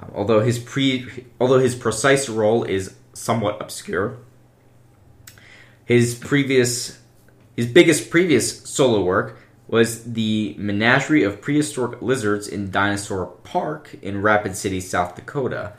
Um, 0.02 0.12
although 0.14 0.42
his 0.42 0.60
pre, 0.60 1.26
although 1.40 1.60
his 1.60 1.76
precise 1.76 2.28
role 2.28 2.64
is 2.64 2.96
somewhat 3.14 3.62
obscure, 3.62 4.18
his 5.86 6.16
previous, 6.16 7.00
his 7.56 7.68
biggest 7.68 8.10
previous 8.10 8.62
solo 8.64 9.04
work 9.04 9.38
was 9.74 10.04
the 10.14 10.54
menagerie 10.60 11.24
of 11.24 11.42
prehistoric 11.42 12.00
lizards 12.00 12.48
in 12.48 12.70
Dinosaur 12.70 13.26
Park 13.44 13.96
in 14.04 14.22
Rapid 14.22 14.56
City, 14.56 14.80
South 14.80 15.16
Dakota, 15.16 15.74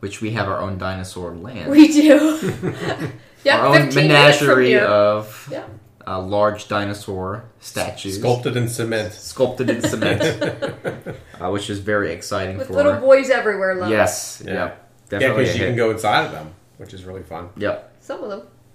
which 0.00 0.20
we 0.20 0.32
have 0.32 0.46
our 0.46 0.60
own 0.60 0.76
dinosaur 0.76 1.34
land 1.34 1.70
We 1.70 1.88
do. 1.88 2.38
yeah, 3.44 3.60
our 3.60 3.68
own 3.68 3.84
15 3.86 4.08
minutes 4.08 4.38
from 4.40 4.46
menagerie 4.48 4.78
of 4.78 5.48
Yeah. 5.50 5.64
uh, 6.06 6.20
large 6.20 6.68
dinosaur 6.68 7.44
statues 7.60 8.18
Sculpted 8.18 8.58
in 8.58 8.68
cement. 8.68 9.14
sculpted 9.14 9.70
in 9.70 9.80
cement, 9.80 10.20
uh, 11.40 11.48
which 11.50 11.70
is 11.70 11.78
very 11.78 12.12
exciting 12.12 12.58
With 12.58 12.66
for 12.66 12.74
little 12.74 13.00
boys 13.00 13.30
everywhere, 13.30 13.74
love. 13.76 13.88
yes, 13.88 14.42
Yeah. 14.44 14.52
yeah, 14.52 14.58
Yeah, 14.58 14.72
definitely. 15.08 15.44
because 15.44 15.54
a 15.56 15.58
you 15.60 15.64
can 15.64 15.76
go 15.76 15.90
inside 15.92 16.26
of 16.26 16.32
them, 16.32 16.52
which 16.76 16.92
is 16.92 17.04
really 17.06 17.22
fun. 17.22 17.48
Yep, 17.56 17.90
Some 18.00 18.22
of 18.22 18.28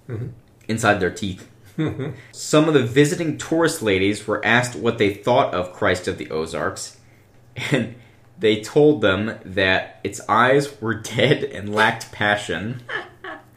them. 0.07 0.33
inside 0.67 0.95
their 0.99 1.11
teeth. 1.11 1.47
Some 2.31 2.67
of 2.67 2.73
the 2.73 2.83
visiting 2.83 3.37
tourist 3.37 3.81
ladies 3.81 4.27
were 4.27 4.43
asked 4.45 4.75
what 4.75 4.97
they 4.97 5.13
thought 5.13 5.53
of 5.53 5.73
Christ 5.73 6.07
of 6.07 6.17
the 6.17 6.29
Ozarks, 6.29 6.97
and 7.71 7.95
they 8.37 8.61
told 8.61 9.01
them 9.01 9.37
that 9.45 9.99
its 10.03 10.21
eyes 10.27 10.81
were 10.81 10.93
dead 11.15 11.43
and 11.43 11.73
lacked 11.73 12.11
passion. 12.11 12.83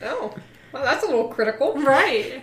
Oh, 0.05 0.35
well, 0.73 0.83
that's 0.83 1.05
a 1.05 1.07
little 1.07 1.29
critical. 1.29 1.75
Right. 1.75 2.43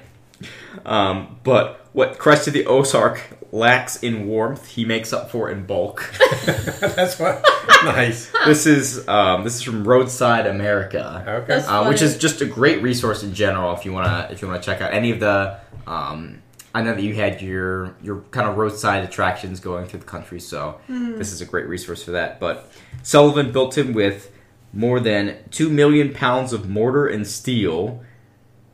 Um, 0.85 1.41
but 1.43 1.88
what 1.93 2.17
Christ 2.19 2.47
of 2.47 2.53
the 2.53 2.65
Ozark 2.65 3.21
lacks 3.51 4.01
in 4.03 4.27
warmth, 4.27 4.67
he 4.67 4.85
makes 4.85 5.11
up 5.11 5.31
for 5.31 5.49
in 5.49 5.65
bulk. 5.65 6.11
That's 6.45 7.17
what. 7.19 7.43
nice. 7.83 8.31
this 8.45 8.65
is 8.67 9.07
um, 9.07 9.43
this 9.43 9.55
is 9.55 9.63
from 9.63 9.87
Roadside 9.87 10.45
America. 10.45 11.23
Okay. 11.27 11.47
That's- 11.47 11.67
uh, 11.67 11.85
which 11.87 11.99
funny. 11.99 12.11
is 12.11 12.17
just 12.17 12.41
a 12.41 12.45
great 12.45 12.81
resource 12.81 13.23
in 13.23 13.33
general 13.33 13.73
if 13.75 13.85
you 13.85 13.93
wanna 13.93 14.27
if 14.31 14.41
you 14.41 14.47
wanna 14.47 14.61
check 14.61 14.81
out 14.81 14.93
any 14.93 15.11
of 15.11 15.19
the. 15.19 15.59
Um, 15.87 16.41
I 16.75 16.83
know 16.83 16.93
that 16.93 17.01
you 17.01 17.15
had 17.15 17.41
your 17.41 17.95
your 18.03 18.21
kind 18.29 18.47
of 18.47 18.55
roadside 18.57 19.03
attractions 19.03 19.59
going 19.59 19.87
through 19.87 20.01
the 20.01 20.05
country, 20.05 20.39
so 20.39 20.79
this 20.87 21.31
is 21.33 21.41
a 21.41 21.45
great 21.45 21.67
resource 21.67 22.03
for 22.03 22.11
that. 22.11 22.39
But 22.39 22.71
Sullivan 23.01 23.51
built 23.51 23.75
him 23.75 23.93
with 23.93 24.31
more 24.71 24.99
than 24.99 25.37
two 25.49 25.69
million 25.71 26.13
pounds 26.13 26.53
of 26.53 26.69
mortar 26.69 27.07
and 27.07 27.25
steel. 27.25 28.03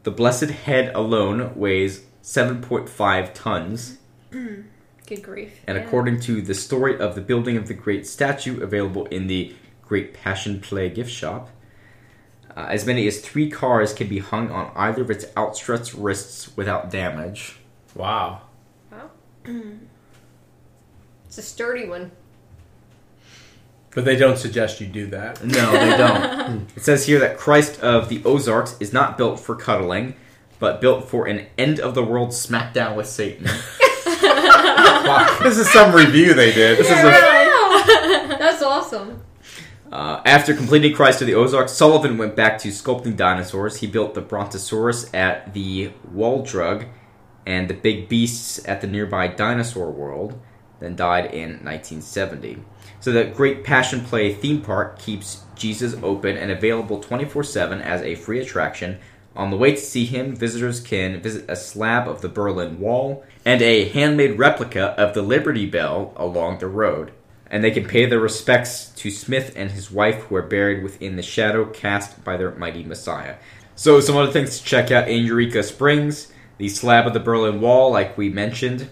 The 0.03 0.11
blessed 0.11 0.49
head 0.49 0.93
alone 0.93 1.53
weighs 1.55 2.01
seven 2.25 2.59
point 2.59 2.89
five 2.89 3.35
tons. 3.35 3.99
Good 4.31 5.21
grief. 5.21 5.51
And 5.67 5.77
Yeah. 5.77 5.83
according 5.83 6.19
to 6.21 6.41
the 6.41 6.55
story 6.55 6.97
of 6.99 7.13
the 7.13 7.21
building 7.21 7.55
of 7.55 7.67
the 7.67 7.75
great 7.75 8.07
statue 8.07 8.59
available 8.63 9.05
in 9.05 9.27
the 9.27 9.53
Great 9.83 10.15
Passion 10.15 10.59
Play 10.59 10.89
gift 10.89 11.11
shop, 11.11 11.51
uh, 12.57 12.65
as 12.67 12.83
many 12.87 13.05
as 13.07 13.19
three 13.21 13.51
cars 13.51 13.93
can 13.93 14.07
be 14.07 14.17
hung 14.17 14.49
on 14.49 14.71
either 14.75 15.03
of 15.03 15.11
its 15.11 15.25
outstretched 15.37 15.93
wrists 15.93 16.57
without 16.57 16.89
damage. 16.89 17.57
Wow. 17.93 18.41
Wow. 18.91 19.11
it's 21.27 21.37
a 21.37 21.43
sturdy 21.43 21.87
one. 21.87 22.11
But 23.93 24.03
they 24.03 24.15
don't 24.15 24.37
suggest 24.39 24.81
you 24.81 24.87
do 24.87 25.05
that. 25.07 25.45
No, 25.45 25.71
they 25.71 25.95
don't. 25.95 26.67
it 26.75 26.81
says 26.81 27.05
here 27.05 27.19
that 27.19 27.37
Christ 27.37 27.79
of 27.81 28.09
the 28.09 28.23
Ozarks 28.25 28.75
is 28.79 28.91
not 28.91 29.17
built 29.19 29.39
for 29.39 29.55
cuddling, 29.55 30.15
but 30.59 30.81
built 30.81 31.09
for 31.09 31.27
an 31.27 31.47
end 31.57 31.79
of 31.79 31.95
the 31.95 32.03
world 32.03 32.29
smackdown 32.29 32.95
with 32.95 33.07
Satan. 33.07 33.45
Wow. 33.45 35.37
This 35.43 35.57
is 35.57 35.69
some 35.71 35.93
review 35.93 36.33
they 36.33 36.51
did. 36.51 36.79
This 36.79 36.87
is 36.87 36.97
a 36.97 37.03
That's 38.39 38.63
awesome. 38.63 39.21
Uh, 39.91 40.21
after 40.25 40.53
completing 40.53 40.93
Christ 40.93 41.21
of 41.21 41.27
the 41.27 41.35
Ozarks, 41.35 41.71
Sullivan 41.71 42.17
went 42.17 42.35
back 42.35 42.57
to 42.59 42.69
sculpting 42.69 43.15
dinosaurs. 43.15 43.77
He 43.77 43.87
built 43.87 44.13
the 44.13 44.21
Brontosaurus 44.21 45.13
at 45.13 45.53
the 45.53 45.91
Wall 46.11 46.41
Drug 46.43 46.85
and 47.45 47.69
the 47.69 47.75
big 47.75 48.09
beasts 48.09 48.67
at 48.67 48.81
the 48.81 48.87
nearby 48.87 49.27
Dinosaur 49.27 49.91
World, 49.91 50.39
then 50.79 50.95
died 50.95 51.25
in 51.25 51.63
1970. 51.63 52.63
So 52.99 53.11
the 53.11 53.25
Great 53.25 53.63
Passion 53.63 54.01
Play 54.01 54.33
theme 54.33 54.61
park 54.61 54.97
keeps 54.97 55.43
Jesus 55.55 55.95
open 56.01 56.35
and 56.35 56.51
available 56.51 56.99
24 56.99 57.43
7 57.43 57.81
as 57.81 58.01
a 58.01 58.15
free 58.15 58.39
attraction. 58.39 58.99
On 59.35 59.51
the 59.51 59.57
way 59.57 59.71
to 59.71 59.77
see 59.77 60.05
him, 60.05 60.35
visitors 60.35 60.79
can 60.79 61.21
visit 61.21 61.45
a 61.49 61.55
slab 61.55 62.07
of 62.07 62.21
the 62.21 62.29
Berlin 62.29 62.79
Wall 62.79 63.23
and 63.43 63.61
a 63.61 63.89
handmade 63.89 64.37
replica 64.37 64.99
of 64.99 65.13
the 65.13 65.21
Liberty 65.21 65.65
Bell 65.65 66.13
along 66.15 66.59
the 66.59 66.67
road 66.67 67.11
and 67.49 67.63
they 67.63 67.71
can 67.71 67.87
pay 67.87 68.05
their 68.05 68.19
respects 68.19 68.87
to 68.95 69.11
Smith 69.11 69.53
and 69.55 69.71
his 69.71 69.91
wife, 69.91 70.23
who 70.23 70.35
are 70.35 70.41
buried 70.41 70.83
within 70.83 71.15
the 71.15 71.21
shadow 71.21 71.65
cast 71.65 72.23
by 72.23 72.37
their 72.37 72.51
mighty 72.51 72.83
Messiah. 72.83 73.35
So, 73.75 73.99
some 73.99 74.17
other 74.17 74.31
things 74.31 74.59
to 74.59 74.65
check 74.65 74.91
out 74.91 75.07
in 75.07 75.23
Eureka 75.23 75.63
Springs 75.63 76.31
the 76.57 76.69
slab 76.69 77.05
of 77.05 77.13
the 77.13 77.19
Berlin 77.19 77.59
Wall, 77.59 77.91
like 77.91 78.17
we 78.17 78.29
mentioned, 78.29 78.87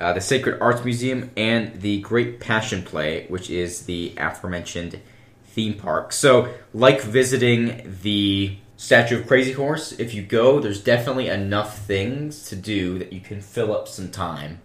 uh, 0.00 0.14
the 0.14 0.20
Sacred 0.20 0.60
Arts 0.60 0.84
Museum, 0.84 1.30
and 1.36 1.80
the 1.80 2.00
Great 2.00 2.40
Passion 2.40 2.82
Play, 2.82 3.26
which 3.28 3.50
is 3.50 3.84
the 3.84 4.14
aforementioned 4.16 4.98
theme 5.44 5.74
park. 5.74 6.12
So, 6.12 6.52
like 6.72 7.02
visiting 7.02 7.98
the 8.02 8.56
Statue 8.82 9.20
of 9.20 9.28
Crazy 9.28 9.52
Horse, 9.52 9.92
if 9.92 10.12
you 10.12 10.22
go, 10.22 10.58
there's 10.58 10.82
definitely 10.82 11.28
enough 11.28 11.86
things 11.86 12.48
to 12.48 12.56
do 12.56 12.98
that 12.98 13.12
you 13.12 13.20
can 13.20 13.40
fill 13.40 13.72
up 13.72 13.86
some 13.86 14.10
time 14.10 14.60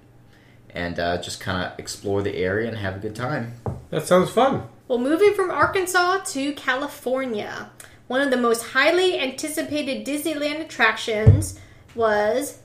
and 0.71 0.99
uh, 0.99 1.21
just 1.21 1.39
kind 1.39 1.63
of 1.63 1.77
explore 1.77 2.23
the 2.23 2.35
area 2.35 2.67
and 2.67 2.79
have 2.79 2.95
a 2.95 2.99
good 2.99 3.15
time. 3.15 3.53
That 3.91 4.07
sounds 4.07 4.31
fun. 4.31 4.63
Well, 4.87 4.97
moving 4.97 5.35
from 5.35 5.51
Arkansas 5.51 6.23
to 6.31 6.51
California, 6.53 7.69
one 8.07 8.21
of 8.21 8.31
the 8.31 8.37
most 8.37 8.63
highly 8.63 9.19
anticipated 9.19 10.03
Disneyland 10.03 10.61
attractions 10.61 11.59
was 11.93 12.57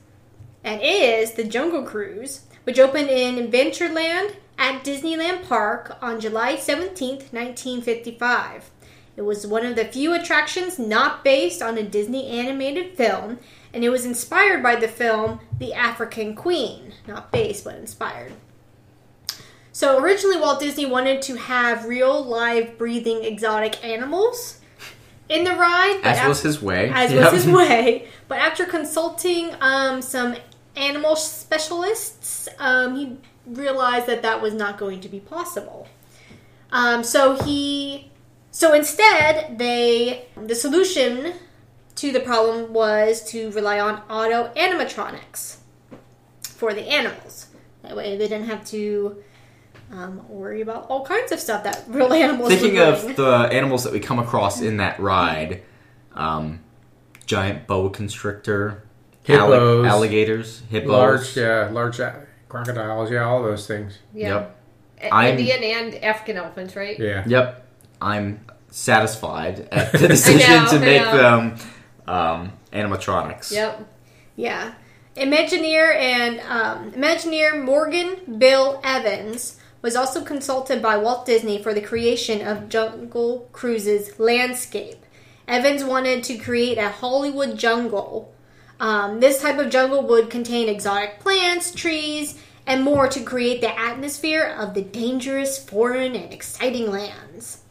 and 0.63 0.81
is 0.83 1.33
the 1.33 1.43
Jungle 1.43 1.83
Cruise, 1.83 2.45
which 2.63 2.79
opened 2.79 3.11
in 3.11 3.35
Adventureland 3.35 4.37
at 4.57 4.83
Disneyland 4.83 5.47
Park 5.47 5.99
on 6.01 6.19
July 6.19 6.55
17th, 6.55 7.31
1955. 7.31 8.71
It 9.15 9.21
was 9.21 9.45
one 9.45 9.65
of 9.65 9.75
the 9.75 9.85
few 9.85 10.13
attractions 10.13 10.79
not 10.79 11.23
based 11.23 11.61
on 11.61 11.77
a 11.77 11.83
Disney 11.83 12.27
animated 12.27 12.97
film, 12.97 13.39
and 13.73 13.83
it 13.83 13.89
was 13.89 14.05
inspired 14.05 14.63
by 14.63 14.75
the 14.75 14.87
film 14.87 15.39
The 15.59 15.73
African 15.73 16.35
Queen. 16.35 16.93
Not 17.07 17.31
based, 17.31 17.63
but 17.63 17.75
inspired. 17.75 18.33
So 19.71 19.99
originally, 20.01 20.37
Walt 20.39 20.59
Disney 20.59 20.85
wanted 20.85 21.21
to 21.23 21.35
have 21.35 21.85
real, 21.85 22.23
live, 22.23 22.77
breathing, 22.77 23.23
exotic 23.23 23.83
animals 23.83 24.59
in 25.29 25.43
the 25.45 25.51
ride, 25.55 25.99
As 26.03 26.19
af- 26.19 26.27
was 26.27 26.41
his 26.41 26.61
way. 26.61 26.91
as 26.93 27.11
Yep. 27.11 27.31
was 27.33 27.43
his 27.43 27.51
way. 27.53 28.07
But 28.27 28.39
after 28.39 28.65
consulting 28.65 29.51
um, 29.61 30.01
some 30.01 30.35
animal 30.75 31.15
specialists, 31.15 32.47
um, 32.59 32.95
he 32.95 33.17
realized 33.47 34.05
that 34.07 34.21
that 34.21 34.41
was 34.41 34.53
not 34.53 34.77
going 34.77 35.01
to 35.01 35.09
be 35.09 35.19
possible. 35.19 35.87
Um, 36.71 37.03
so 37.03 37.41
he, 37.43 38.11
so 38.53 38.73
instead, 38.73 39.57
they 39.57 40.25
the 40.37 40.53
solution 40.55 41.33
to 41.95 42.11
the 42.11 42.19
problem 42.21 42.71
was 42.73 43.23
to 43.31 43.49
rely 43.51 43.79
on 43.79 44.01
Audio-Animatronics 44.09 45.57
for 46.41 46.73
the 46.73 46.81
animals. 46.87 47.47
That 47.81 47.95
way, 47.95 48.15
they 48.17 48.27
didn't 48.27 48.47
have 48.47 48.65
to 48.67 49.21
um, 49.91 50.27
worry 50.29 50.61
about 50.61 50.85
all 50.89 51.05
kinds 51.05 51.31
of 51.31 51.39
stuff 51.39 51.63
that 51.65 51.83
real 51.87 52.13
animals. 52.25 52.49
Thinking 52.49 52.75
were 52.75 52.83
of 52.85 53.15
the 53.15 53.49
animals 53.51 53.83
that 53.83 53.91
we 53.93 53.99
come 53.99 54.19
across 54.19 54.61
in 54.61 54.77
that 54.77 54.99
ride, 54.99 55.63
um, 56.13 56.59
giant 57.25 57.67
boa 57.67 57.89
constrictor, 57.89 58.83
Hippos. 59.23 59.85
alligators, 59.85 60.61
hippos. 60.69 60.89
Large, 60.89 61.37
yeah, 61.37 61.69
large 61.71 61.99
uh, 61.99 62.13
crocodiles, 62.49 63.09
yeah, 63.11 63.23
all 63.23 63.41
those 63.43 63.65
things. 63.67 63.97
Yeah. 64.13 64.27
Yep. 64.29 64.59
A- 65.01 65.13
I'm- 65.13 65.37
Indian 65.39 65.63
and 65.63 65.95
African 66.03 66.37
elephants, 66.37 66.75
right? 66.75 66.97
Yeah. 66.99 67.23
Yep. 67.27 67.62
I'm 68.03 68.45
satisfied 68.69 69.67
at 69.71 69.91
the 69.99 70.07
decision 70.07 70.63
know, 70.63 70.69
to 70.69 70.75
I 70.75 70.79
make 70.79 71.01
know. 71.01 71.17
them 71.17 71.55
um, 72.07 72.53
animatronics. 72.71 73.51
Yep. 73.51 73.87
Yeah. 74.35 74.73
Imagineer 75.15 75.95
and 75.95 76.39
um, 76.41 76.91
Imagineer 76.91 77.63
Morgan 77.63 78.39
Bill 78.39 78.81
Evans 78.83 79.59
was 79.81 79.95
also 79.95 80.23
consulted 80.23 80.81
by 80.81 80.97
Walt 80.97 81.25
Disney 81.25 81.61
for 81.61 81.73
the 81.73 81.81
creation 81.81 82.45
of 82.45 82.69
Jungle 82.69 83.49
Cruise's 83.51 84.19
landscape. 84.19 85.05
Evans 85.47 85.83
wanted 85.83 86.23
to 86.23 86.37
create 86.37 86.77
a 86.77 86.89
Hollywood 86.89 87.59
jungle. 87.59 88.33
Um, 88.79 89.19
this 89.19 89.41
type 89.41 89.59
of 89.59 89.69
jungle 89.69 90.07
would 90.07 90.29
contain 90.29 90.69
exotic 90.69 91.19
plants, 91.19 91.71
trees, 91.73 92.39
and 92.65 92.83
more 92.83 93.07
to 93.09 93.21
create 93.21 93.61
the 93.61 93.77
atmosphere 93.77 94.43
of 94.43 94.73
the 94.73 94.81
dangerous, 94.81 95.63
foreign, 95.63 96.15
and 96.15 96.33
exciting 96.33 96.89
lands. 96.89 97.62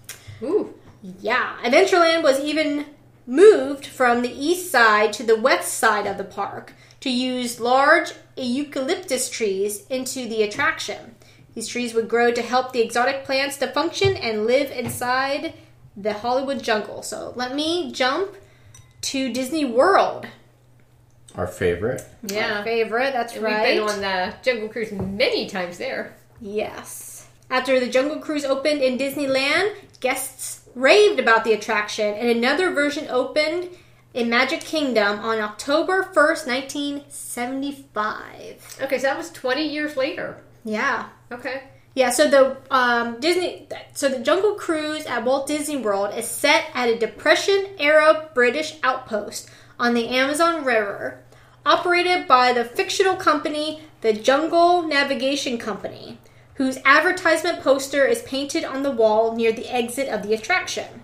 Ooh. 1.04 1.14
Yeah, 1.20 1.56
Adventureland 1.62 2.22
was 2.22 2.40
even 2.40 2.86
moved 3.26 3.86
from 3.86 4.22
the 4.22 4.32
east 4.32 4.70
side 4.70 5.12
to 5.14 5.22
the 5.22 5.40
west 5.40 5.74
side 5.74 6.06
of 6.06 6.18
the 6.18 6.24
park 6.24 6.72
to 7.00 7.10
use 7.10 7.60
large 7.60 8.12
eucalyptus 8.36 9.28
trees 9.30 9.86
into 9.88 10.28
the 10.28 10.42
attraction. 10.42 11.14
These 11.54 11.68
trees 11.68 11.94
would 11.94 12.08
grow 12.08 12.32
to 12.32 12.42
help 12.42 12.72
the 12.72 12.80
exotic 12.80 13.24
plants 13.24 13.56
to 13.58 13.68
function 13.68 14.16
and 14.16 14.46
live 14.46 14.70
inside 14.70 15.54
the 15.96 16.14
Hollywood 16.14 16.62
jungle. 16.62 17.02
So 17.02 17.32
let 17.36 17.54
me 17.54 17.92
jump 17.92 18.34
to 19.02 19.32
Disney 19.32 19.64
World. 19.64 20.26
Our 21.34 21.46
favorite. 21.46 22.02
Our 22.30 22.34
Yeah. 22.34 22.64
favorite, 22.64 23.12
that's 23.12 23.34
And 23.34 23.42
right. 23.42 23.74
We've 23.76 23.86
been 23.86 23.88
on 23.88 24.00
the 24.00 24.34
Jungle 24.42 24.68
Cruise 24.68 24.92
many 24.92 25.46
times 25.48 25.78
there. 25.78 26.14
Yes. 26.40 27.26
After 27.50 27.78
the 27.80 27.88
Jungle 27.88 28.18
Cruise 28.18 28.44
opened 28.44 28.82
in 28.82 28.96
Disneyland, 28.98 29.72
guests 30.00 30.61
raved 30.74 31.20
about 31.20 31.44
the 31.44 31.52
attraction, 31.52 32.14
and 32.14 32.28
another 32.28 32.70
version 32.70 33.06
opened 33.08 33.68
in 34.14 34.28
Magic 34.28 34.60
Kingdom 34.60 35.20
on 35.20 35.40
October 35.40 36.02
1st, 36.02 36.46
1975. 36.46 38.78
Okay, 38.82 38.98
so 38.98 39.02
that 39.02 39.16
was 39.16 39.30
20 39.30 39.66
years 39.66 39.96
later. 39.96 40.42
Yeah. 40.64 41.08
Okay. 41.30 41.62
Yeah, 41.94 42.10
so 42.10 42.28
the 42.28 42.56
um, 42.70 43.20
Disney, 43.20 43.68
so 43.92 44.08
the 44.08 44.20
Jungle 44.20 44.54
Cruise 44.54 45.04
at 45.04 45.24
Walt 45.24 45.46
Disney 45.46 45.76
World 45.76 46.14
is 46.14 46.26
set 46.26 46.64
at 46.72 46.88
a 46.88 46.98
Depression 46.98 47.66
era 47.78 48.30
British 48.32 48.78
outpost 48.82 49.50
on 49.78 49.92
the 49.92 50.08
Amazon 50.08 50.64
River, 50.64 51.22
operated 51.66 52.26
by 52.26 52.54
the 52.54 52.64
fictional 52.64 53.16
company 53.16 53.82
the 54.00 54.12
Jungle 54.12 54.82
Navigation 54.82 55.58
Company, 55.58 56.18
whose 56.62 56.78
advertisement 56.84 57.60
poster 57.60 58.04
is 58.04 58.22
painted 58.22 58.64
on 58.64 58.84
the 58.84 58.90
wall 58.90 59.34
near 59.34 59.50
the 59.50 59.68
exit 59.68 60.08
of 60.08 60.22
the 60.22 60.32
attraction. 60.32 61.02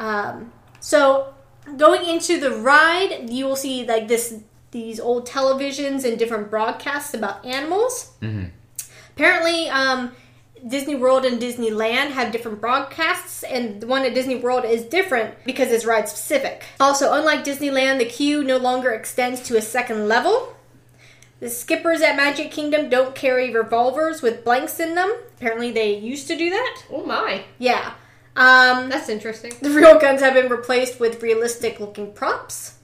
Um, 0.00 0.52
so 0.80 1.34
going 1.76 2.04
into 2.04 2.40
the 2.40 2.50
ride, 2.50 3.30
you 3.30 3.44
will 3.44 3.54
see 3.54 3.86
like 3.86 4.08
this 4.08 4.42
these 4.72 4.98
old 4.98 5.24
televisions 5.26 6.04
and 6.04 6.18
different 6.18 6.50
broadcasts 6.50 7.14
about 7.14 7.44
animals. 7.44 8.12
Apparently, 9.14 9.68
um, 9.68 10.12
Disney 10.66 10.96
World 10.96 11.24
and 11.24 11.40
Disneyland 11.40 12.10
have 12.10 12.32
different 12.32 12.60
broadcasts, 12.60 13.44
and 13.44 13.80
the 13.80 13.86
one 13.86 14.04
at 14.04 14.14
Disney 14.14 14.36
World 14.36 14.64
is 14.64 14.82
different 14.84 15.34
because 15.44 15.70
it's 15.70 15.84
ride 15.84 16.08
specific. 16.08 16.64
Also, 16.80 17.12
unlike 17.12 17.44
Disneyland, 17.44 17.98
the 17.98 18.04
queue 18.04 18.42
no 18.42 18.56
longer 18.56 18.90
extends 18.90 19.40
to 19.42 19.56
a 19.56 19.62
second 19.62 20.08
level. 20.08 20.56
The 21.40 21.48
skippers 21.50 22.02
at 22.02 22.16
Magic 22.16 22.50
Kingdom 22.50 22.88
don't 22.90 23.14
carry 23.14 23.50
revolvers 23.52 24.20
with 24.22 24.44
blanks 24.44 24.78
in 24.78 24.94
them. 24.94 25.10
Apparently, 25.38 25.70
they 25.72 25.96
used 25.96 26.28
to 26.28 26.36
do 26.36 26.50
that. 26.50 26.82
Oh 26.90 27.04
my, 27.04 27.44
Yeah. 27.58 27.94
Um, 28.36 28.88
that's 28.88 29.08
interesting. 29.08 29.52
the 29.60 29.70
real 29.70 29.98
guns 29.98 30.20
have 30.20 30.34
been 30.34 30.48
replaced 30.50 31.00
with 31.00 31.22
realistic 31.22 31.80
looking 31.80 32.12
props. 32.12 32.74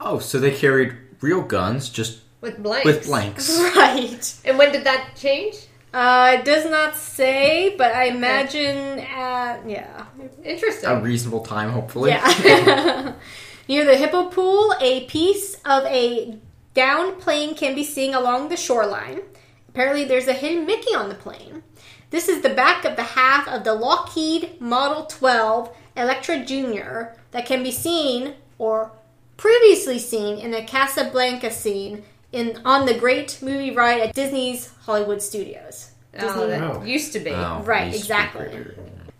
Oh, 0.00 0.18
so 0.18 0.38
they 0.38 0.50
carried 0.54 0.94
real 1.20 1.40
guns 1.42 1.88
just 1.88 2.20
With 2.40 2.62
blanks. 2.62 2.84
with 2.84 3.04
blanks. 3.06 3.58
Right. 3.76 4.34
And 4.44 4.58
when 4.58 4.72
did 4.72 4.84
that 4.84 5.10
change? 5.16 5.54
Uh, 5.94 6.36
it 6.38 6.44
does 6.44 6.68
not 6.70 6.94
say, 6.96 7.74
but 7.78 7.94
I 7.94 8.04
imagine 8.08 8.98
at, 8.98 9.60
yeah. 9.66 10.04
Interesting. 10.44 10.90
A 10.90 11.00
reasonable 11.00 11.40
time, 11.40 11.70
hopefully. 11.70 12.10
Yeah. 12.10 13.14
Near 13.68 13.84
the 13.86 13.96
hippo 13.96 14.26
pool, 14.26 14.74
a 14.80 15.04
piece 15.06 15.54
of 15.64 15.84
a 15.86 16.36
downed 16.76 17.18
plane 17.18 17.54
can 17.56 17.74
be 17.74 17.82
seen 17.82 18.14
along 18.14 18.48
the 18.48 18.56
shoreline. 18.56 19.22
Apparently, 19.68 20.04
there's 20.04 20.28
a 20.28 20.32
hidden 20.32 20.66
Mickey 20.66 20.94
on 20.94 21.08
the 21.08 21.14
plane. 21.16 21.62
This 22.10 22.28
is 22.28 22.42
the 22.42 22.54
back 22.54 22.84
of 22.84 22.94
the 22.94 23.02
half 23.02 23.48
of 23.48 23.64
the 23.64 23.74
Lockheed 23.74 24.60
Model 24.60 25.06
12 25.06 25.74
Electra 25.96 26.44
Jr. 26.44 27.16
that 27.32 27.46
can 27.46 27.62
be 27.62 27.72
seen 27.72 28.34
or 28.58 28.92
previously 29.36 29.98
seen 29.98 30.38
in 30.38 30.54
a 30.54 30.64
Casablanca 30.64 31.50
scene 31.50 32.04
in 32.32 32.60
on 32.64 32.86
the 32.86 32.94
great 32.94 33.38
movie 33.42 33.70
ride 33.70 34.00
at 34.00 34.14
Disney's 34.14 34.70
Hollywood 34.82 35.20
Studios. 35.22 35.90
oh, 36.18 36.46
that 36.46 36.62
Oh. 36.62 36.82
used 36.84 37.12
to 37.14 37.20
be. 37.20 37.30
Oh, 37.30 37.62
Right, 37.64 37.92
these 37.92 38.02
exactly. 38.02 38.66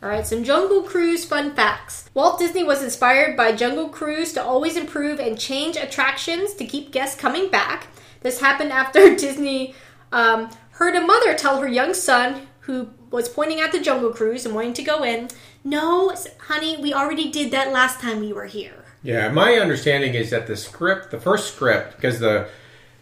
People. 0.00 0.08
All 0.08 0.14
right, 0.14 0.26
some 0.26 0.44
Jungle 0.44 0.82
Cruise 0.82 1.24
fun 1.24 1.54
facts. 1.54 2.10
Walt 2.14 2.38
Disney 2.38 2.64
was 2.64 2.82
inspired 2.82 3.36
by 3.36 3.52
Jungle 3.52 3.88
Cruise 3.88 4.32
to 4.34 4.42
always 4.42 4.76
improve 4.76 5.20
and 5.20 5.38
change 5.38 5.76
attractions 5.76 6.54
to 6.54 6.64
keep 6.64 6.92
guests 6.92 7.20
coming 7.20 7.50
back. 7.50 7.88
This 8.20 8.40
happened 8.40 8.72
after 8.72 9.14
Disney 9.16 9.74
um, 10.12 10.50
heard 10.72 10.94
a 10.94 11.00
mother 11.00 11.34
tell 11.34 11.60
her 11.60 11.68
young 11.68 11.94
son, 11.94 12.48
who 12.60 12.90
was 13.10 13.28
pointing 13.28 13.60
at 13.60 13.72
the 13.72 13.80
Jungle 13.80 14.12
Cruise 14.12 14.44
and 14.44 14.54
wanting 14.54 14.74
to 14.74 14.82
go 14.82 15.04
in, 15.04 15.28
No, 15.62 16.14
honey, 16.40 16.76
we 16.76 16.92
already 16.92 17.30
did 17.30 17.50
that 17.52 17.72
last 17.72 18.00
time 18.00 18.20
we 18.20 18.32
were 18.32 18.46
here. 18.46 18.84
Yeah, 19.02 19.28
my 19.30 19.54
understanding 19.54 20.14
is 20.14 20.30
that 20.30 20.48
the 20.48 20.56
script, 20.56 21.12
the 21.12 21.20
first 21.20 21.54
script, 21.54 21.94
because 21.94 22.18
the 22.18 22.48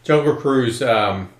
Jungle 0.02 0.36
Cruise 0.36 0.82
um, 0.82 1.32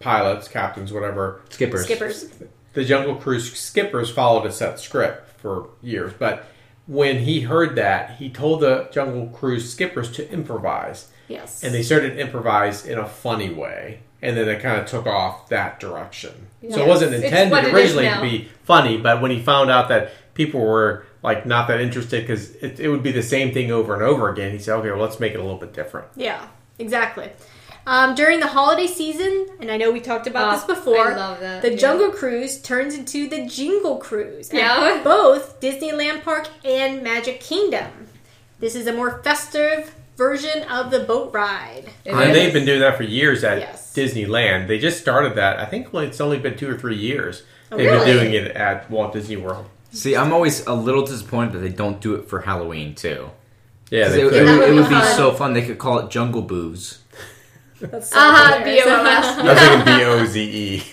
pilots, 0.00 0.48
captains, 0.48 0.92
whatever, 0.92 1.40
Skippers. 1.50 1.84
Skippers. 1.84 2.30
The 2.72 2.84
Jungle 2.84 3.16
Cruise 3.16 3.52
skippers 3.52 4.10
followed 4.10 4.46
a 4.46 4.52
set 4.52 4.80
script 4.80 5.40
for 5.40 5.68
years. 5.82 6.12
But 6.18 6.46
when 6.86 7.20
he 7.20 7.42
heard 7.42 7.76
that, 7.76 8.16
he 8.16 8.30
told 8.30 8.60
the 8.60 8.88
Jungle 8.92 9.28
Cruise 9.28 9.70
skippers 9.70 10.10
to 10.12 10.30
improvise. 10.30 11.08
Yes. 11.28 11.62
And 11.62 11.74
they 11.74 11.82
started 11.82 12.14
to 12.14 12.18
improvise 12.18 12.84
in 12.86 12.98
a 12.98 13.08
funny 13.08 13.52
way. 13.52 14.00
And 14.20 14.36
then 14.36 14.48
it 14.48 14.62
kind 14.62 14.80
of 14.80 14.86
took 14.86 15.06
off 15.06 15.48
that 15.48 15.80
direction. 15.80 16.46
So 16.70 16.80
it 16.80 16.86
wasn't 16.86 17.14
intended 17.14 17.64
it 17.64 17.74
originally 17.74 18.08
to 18.08 18.20
be 18.20 18.48
funny, 18.62 18.96
but 18.96 19.20
when 19.20 19.32
he 19.32 19.42
found 19.42 19.68
out 19.68 19.88
that 19.88 20.12
people 20.34 20.60
were 20.60 21.04
like 21.24 21.44
not 21.44 21.66
that 21.68 21.80
interested 21.80 22.22
because 22.22 22.54
it, 22.56 22.78
it 22.78 22.88
would 22.88 23.02
be 23.02 23.10
the 23.10 23.22
same 23.22 23.52
thing 23.52 23.72
over 23.72 23.94
and 23.94 24.02
over 24.02 24.28
again, 24.28 24.52
he 24.52 24.58
said, 24.58 24.76
okay, 24.76 24.90
well, 24.90 25.00
let's 25.00 25.18
make 25.18 25.32
it 25.32 25.38
a 25.38 25.42
little 25.42 25.58
bit 25.58 25.72
different. 25.72 26.06
Yeah, 26.14 26.46
exactly. 26.78 27.30
Um, 27.84 28.14
during 28.14 28.38
the 28.40 28.46
holiday 28.46 28.86
season, 28.86 29.48
and 29.60 29.70
I 29.70 29.76
know 29.76 29.90
we 29.90 30.00
talked 30.00 30.26
about 30.28 30.48
Oh, 30.48 30.56
this 30.56 30.64
before, 30.64 31.12
I 31.12 31.16
love 31.16 31.40
that, 31.40 31.62
the 31.62 31.72
yeah. 31.72 31.76
Jungle 31.76 32.10
Cruise 32.10 32.60
turns 32.62 32.94
into 32.94 33.28
the 33.28 33.46
Jingle 33.46 33.96
Cruise 33.96 34.50
at 34.50 34.56
Yeah. 34.56 35.00
both 35.04 35.60
Disneyland 35.60 36.22
Park 36.22 36.48
and 36.64 37.02
Magic 37.02 37.40
Kingdom. 37.40 37.90
This 38.60 38.76
is 38.76 38.86
a 38.86 38.92
more 38.92 39.20
festive 39.24 39.94
version 40.16 40.62
of 40.70 40.92
the 40.92 41.00
boat 41.00 41.34
ride. 41.34 41.86
It 42.04 42.12
And 42.12 42.30
is. 42.30 42.36
they've 42.36 42.52
been 42.52 42.64
doing 42.66 42.78
that 42.80 42.96
for 42.96 43.02
years 43.02 43.42
at 43.42 43.58
Yes. 43.58 43.92
Disneyland. 43.92 44.68
They 44.68 44.78
just 44.78 45.00
started 45.00 45.34
that. 45.34 45.58
I 45.58 45.64
think 45.64 45.88
it's 45.92 46.20
only 46.20 46.38
been 46.38 46.56
two 46.56 46.70
or 46.70 46.78
three 46.78 46.96
years. 46.96 47.42
Oh, 47.72 47.78
They've 47.78 47.90
really? 47.90 48.04
been 48.04 48.16
doing 48.30 48.32
it 48.34 48.52
at 48.56 48.88
Walt 48.90 49.12
Disney 49.12 49.36
World. 49.36 49.66
See, 49.90 50.14
I'm 50.14 50.32
always 50.32 50.64
a 50.66 50.74
little 50.74 51.04
disappointed 51.04 51.54
that 51.54 51.58
they 51.58 51.68
don't 51.70 52.00
do 52.00 52.14
it 52.14 52.28
for 52.28 52.42
Halloween 52.42 52.94
too. 52.94 53.30
Yeah, 53.90 54.08
they 54.08 54.22
it, 54.22 54.32
it 54.32 54.44
would, 54.44 54.58
would 54.58 54.62
it 54.62 54.70
be 54.70 54.74
would 54.76 54.88
be 54.88 54.94
fun. 54.94 55.16
so 55.16 55.32
fun. 55.32 55.52
They 55.52 55.62
could 55.62 55.78
call 55.78 55.98
it 55.98 56.10
Jungle 56.10 56.42
Booze. 56.42 56.98
That's 57.90 58.08
so 58.10 58.16
Uh-huh, 58.18 58.58
hilarious. 58.58 58.86
Was 59.42 59.58
thinking 59.58 59.84
B 59.84 60.04
O 60.04 60.24
Z 60.26 60.40
E. 60.40 60.82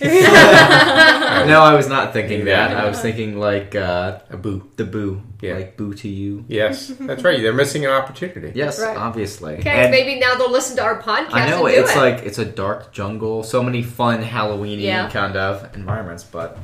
No, 1.50 1.62
I 1.62 1.74
was 1.74 1.88
not 1.88 2.12
thinking 2.12 2.44
that. 2.46 2.76
I 2.76 2.86
was 2.88 3.00
thinking 3.00 3.38
like 3.38 3.74
uh, 3.74 4.18
A 4.30 4.36
boo. 4.36 4.68
the 4.76 4.84
boo, 4.84 5.22
Yeah. 5.40 5.54
like 5.54 5.76
boo 5.76 5.94
to 5.94 6.08
you. 6.08 6.44
Yes, 6.48 6.88
that's 7.00 7.22
right. 7.22 7.40
They're 7.40 7.52
missing 7.54 7.84
an 7.86 7.92
opportunity. 7.92 8.52
Yes, 8.54 8.80
Right. 8.80 8.96
obviously. 8.96 9.54
Okay, 9.58 9.70
And 9.70 9.90
maybe 9.90 10.18
now 10.20 10.34
they'll 10.34 10.50
listen 10.50 10.76
to 10.76 10.82
our 10.82 11.00
podcast. 11.02 11.32
I 11.32 11.48
know 11.48 11.66
and 11.66 11.74
do 11.74 11.80
it's 11.82 11.94
it. 11.94 11.98
like 11.98 12.18
it's 12.24 12.38
a 12.38 12.44
dark 12.44 12.92
jungle, 12.92 13.42
so 13.42 13.62
many 13.62 13.82
fun 13.82 14.22
Halloweeny 14.22 14.82
Yeah. 14.82 15.08
kind 15.10 15.36
of 15.36 15.74
environments, 15.74 16.24
but 16.24 16.58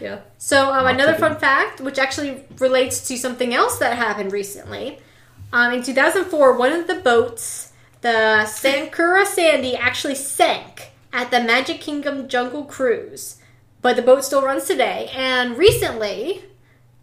yeah. 0.00 0.18
So, 0.38 0.72
um, 0.72 0.86
another 0.86 1.14
fun 1.14 1.36
fact, 1.36 1.80
which 1.80 1.98
actually 1.98 2.44
relates 2.58 3.06
to 3.08 3.16
something 3.16 3.54
else 3.54 3.78
that 3.78 3.96
happened 3.96 4.32
recently. 4.32 4.98
Um, 5.52 5.72
in 5.74 5.82
2004, 5.82 6.56
one 6.56 6.72
of 6.72 6.86
the 6.86 6.94
boats, 6.96 7.71
the 8.02 8.44
Sankuru 8.46 9.24
Sadie, 9.24 9.76
actually 9.76 10.14
sank 10.16 10.90
at 11.12 11.30
the 11.30 11.40
Magic 11.40 11.80
Kingdom 11.80 12.28
Jungle 12.28 12.64
Cruise. 12.64 13.36
But 13.80 13.96
the 13.96 14.02
boat 14.02 14.24
still 14.24 14.42
runs 14.42 14.64
today. 14.64 15.10
And 15.14 15.56
recently, 15.58 16.44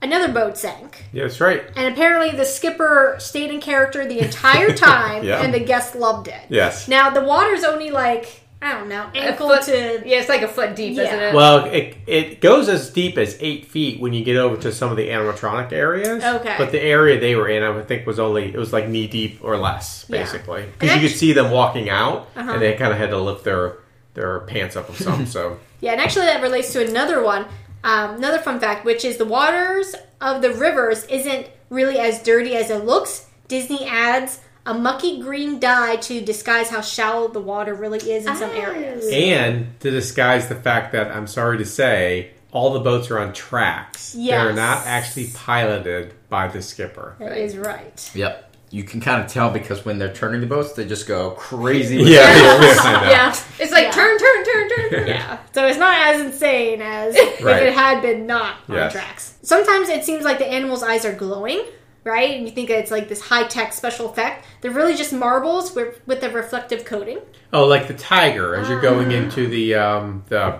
another 0.02 0.32
boat 0.32 0.58
sank. 0.58 1.06
Yeah, 1.12 1.24
that's 1.24 1.42
right. 1.42 1.64
And 1.76 1.94
apparently, 1.94 2.38
the 2.38 2.46
skipper 2.46 3.16
stayed 3.20 3.50
in 3.52 3.60
character 3.60 4.06
the 4.08 4.20
entire 4.20 4.74
time, 4.76 5.24
Yeah. 5.24 5.42
and 5.42 5.54
the 5.54 5.60
guests 5.60 5.96
loved 5.96 6.28
it. 6.30 6.42
Yes. 6.50 6.88
Now, 6.88 7.10
the 7.10 7.22
water's 7.24 7.64
only 7.66 7.92
like, 7.92 8.44
I 8.62 8.74
don't 8.74 8.90
know, 8.90 9.10
A 9.14 9.18
ankle 9.18 9.48
foot- 9.48 9.64
to. 9.64 10.04
yeah, 10.06 10.20
it's 10.20 10.28
like 10.28 10.42
a 10.42 10.48
foot 10.48 10.76
deep, 10.76 10.98
Yeah. 10.98 11.04
isn't 11.04 11.20
it? 11.20 11.34
Well, 11.34 11.66
it, 11.66 11.96
it 12.08 12.42
goes 12.42 12.68
as 12.68 12.90
deep 12.90 13.18
as 13.18 13.38
eight 13.40 13.66
feet 13.68 14.02
when 14.02 14.12
you 14.12 14.22
get 14.24 14.36
over 14.36 14.58
to 14.64 14.72
some 14.74 14.92
of 14.92 14.98
the 14.98 15.08
animatronic 15.08 15.72
areas. 15.72 16.22
Okay. 16.24 16.56
But 16.58 16.72
the 16.74 16.82
area 16.82 17.20
they 17.22 17.36
were 17.36 17.48
in, 17.48 17.64
I 17.64 17.70
would 17.70 17.88
think, 17.88 18.06
was 18.06 18.20
only 18.20 18.54
it 18.54 18.58
was 18.58 18.74
like 18.74 18.90
knee 18.90 19.08
deep 19.08 19.40
or 19.44 19.56
less, 19.58 20.04
basically, 20.06 20.64
And 20.64 20.74
because 20.78 20.96
you 21.02 21.08
could 21.08 21.18
see 21.18 21.32
them 21.32 21.52
walking 21.52 21.90
out, 21.90 22.28
Uh-huh. 22.36 22.52
and 22.52 22.62
they 22.62 22.74
kind 22.74 22.92
of 22.92 22.98
had 22.98 23.12
to 23.12 23.18
lift 23.18 23.44
their 23.46 23.78
their 24.16 24.40
pants 24.42 24.76
up 24.76 24.90
or 24.90 24.94
something. 25.04 25.26
So 25.26 25.58
Yeah, 25.80 25.94
and 25.94 26.02
actually 26.02 26.26
that 26.26 26.42
relates 26.42 26.74
to 26.74 26.86
another 26.86 27.24
one, 27.24 27.46
um, 27.86 28.16
another 28.16 28.40
fun 28.40 28.60
fact, 28.60 28.84
which 28.84 29.06
is 29.06 29.16
the 29.16 29.26
waters 29.26 29.96
of 30.20 30.42
the 30.42 30.52
rivers 30.54 31.06
isn't 31.06 31.48
really 31.70 31.98
as 31.98 32.22
dirty 32.24 32.56
as 32.56 32.70
it 32.70 32.84
looks. 32.84 33.28
Disney 33.48 33.88
adds 33.88 34.42
a 34.66 34.74
mucky 34.74 35.22
green 35.22 35.60
dye 35.60 35.96
to 35.98 36.22
disguise 36.22 36.70
how 36.70 36.82
shallow 36.82 37.28
the 37.28 37.40
water 37.40 37.74
really 37.74 38.00
is 38.00 38.26
in 38.26 38.36
some 38.36 38.52
Ah. 38.54 38.60
areas. 38.60 39.08
and 39.12 39.80
to 39.80 39.90
disguise 39.92 40.48
the 40.48 40.56
fact 40.56 40.92
that 40.94 41.12
I'm 41.12 41.28
sorry 41.28 41.58
to 41.60 41.66
say, 41.66 42.32
all 42.52 42.74
the 42.74 42.80
boats 42.80 43.10
are 43.12 43.20
on 43.20 43.34
tracks. 43.34 44.14
They're 44.14 44.54
not 44.54 44.86
actually 44.86 45.28
piloted 45.34 46.14
by 46.30 46.48
the 46.48 46.62
skipper. 46.62 47.16
That 47.20 47.38
is 47.38 47.58
right. 47.58 48.10
yep. 48.14 48.46
You 48.72 48.84
can 48.84 49.02
kind 49.02 49.24
of 49.24 49.32
tell 49.32 49.50
because 49.50 49.84
when 49.84 49.98
they're 49.98 50.14
turning 50.14 50.42
the 50.42 50.48
boats, 50.48 50.74
they 50.74 50.86
just 50.86 51.08
go 51.08 51.32
crazy. 51.32 51.98
With 52.04 52.08
Yeah, 52.08 52.22
the 52.34 52.80
I 52.82 53.04
know. 53.04 53.10
yeah. 53.10 53.36
It's 53.60 53.72
like 53.72 53.86
Yeah. 53.86 53.92
turn, 53.92 54.18
turn, 54.20 54.46
turn, 54.46 54.70
turn, 54.70 54.90
turn. 54.92 55.08
Yeah. 55.08 55.38
So 55.56 55.66
it's 55.66 55.80
not 55.80 55.96
as 56.14 56.22
insane 56.22 56.80
as 56.82 57.16
if 57.16 57.44
Right. 57.44 57.64
it 57.64 57.74
had 57.74 58.04
been 58.04 58.28
not 58.28 58.58
on 58.70 58.76
Yes. 58.76 58.92
tracks. 58.92 59.34
Sometimes 59.42 59.90
it 59.90 60.04
seems 60.06 60.24
like 60.24 60.38
the 60.38 60.46
animal's 60.48 60.84
eyes 60.84 61.04
are 61.04 61.14
glowing, 61.14 61.64
right? 62.10 62.36
And 62.38 62.48
you 62.48 62.54
think 62.54 62.70
it's 62.70 62.92
like 62.92 63.08
this 63.08 63.22
high 63.22 63.46
tech 63.48 63.72
special 63.74 64.10
effect. 64.10 64.46
They're 64.62 64.72
really 64.72 64.96
just 64.96 65.14
marbles 65.14 65.74
with, 65.76 66.02
with 66.08 66.24
a 66.24 66.30
reflective 66.30 66.84
coating. 66.86 67.20
Oh, 67.54 67.66
like 67.66 67.88
the 67.88 67.94
tiger 67.94 68.56
as 68.56 68.68
you're 68.68 68.82
going 68.82 69.12
into 69.12 69.48
the 69.48 69.76
um, 69.76 70.24
the 70.30 70.60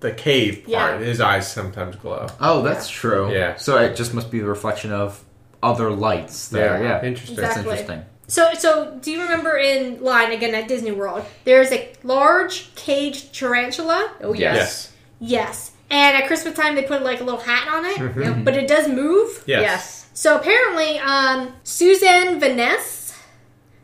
the 0.00 0.12
cave 0.12 0.64
part. 0.64 0.68
Yeah. 0.68 0.98
His 0.98 1.20
eyes 1.20 1.50
sometimes 1.50 1.96
glow. 1.96 2.26
Oh, 2.40 2.62
that's 2.62 2.88
true. 2.88 3.32
Yeah. 3.32 3.56
So 3.56 3.78
it 3.78 3.96
just 3.96 4.12
must 4.14 4.30
be 4.30 4.40
a 4.40 4.44
reflection 4.44 4.92
of 4.92 5.22
other 5.62 5.90
lights 5.90 6.48
there. 6.48 6.82
Yeah, 6.82 7.00
Yeah. 7.00 7.04
interesting. 7.08 7.36
That's 7.36 7.56
interesting. 7.56 8.02
So, 8.28 8.52
so 8.54 8.98
do 9.00 9.10
you 9.12 9.22
remember 9.22 9.56
in 9.56 10.02
line 10.02 10.32
again 10.32 10.54
at 10.54 10.66
Disney 10.68 10.90
World? 10.92 11.24
There's 11.44 11.70
a 11.72 11.92
large 12.02 12.74
caged 12.74 13.32
tarantula. 13.34 14.12
Oh, 14.20 14.34
yes. 14.34 14.56
Yes. 14.56 14.92
Yes, 15.18 15.70
and 15.90 16.16
at 16.16 16.26
Christmas 16.26 16.54
time 16.54 16.74
they 16.74 16.82
put 16.82 17.02
like 17.02 17.20
a 17.22 17.24
little 17.24 17.40
hat 17.40 17.68
on 17.72 17.84
it, 17.86 17.96
Mhm. 17.96 18.44
but 18.44 18.54
it 18.54 18.68
does 18.68 18.86
move. 18.88 19.42
Yes. 19.46 19.62
Yes. 19.62 19.95
So 20.16 20.34
apparently, 20.38 20.98
um, 20.98 21.52
Suzanne 21.62 22.40
Veness, 22.40 23.14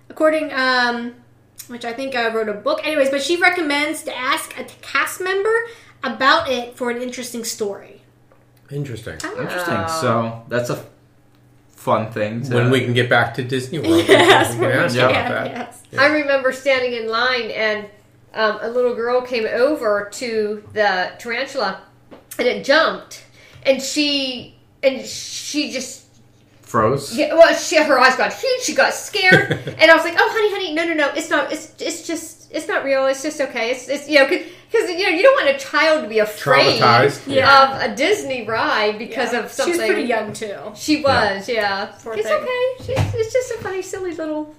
according, 0.08 0.50
um, 0.50 1.14
which 1.68 1.84
I 1.84 1.92
think 1.92 2.14
I 2.16 2.32
wrote 2.32 2.48
a 2.48 2.54
book, 2.54 2.80
anyways, 2.86 3.10
but 3.10 3.22
she 3.22 3.36
recommends 3.36 4.02
to 4.04 4.16
ask 4.16 4.58
a 4.58 4.64
cast 4.80 5.20
member 5.20 5.54
about 6.02 6.48
it 6.48 6.74
for 6.74 6.90
an 6.90 7.02
interesting 7.02 7.44
story. 7.44 8.00
Interesting. 8.70 9.12
Interesting. 9.14 9.74
Oh. 9.76 9.98
So 10.00 10.42
that's 10.48 10.70
a 10.70 10.82
fun 11.68 12.10
thing. 12.10 12.40
To, 12.44 12.54
when 12.54 12.70
we 12.70 12.80
can 12.80 12.94
get 12.94 13.10
back 13.10 13.34
to 13.34 13.44
Disney 13.44 13.80
World, 13.80 14.04
Yes, 14.08 14.54
we 14.54 14.60
can 14.60 14.72
ask 14.72 14.96
Yeah. 14.96 15.08
about 15.10 15.44
that. 15.44 15.50
yes. 15.50 15.82
I 15.98 16.06
remember 16.06 16.50
standing 16.52 16.94
in 16.94 17.08
line 17.10 17.50
and 17.50 17.86
um, 18.32 18.58
a 18.62 18.70
little 18.70 18.94
girl 18.94 19.20
came 19.20 19.44
over 19.46 20.08
to 20.14 20.66
the 20.72 21.12
tarantula 21.18 21.82
and 22.38 22.48
it 22.48 22.64
jumped 22.64 23.22
and 23.64 23.82
she 23.82 24.56
and 24.82 25.04
she 25.04 25.70
just 25.70 26.01
froze. 26.72 27.14
yeah, 27.16 27.34
well 27.34 27.54
she 27.54 27.76
her 27.82 27.98
eyes 28.00 28.16
got 28.16 28.32
huge 28.32 28.60
she 28.62 28.74
got 28.74 28.92
scared 28.94 29.52
and 29.80 29.90
I 29.90 29.94
was 29.94 30.04
like 30.04 30.14
oh 30.18 30.28
honey 30.32 30.50
honey 30.54 30.74
no 30.74 30.84
no 30.86 30.94
no 30.94 31.08
it's 31.14 31.28
not 31.30 31.52
it's 31.52 31.72
it's 31.78 32.06
just 32.06 32.50
it's 32.50 32.66
not 32.66 32.82
real 32.84 33.06
it's 33.06 33.22
just 33.22 33.40
okay 33.40 33.70
it's, 33.72 33.88
it's 33.88 34.08
you 34.08 34.18
know 34.18 34.26
because 34.28 34.88
you 34.90 35.02
know 35.04 35.08
you 35.16 35.22
don't 35.22 35.44
want 35.44 35.54
a 35.54 35.58
child 35.58 36.02
to 36.02 36.08
be 36.08 36.18
afraid 36.18 36.80
Traumatized. 36.80 37.20
Yeah. 37.26 37.76
of 37.86 37.92
a 37.92 37.94
Disney 37.94 38.46
ride 38.46 38.98
because 38.98 39.32
Yeah. 39.32 39.40
of 39.40 39.50
something 39.52 39.74
She 39.74 39.80
was 39.80 39.86
pretty 39.88 40.08
young 40.08 40.32
too. 40.32 40.56
she 40.74 41.02
was 41.02 41.48
yeah, 41.48 41.92
Poor 42.02 42.14
it's 42.14 42.26
thing. 42.26 42.42
okay 42.42 42.64
She's, 42.78 43.14
it's 43.20 43.32
just 43.32 43.52
a 43.52 43.58
funny 43.62 43.82
silly 43.82 44.14
little 44.14 44.54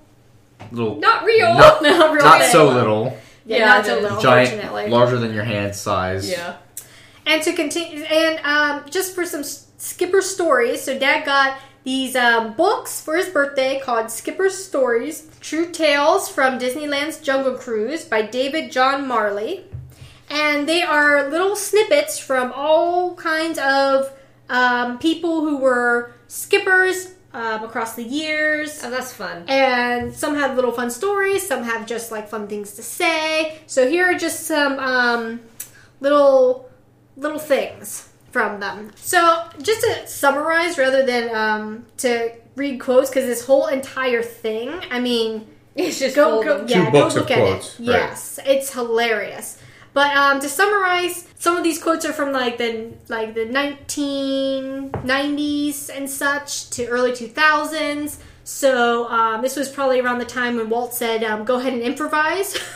Little, 0.71 0.97
not 0.99 1.25
real 1.25 1.53
Not- 1.55 1.81
No, 1.87 2.13
real 2.13 2.23
not 2.23 2.43
so 2.43 2.69
little, 2.69 3.17
Yeah, 3.45 3.57
Yeah, 3.57 3.65
not 3.65 3.79
it 3.81 3.85
so 3.87 3.99
little, 3.99 4.21
giant, 4.21 4.53
unfortunately. 4.53 4.89
larger 4.91 5.17
than 5.17 5.33
your 5.33 5.43
hand 5.43 5.75
size. 5.75 6.29
yeah 6.29 6.55
And 7.25 7.41
to 7.43 7.53
continue, 7.53 8.03
and 8.03 8.39
um, 8.45 8.89
just 8.89 9.13
for 9.15 9.25
some 9.25 9.43
Skipper 9.43 10.21
stories, 10.21 10.81
so 10.81 10.97
Dad 10.97 11.25
got 11.25 11.57
these 11.83 12.15
um, 12.15 12.53
books 12.53 13.01
for 13.01 13.17
his 13.17 13.29
birthday 13.29 13.79
called 13.79 14.09
Skipper's 14.09 14.63
Stories 14.63 15.29
True 15.41 15.69
Tales 15.69 16.29
from 16.29 16.57
Disneyland's 16.57 17.19
Jungle 17.19 17.55
Cruise 17.55 18.05
by 18.05 18.21
David 18.21 18.71
John 18.71 19.07
Marley. 19.07 19.65
And 20.29 20.67
they 20.67 20.81
are 20.81 21.29
little 21.29 21.55
snippets 21.55 22.17
from 22.17 22.53
all 22.55 23.15
kinds 23.15 23.59
of 23.59 24.11
um, 24.49 24.97
people 24.99 25.41
who 25.41 25.57
were 25.57 26.13
skippers 26.27 27.13
um, 27.33 27.63
across 27.63 27.95
the 27.95 28.03
years. 28.03 28.81
oh 28.83 28.89
that's 28.89 29.13
fun 29.13 29.43
And 29.47 30.13
some 30.13 30.35
have 30.35 30.55
little 30.55 30.71
fun 30.71 30.89
stories, 30.89 31.45
some 31.45 31.63
have 31.63 31.85
just 31.85 32.11
like 32.11 32.29
fun 32.29 32.47
things 32.47 32.73
to 32.73 32.83
say. 32.83 33.59
So 33.67 33.89
here 33.89 34.05
are 34.05 34.17
just 34.17 34.45
some 34.45 34.79
um, 34.79 35.41
little 35.99 36.69
little 37.17 37.39
things 37.39 38.09
from 38.33 38.59
them. 38.59 38.91
So 38.95 39.45
just 39.61 39.81
to 39.81 40.07
summarize, 40.07 40.77
rather 40.77 41.05
than 41.05 41.33
um, 41.33 41.85
to 41.97 42.31
read 42.55 42.79
quotes, 42.79 43.09
because 43.09 43.25
this 43.25 43.45
whole 43.45 43.67
entire 43.67 44.21
thing, 44.23 44.69
I 44.91 44.99
mean, 44.99 45.47
It's 45.75 45.99
just 45.99 46.15
go, 46.15 46.29
full 46.29 46.43
go 46.43 46.65
yeah, 46.67 46.85
Two 46.85 46.91
go 46.91 47.01
books 47.03 47.15
of 47.15 47.21
look 47.21 47.31
at 47.31 47.37
quotes, 47.37 47.79
it. 47.79 47.87
right. 47.87 47.95
Yes, 47.95 48.39
it's 48.45 48.73
hilarious. 48.73 49.57
But 49.93 50.15
um, 50.17 50.39
to 50.39 50.49
summarize, 50.49 51.27
some 51.37 51.55
of 51.55 51.63
these 51.63 51.81
quotes 51.81 52.03
are 52.05 52.13
from 52.13 52.31
like 52.31 52.57
the 52.57 52.93
like 53.09 53.35
the 53.35 53.45
1990s 53.45 55.89
and 55.95 56.09
such 56.09 56.69
to 56.71 56.87
early 56.87 57.11
2000s. 57.11 58.17
So 58.43 59.07
um, 59.09 59.41
this 59.41 59.55
was 59.55 59.69
probably 59.69 59.99
around 59.99 60.19
the 60.19 60.25
time 60.25 60.57
when 60.57 60.69
Walt 60.69 60.93
said, 60.93 61.23
um, 61.23 61.43
"Go 61.45 61.59
ahead 61.59 61.73
and 61.73 61.81
improvise." 61.81 62.57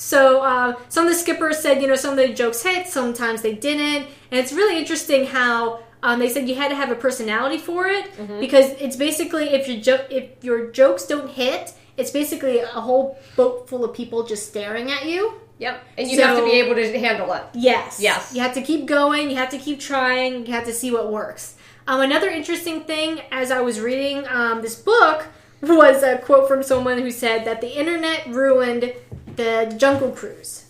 so 0.00 0.40
uh, 0.42 0.74
some 0.88 1.06
of 1.06 1.12
the 1.12 1.18
skippers 1.18 1.58
said, 1.58 1.82
you 1.82 1.86
know, 1.88 1.94
some 1.94 2.12
of 2.12 2.16
the 2.16 2.32
jokes 2.32 2.62
hit, 2.62 2.86
sometimes 2.88 3.42
they 3.42 3.54
didn't, 3.54 4.06
and 4.30 4.40
it's 4.40 4.52
really 4.52 4.78
interesting 4.78 5.26
how. 5.26 5.80
Um, 6.02 6.18
they 6.18 6.30
said 6.30 6.48
you 6.48 6.54
had 6.54 6.70
to 6.70 6.74
have 6.74 6.90
a 6.90 6.94
personality 6.94 7.58
for 7.58 7.86
it 7.86 8.06
because 8.40 8.70
it's 8.80 8.96
basically 8.96 9.50
if 9.50 9.68
your 9.68 9.80
jo- 9.82 10.06
if 10.08 10.42
your 10.42 10.70
jokes 10.70 11.04
don't 11.06 11.28
hit, 11.28 11.74
it's 11.98 12.10
basically 12.10 12.58
a 12.60 12.66
whole 12.68 13.18
boat 13.36 13.68
full 13.68 13.84
of 13.84 13.92
people 13.94 14.24
just 14.24 14.48
staring 14.48 14.90
at 14.90 15.04
you. 15.04 15.34
Yep, 15.58 15.82
and 15.98 16.08
you 16.10 16.16
So- 16.16 16.24
have 16.26 16.38
to 16.38 16.44
be 16.46 16.52
able 16.52 16.74
to 16.76 16.98
handle 16.98 17.30
it. 17.34 17.42
Yes. 17.52 17.98
Yes. 18.00 18.32
You 18.34 18.40
have 18.40 18.54
to 18.54 18.62
keep 18.62 18.86
going. 18.86 19.28
You 19.28 19.36
have 19.36 19.50
to 19.50 19.58
keep 19.58 19.78
trying. 19.78 20.46
You 20.46 20.54
have 20.54 20.64
to 20.64 20.72
see 20.72 20.90
what 20.90 21.12
works. 21.12 21.56
Um, 21.86 22.00
another 22.00 22.30
interesting 22.30 22.80
thing, 22.84 23.20
as 23.30 23.50
I 23.50 23.60
was 23.60 23.78
reading 23.78 24.26
um, 24.28 24.62
this 24.62 24.76
book, 24.76 25.26
was 25.60 26.02
a 26.02 26.16
quote 26.16 26.48
from 26.48 26.62
someone 26.62 26.96
who 27.02 27.10
said 27.10 27.44
that 27.44 27.60
the 27.60 27.78
internet 27.78 28.26
ruined 28.28 28.90
the 29.36 29.74
Jungle 29.76 30.10
Cruise. 30.10 30.66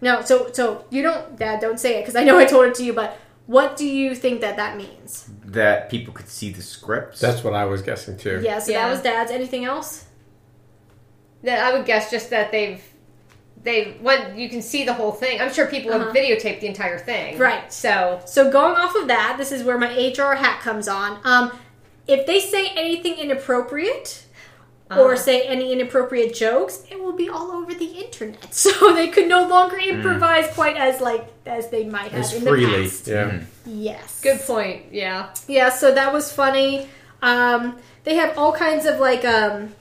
No, 0.00 0.22
so 0.22 0.50
so 0.52 0.84
you 0.90 1.02
don't, 1.02 1.36
Dad, 1.38 1.60
don't 1.60 1.80
say 1.80 1.98
it 1.98 2.02
because 2.02 2.16
I 2.16 2.24
know 2.24 2.38
I 2.38 2.44
told 2.44 2.66
it 2.66 2.74
to 2.76 2.84
you. 2.84 2.92
But 2.92 3.18
what 3.46 3.76
do 3.76 3.86
you 3.86 4.14
think 4.14 4.40
that 4.42 4.56
that 4.56 4.76
means? 4.76 5.30
That 5.44 5.88
people 5.90 6.12
could 6.12 6.28
see 6.28 6.50
the 6.50 6.62
scripts. 6.62 7.20
That's 7.20 7.42
what 7.44 7.54
I 7.54 7.64
was 7.64 7.80
guessing 7.82 8.16
too. 8.16 8.40
Yeah. 8.44 8.58
So 8.58 8.72
Yeah. 8.72 8.84
that 8.86 8.90
was 8.92 9.02
Dad's. 9.02 9.30
Anything 9.30 9.64
else? 9.64 10.04
That 11.42 11.60
I 11.64 11.76
would 11.76 11.86
guess 11.86 12.10
just 12.10 12.30
that 12.30 12.50
they've 12.52 12.82
they 13.62 13.96
when 14.00 14.38
you 14.38 14.48
can 14.50 14.60
see 14.60 14.84
the 14.84 14.92
whole 14.92 15.12
thing. 15.12 15.40
I'm 15.40 15.52
sure 15.52 15.66
people 15.66 15.92
Uh-huh. 15.92 16.04
have 16.06 16.14
videotaped 16.14 16.60
the 16.60 16.66
entire 16.66 16.98
thing. 16.98 17.38
Right. 17.38 17.72
So 17.72 18.20
So 18.26 18.50
going 18.50 18.76
off 18.76 18.94
of 18.96 19.08
that, 19.08 19.36
this 19.38 19.52
is 19.52 19.62
where 19.62 19.78
my 19.78 19.88
HR 19.88 20.34
hat 20.34 20.60
comes 20.60 20.86
on. 20.88 21.18
Um, 21.24 21.50
if 22.06 22.26
they 22.26 22.40
say 22.40 22.68
anything 22.76 23.14
inappropriate 23.16 24.24
or 24.90 25.12
Uh-huh. 25.14 25.16
say 25.16 25.42
any 25.46 25.72
inappropriate 25.72 26.34
jokes, 26.34 26.82
it 26.90 27.00
will 27.02 27.12
be 27.16 27.28
all 27.28 27.50
over 27.52 27.72
the 27.74 27.86
internet. 28.04 28.52
So 28.64 28.92
they 28.94 29.08
could 29.08 29.28
no 29.28 29.46
longer 29.48 29.78
improvise 29.78 30.46
quite 30.54 30.76
as 30.76 31.00
like 31.00 31.26
as 31.46 31.70
they 31.70 31.84
might 31.84 32.12
have 32.12 32.20
As 32.24 32.34
in 32.34 32.42
freely. 32.42 32.82
the 32.82 32.88
past. 32.88 33.06
Yeah. 33.08 33.24
Mhm. 33.30 33.44
Yes. 33.66 34.20
good 34.22 34.40
point. 34.40 34.82
Yeah. 34.92 35.28
Yeah, 35.48 35.70
so 35.70 35.92
that 35.94 36.12
was 36.12 36.30
funny. 36.32 36.88
Um, 37.22 37.78
they 38.04 38.16
have 38.16 38.36
all 38.36 38.52
kinds 38.52 38.84
of 38.86 39.00
like 39.00 39.24
um, 39.24 39.74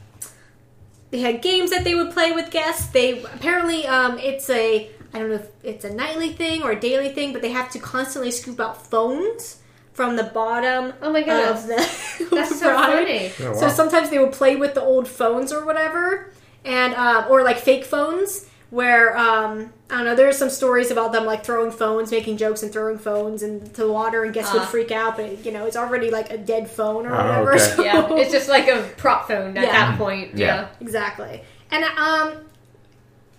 they 1.11 1.19
had 1.19 1.41
games 1.41 1.69
that 1.71 1.83
they 1.83 1.95
would 1.95 2.11
play 2.11 2.31
with 2.31 2.49
guests. 2.49 2.87
They 2.87 3.21
apparently 3.23 3.85
um, 3.85 4.17
it's 4.19 4.49
a 4.49 4.89
I 5.13 5.19
don't 5.19 5.29
know 5.29 5.35
if 5.35 5.47
it's 5.63 5.85
a 5.85 5.93
nightly 5.93 6.29
thing 6.31 6.63
or 6.63 6.71
a 6.71 6.79
daily 6.79 7.09
thing, 7.09 7.33
but 7.33 7.41
they 7.41 7.51
have 7.51 7.69
to 7.71 7.79
constantly 7.79 8.31
scoop 8.31 8.59
out 8.59 8.89
phones 8.89 9.57
from 9.93 10.15
the 10.15 10.23
bottom 10.23 10.91
Oh 11.01 11.11
my 11.11 11.21
god 11.23 11.51
of 11.55 11.67
the 11.67 11.75
That's 12.31 12.59
so 12.59 12.73
funny. 12.75 13.31
Oh, 13.41 13.53
So 13.53 13.69
sometimes 13.69 14.09
they 14.09 14.19
would 14.19 14.31
play 14.33 14.55
with 14.55 14.73
the 14.73 14.81
old 14.81 15.07
phones 15.07 15.53
or 15.53 15.65
whatever, 15.65 16.31
and 16.65 16.93
um, 16.95 17.25
or 17.29 17.43
like 17.43 17.57
fake 17.59 17.85
phones. 17.85 18.47
Where 18.71 19.15
um, 19.15 19.71
I 19.91 19.97
don't 19.97 20.05
know, 20.05 20.15
there's 20.15 20.35
some 20.35 20.49
stories 20.49 20.89
about 20.89 21.11
them 21.11 21.25
like 21.25 21.45
throwing 21.45 21.69
phones, 21.69 22.09
making 22.09 22.37
jokes, 22.37 22.63
and 22.63 22.71
throwing 22.73 22.97
phones 22.97 23.43
into 23.43 23.69
the 23.81 23.91
water, 23.91 24.23
and 24.23 24.33
guests 24.33 24.51
would 24.51 24.63
Ah. 24.63 24.65
freak 24.65 24.91
out. 24.91 25.15
But 25.15 25.45
you 25.45 25.51
know, 25.51 25.67
it's 25.67 25.77
already 25.77 26.09
like 26.09 26.31
a 26.31 26.39
dead 26.39 26.67
phone 26.71 27.05
or 27.05 27.13
Oh, 27.13 27.17
whatever. 27.17 27.51
okay. 27.53 27.59
so- 27.59 27.83
Yeah. 27.83 28.13
It's 28.15 28.31
just 28.31 28.49
like 28.49 28.67
a 28.67 28.81
prop 28.97 29.27
phone 29.27 29.55
at 29.57 29.63
Yeah. 29.65 29.71
that 29.73 29.97
point. 29.99 30.35
Yeah. 30.35 30.45
Yeah. 30.47 30.67
exactly. 30.81 31.43
And 31.69 31.83
um, 31.83 32.33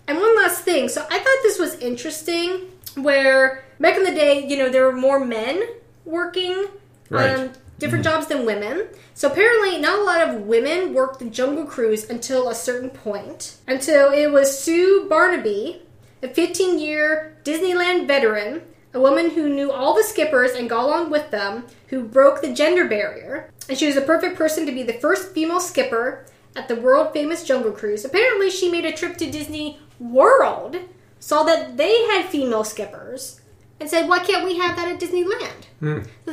and 0.07 0.19
one 0.19 0.37
last 0.37 0.63
thing. 0.63 0.89
So 0.89 1.05
I 1.11 1.19
thought 1.19 1.39
this 1.43 1.59
was 1.59 1.75
interesting. 1.81 2.71
Where 2.97 3.65
back 3.81 3.97
in 3.97 4.05
the 4.05 4.15
day, 4.15 4.47
you 4.47 4.57
know, 4.57 4.69
there 4.69 4.85
were 4.85 4.93
more 4.97 5.19
men 5.19 5.65
working 6.05 6.67
Right. 7.11 7.31
on 7.31 7.53
different 7.79 8.05
mm-hmm. 8.05 8.15
jobs 8.15 8.27
than 8.29 8.47
women. 8.47 8.89
So 9.15 9.31
apparently, 9.31 9.79
not 9.79 9.99
a 9.99 10.03
lot 10.03 10.29
of 10.29 10.43
women 10.43 10.95
worked 10.95 11.19
the 11.19 11.27
Jungle 11.27 11.67
Cruise 11.67 12.09
until 12.09 12.49
a 12.49 12.55
certain 12.55 12.91
point. 12.91 13.57
Until 13.67 14.11
it 14.11 14.31
was 14.33 14.59
Sue 14.59 15.07
Barnaby, 15.09 15.83
a 16.23 16.29
15 16.29 16.79
year 16.79 17.37
Disneyland 17.45 18.07
veteran, 18.07 18.63
a 18.93 19.01
woman 19.01 19.31
who 19.31 19.49
knew 19.49 19.71
all 19.71 19.95
the 19.95 20.05
skippers 20.05 20.53
and 20.53 20.71
got 20.71 20.85
along 20.85 21.11
with 21.11 21.31
them, 21.31 21.65
who 21.89 22.05
broke 22.05 22.41
the 22.41 22.55
gender 22.55 22.89
barrier. 22.89 23.51
And 23.69 23.77
she 23.77 23.87
was 23.87 23.95
the 23.95 24.01
perfect 24.01 24.37
person 24.37 24.67
to 24.67 24.73
be 24.73 24.83
the 24.83 24.93
first 24.95 25.33
female 25.33 25.61
skipper 25.61 26.27
at 26.57 26.69
the 26.69 26.77
world 26.77 27.13
famous 27.13 27.45
Jungle 27.45 27.73
Cruise. 27.73 28.05
Apparently, 28.05 28.51
she 28.51 28.71
made 28.71 28.85
a 28.85 28.93
trip 28.93 29.17
to 29.19 29.31
Disney 29.31 29.79
World, 29.99 30.77
saw 31.19 31.43
that 31.45 31.77
they 31.77 32.05
had 32.07 32.27
female 32.27 32.65
skippers, 32.65 33.41
and 33.81 33.89
said, 33.91 34.09
Why 34.09 34.19
can't 34.21 34.45
we 34.45 34.57
have 34.59 34.77
that 34.77 34.89
at 34.89 35.01
Disneyland? 35.01 35.65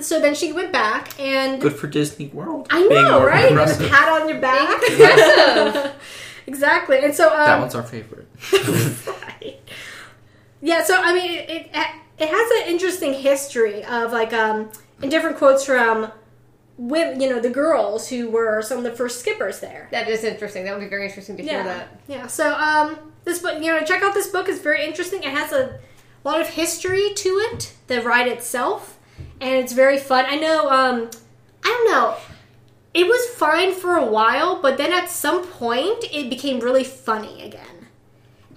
So 0.03 0.19
then 0.21 0.33
she 0.35 0.53
went 0.53 0.71
back 0.71 1.19
and 1.19 1.61
Good 1.61 1.73
for 1.75 1.87
Disney 1.87 2.27
World. 2.27 2.67
I 2.69 2.81
know, 2.87 3.19
more 3.19 3.27
right? 3.27 3.53
There's 3.53 3.71
a 3.71 3.75
progressive. 3.77 3.89
pat 3.91 4.21
on 4.21 4.29
your 4.29 4.39
back. 4.39 5.95
Exactly. 6.47 6.97
And 7.03 7.13
so 7.13 7.29
um, 7.29 7.45
That 7.45 7.59
one's 7.59 7.75
our 7.75 7.83
favorite. 7.83 8.27
right. 9.07 9.59
Yeah, 10.63 10.83
so 10.83 10.95
I 10.95 11.13
mean, 11.13 11.31
it, 11.39 11.49
it 11.49 11.69
it 12.19 12.29
has 12.29 12.51
an 12.61 12.71
interesting 12.71 13.13
history 13.13 13.83
of 13.83 14.11
like 14.11 14.31
um 14.31 14.69
in 15.01 15.09
different 15.09 15.37
quotes 15.37 15.65
from 15.65 16.11
women, 16.77 17.19
you 17.19 17.27
know, 17.29 17.39
the 17.39 17.49
girls 17.49 18.07
who 18.09 18.29
were 18.29 18.61
some 18.61 18.77
of 18.77 18.83
the 18.83 18.91
first 18.91 19.19
skippers 19.21 19.59
there. 19.59 19.87
That 19.91 20.07
is 20.07 20.23
interesting. 20.23 20.63
That 20.65 20.75
would 20.75 20.83
be 20.83 20.89
very 20.89 21.05
interesting 21.07 21.35
to 21.37 21.43
hear 21.43 21.53
Yeah, 21.53 21.63
that. 21.63 21.87
yeah. 22.07 22.27
So 22.27 22.53
um, 22.53 22.97
this 23.23 23.39
book, 23.39 23.55
you 23.63 23.71
know, 23.71 23.81
check 23.83 24.03
out 24.03 24.13
this 24.13 24.27
book. 24.27 24.47
It's 24.49 24.59
very 24.61 24.85
interesting. 24.85 25.23
It 25.23 25.31
has 25.31 25.51
a 25.51 25.79
lot 26.27 26.41
of 26.41 26.49
history 26.49 27.13
to 27.15 27.29
it, 27.51 27.73
the 27.87 28.01
ride 28.01 28.27
itself, 28.27 28.97
and 29.39 29.55
it's 29.55 29.73
very 29.73 29.97
fun. 29.97 30.25
I 30.27 30.35
know. 30.35 30.69
Um, 30.69 31.09
I 31.63 31.67
don't 31.67 31.91
know. 31.91 32.15
It 32.93 33.05
was 33.07 33.25
fine 33.35 33.73
for 33.73 33.95
a 33.95 34.05
while, 34.05 34.61
but 34.61 34.77
then 34.77 34.91
at 34.91 35.09
some 35.09 35.45
point 35.47 36.03
it 36.11 36.29
became 36.29 36.59
really 36.59 36.83
funny 36.83 37.41
again. 37.43 37.87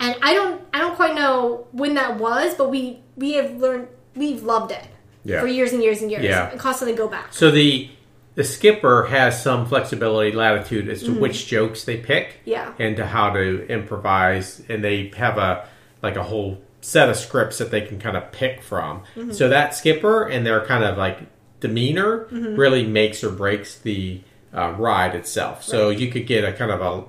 And 0.00 0.16
I 0.22 0.34
don't 0.34 0.60
I 0.74 0.78
don't 0.78 0.96
quite 0.96 1.14
know 1.14 1.66
when 1.72 1.94
that 1.94 2.18
was, 2.18 2.54
but 2.54 2.68
we 2.70 2.98
we 3.16 3.34
have 3.34 3.54
learned 3.56 3.86
we've 4.16 4.42
loved 4.42 4.72
it 4.72 4.84
Yeah. 5.24 5.40
for 5.40 5.46
years 5.46 5.72
and 5.72 5.82
years 5.82 6.02
and 6.02 6.10
years 6.10 6.24
Yeah. 6.24 6.50
and 6.50 6.58
constantly 6.58 6.96
go 6.96 7.06
back. 7.08 7.32
So 7.32 7.50
the 7.52 7.90
the 8.34 8.42
skipper 8.42 9.06
has 9.08 9.40
some 9.40 9.66
flexibility, 9.66 10.32
latitude 10.32 10.88
as 10.88 11.04
to 11.04 11.10
Mm-hmm. 11.10 11.20
which 11.20 11.46
jokes 11.46 11.84
they 11.84 11.96
pick, 11.98 12.40
Yeah. 12.44 12.72
and 12.80 12.96
to 12.96 13.06
how 13.06 13.30
to 13.32 13.64
improvise, 13.68 14.60
and 14.68 14.82
they 14.82 15.12
have 15.16 15.38
a 15.38 15.68
like 16.02 16.16
a 16.16 16.24
whole 16.24 16.58
set 16.84 17.08
of 17.08 17.16
scripts 17.16 17.56
that 17.58 17.70
they 17.70 17.80
can 17.80 17.98
kind 17.98 18.14
of 18.16 18.30
pick 18.30 18.62
from. 18.62 19.00
Mm-hmm. 19.16 19.32
So 19.32 19.48
that 19.48 19.74
skipper 19.74 20.24
and 20.28 20.46
their 20.46 20.64
kind 20.66 20.84
of 20.84 20.98
like 20.98 21.18
demeanor 21.60 22.26
really 22.30 22.86
makes 22.86 23.24
or 23.24 23.30
breaks 23.30 23.78
the 23.78 24.20
uh, 24.54 24.72
ride 24.72 25.14
itself. 25.14 25.64
So 25.64 25.88
you 25.88 26.10
could 26.10 26.26
get 26.26 26.44
a 26.44 26.52
kind 26.52 26.70
of 26.70 26.80
a 26.82 27.04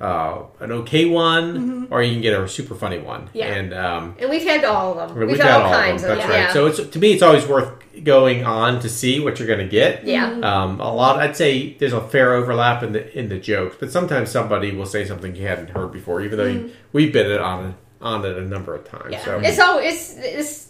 uh, 0.00 0.44
an 0.60 0.70
okay 0.70 1.04
one, 1.06 1.88
or 1.90 2.02
you 2.02 2.12
can 2.12 2.22
get 2.22 2.40
a 2.40 2.48
super 2.48 2.74
funny 2.74 2.98
one. 2.98 3.28
Yeah. 3.34 3.46
And 3.46 3.74
um, 3.74 4.14
And 4.18 4.30
we've 4.30 4.44
had 4.44 4.64
all 4.64 4.98
of 4.98 5.08
them. 5.08 5.18
we've, 5.18 5.28
We've, 5.28 5.38
got 5.38 5.46
had 5.46 5.62
all, 5.62 5.72
kinds 5.72 6.02
of 6.04 6.08
them. 6.08 6.18
That's 6.18 6.28
them. 6.28 6.36
right. 6.36 6.46
Yeah. 6.46 6.52
So 6.52 6.66
it's 6.66 6.88
to 6.88 6.98
me, 6.98 7.12
it's 7.12 7.22
always 7.22 7.46
worth 7.46 7.72
going 8.04 8.44
on 8.46 8.80
to 8.80 8.88
see 8.88 9.18
what 9.20 9.38
you're 9.38 9.48
going 9.48 9.58
to 9.58 9.68
get. 9.68 10.04
yeah. 10.06 10.30
Um, 10.40 10.80
a 10.80 10.94
lot, 10.94 11.18
I'd 11.18 11.36
say, 11.36 11.74
there's 11.74 11.92
a 11.92 12.00
fair 12.00 12.32
overlap 12.34 12.82
in 12.82 12.92
the 12.92 13.18
in 13.18 13.28
the 13.28 13.38
jokes, 13.38 13.76
but 13.78 13.90
sometimes 13.90 14.30
somebody 14.30 14.74
will 14.74 14.86
say 14.86 15.04
something 15.04 15.34
you 15.36 15.46
hadn't 15.48 15.70
heard 15.70 15.92
before, 15.92 16.22
even 16.22 16.38
though 16.38 16.46
you, 16.46 16.70
we've 16.92 17.12
been 17.12 17.30
it 17.30 17.40
on 17.40 17.74
on 18.00 18.24
it 18.24 18.36
a 18.36 18.42
number 18.42 18.74
of 18.74 18.84
times. 18.88 19.12
Yeah. 19.12 19.24
So 19.24 19.38
It's 19.40 19.58
all 19.58 19.78
it's 19.78 20.16
it's. 20.16 20.68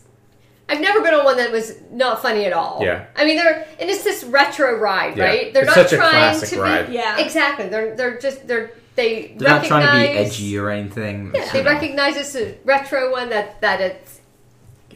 I've 0.70 0.80
never 0.82 1.00
been 1.00 1.14
on 1.14 1.24
one 1.24 1.38
that 1.38 1.50
was 1.50 1.80
not 1.90 2.20
funny 2.20 2.44
at 2.44 2.52
all. 2.52 2.80
Yeah. 2.82 3.06
I 3.16 3.24
mean, 3.24 3.36
they're 3.36 3.66
and 3.80 3.88
it's 3.88 4.04
this 4.04 4.22
retro 4.24 4.78
ride, 4.78 5.16
Yeah. 5.16 5.24
right? 5.24 5.54
They're 5.54 5.62
It's 5.64 5.76
not 5.76 5.88
such 5.88 5.92
a 5.94 5.96
trying 5.96 6.10
classic 6.10 6.48
to 6.50 6.54
be. 6.56 6.60
ride. 6.60 6.88
Yeah. 6.90 7.18
Exactly. 7.18 7.68
They're 7.68 7.96
they're 7.96 8.18
just 8.18 8.46
they're 8.46 8.72
they 8.94 9.34
They're 9.38 9.48
not 9.48 9.64
trying 9.64 9.86
to 9.86 9.92
be 10.12 10.18
edgy 10.18 10.58
or 10.58 10.70
anything. 10.70 11.32
Yeah, 11.34 11.50
they 11.52 11.62
recognize 11.62 12.16
it's 12.16 12.34
a 12.34 12.56
retro 12.64 13.10
one 13.12 13.28
that 13.30 13.60
that 13.62 13.80
it's, 13.80 14.02
It's 14.02 14.10
very 14.10 14.17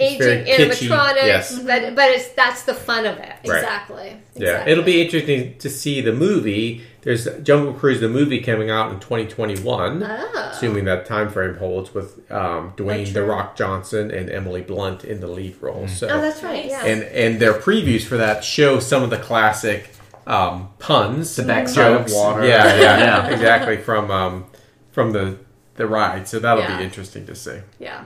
aging 0.01 0.45
animatronics, 0.47 1.17
yes. 1.17 1.59
but 1.59 1.95
but 1.95 2.11
it's 2.11 2.29
that's 2.31 2.63
the 2.63 2.75
fun 2.75 3.07
of 3.07 3.17
it. 3.19 3.29
Right. 3.47 3.59
Exactly. 3.59 4.17
Yeah, 4.35 4.43
Exactly. 4.49 4.73
it'll 4.73 4.85
be 4.85 5.03
interesting 5.03 5.59
to 5.59 5.69
see 5.71 6.01
the 6.01 6.13
movie. 6.13 6.83
There's 7.03 7.25
Jungle 7.43 7.75
Cruise, 7.75 8.01
the 8.01 8.09
movie 8.09 8.41
coming 8.41 8.71
out 8.71 8.93
in 8.93 9.01
2021, 9.01 10.05
Oh. 10.05 10.51
assuming 10.53 10.85
that 10.85 11.05
time 11.05 11.29
frame 11.31 11.57
holds 11.57 11.93
with 11.93 12.31
um, 12.31 12.73
Dwayne 12.77 12.99
That's 12.99 13.13
the. 13.15 13.25
Rock 13.25 13.57
Johnson 13.57 14.11
and 14.13 14.31
Emily 14.31 14.63
Blunt 14.63 15.03
in 15.05 15.21
the 15.21 15.27
lead 15.27 15.57
role. 15.61 15.89
So, 15.89 16.07
Oh, 16.09 16.21
that's 16.21 16.43
right. 16.45 16.65
Yeah. 16.65 16.85
and 16.85 17.03
and 17.03 17.41
their 17.41 17.55
previews 17.55 18.05
for 18.05 18.17
that 18.19 18.45
show 18.45 18.79
some 18.79 19.03
of 19.03 19.11
the 19.11 19.19
classic 19.19 19.91
um, 20.29 20.69
puns, 20.79 21.35
The 21.35 21.43
backside 21.43 21.93
of 21.93 21.99
jokes. 22.03 22.15
water. 22.15 22.45
Yeah, 22.47 22.67
yeah, 22.77 22.99
Yeah. 22.99 23.29
exactly 23.31 23.77
from 23.79 24.11
um, 24.13 24.45
from 24.93 25.11
the 25.11 25.39
the 25.75 25.87
ride. 25.89 26.29
So 26.29 26.39
that'll 26.39 26.63
Yeah. 26.63 26.79
be 26.79 26.85
interesting 26.85 27.27
to 27.27 27.35
see. 27.35 27.59
yeah. 27.81 28.05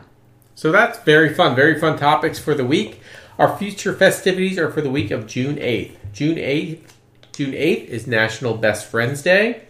So 0.56 0.72
that's 0.72 0.98
very 1.00 1.32
fun. 1.32 1.54
Very 1.54 1.78
fun 1.78 1.98
topics 1.98 2.38
for 2.38 2.54
the 2.54 2.64
week. 2.64 3.00
Our 3.38 3.56
future 3.58 3.92
festivities 3.92 4.58
are 4.58 4.72
for 4.72 4.80
the 4.80 4.90
week 4.90 5.10
of 5.10 5.26
June 5.26 5.56
8th. 5.56 5.96
June 6.14 6.36
8th, 6.36 6.80
June 7.32 7.52
8th 7.52 7.84
is 7.88 8.06
National 8.06 8.56
Best 8.56 8.86
Friends 8.86 9.22
Day. 9.22 9.60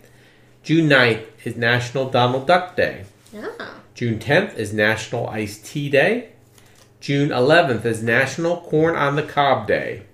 June 0.63 0.89
9th 0.89 1.25
is 1.45 1.57
National 1.57 2.09
Donald 2.09 2.47
Duck 2.47 2.77
Day. 2.77 3.05
Yeah. 3.33 3.49
June 3.95 4.21
10th 4.21 4.55
is 4.57 4.73
National 4.73 5.29
Iced 5.29 5.67
Tea 5.67 5.91
Day. 5.91 6.29
June 7.01 7.31
11th 7.31 7.85
is 7.85 8.03
National 8.03 8.59
Corn 8.61 8.95
on 8.95 9.17
the 9.17 9.25
Cob 9.25 9.67
Day. 9.67 10.05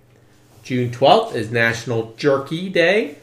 June 0.63 0.91
12th 0.91 1.35
is 1.35 1.51
National 1.51 2.15
Jerky 2.17 2.71
Day. 2.71 3.17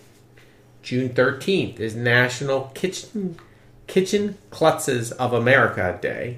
June 0.83 1.09
13th 1.09 1.79
is 1.79 1.95
National 1.95 2.65
Kitchen 2.75 3.39
Kitchen 3.87 4.37
Klutzes 4.51 5.11
of 5.13 5.33
America 5.33 5.97
Day. 5.99 6.37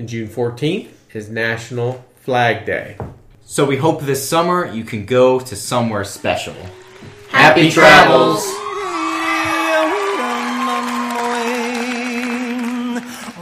And 0.00 0.08
June 0.08 0.28
14th 0.28 0.88
is 1.12 1.28
National 1.28 2.02
Flag 2.22 2.64
Day. 2.64 2.96
So 3.44 3.66
we 3.66 3.76
hope 3.76 4.00
this 4.00 4.26
summer 4.26 4.64
you 4.64 4.82
can 4.82 5.04
go 5.04 5.38
to 5.38 5.54
somewhere 5.54 6.04
special. 6.04 6.54
Happy 7.28 7.68
Happy 7.68 7.70
travels. 7.70 8.46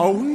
In 0.01 0.28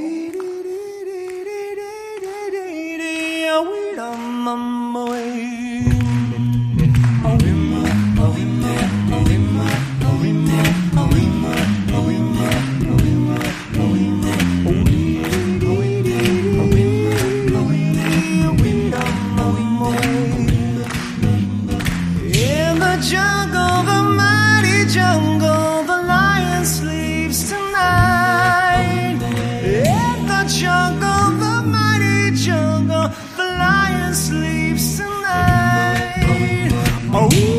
sleeps 34.13 34.97
tonight. 34.97 36.69
Oh, 37.15 37.52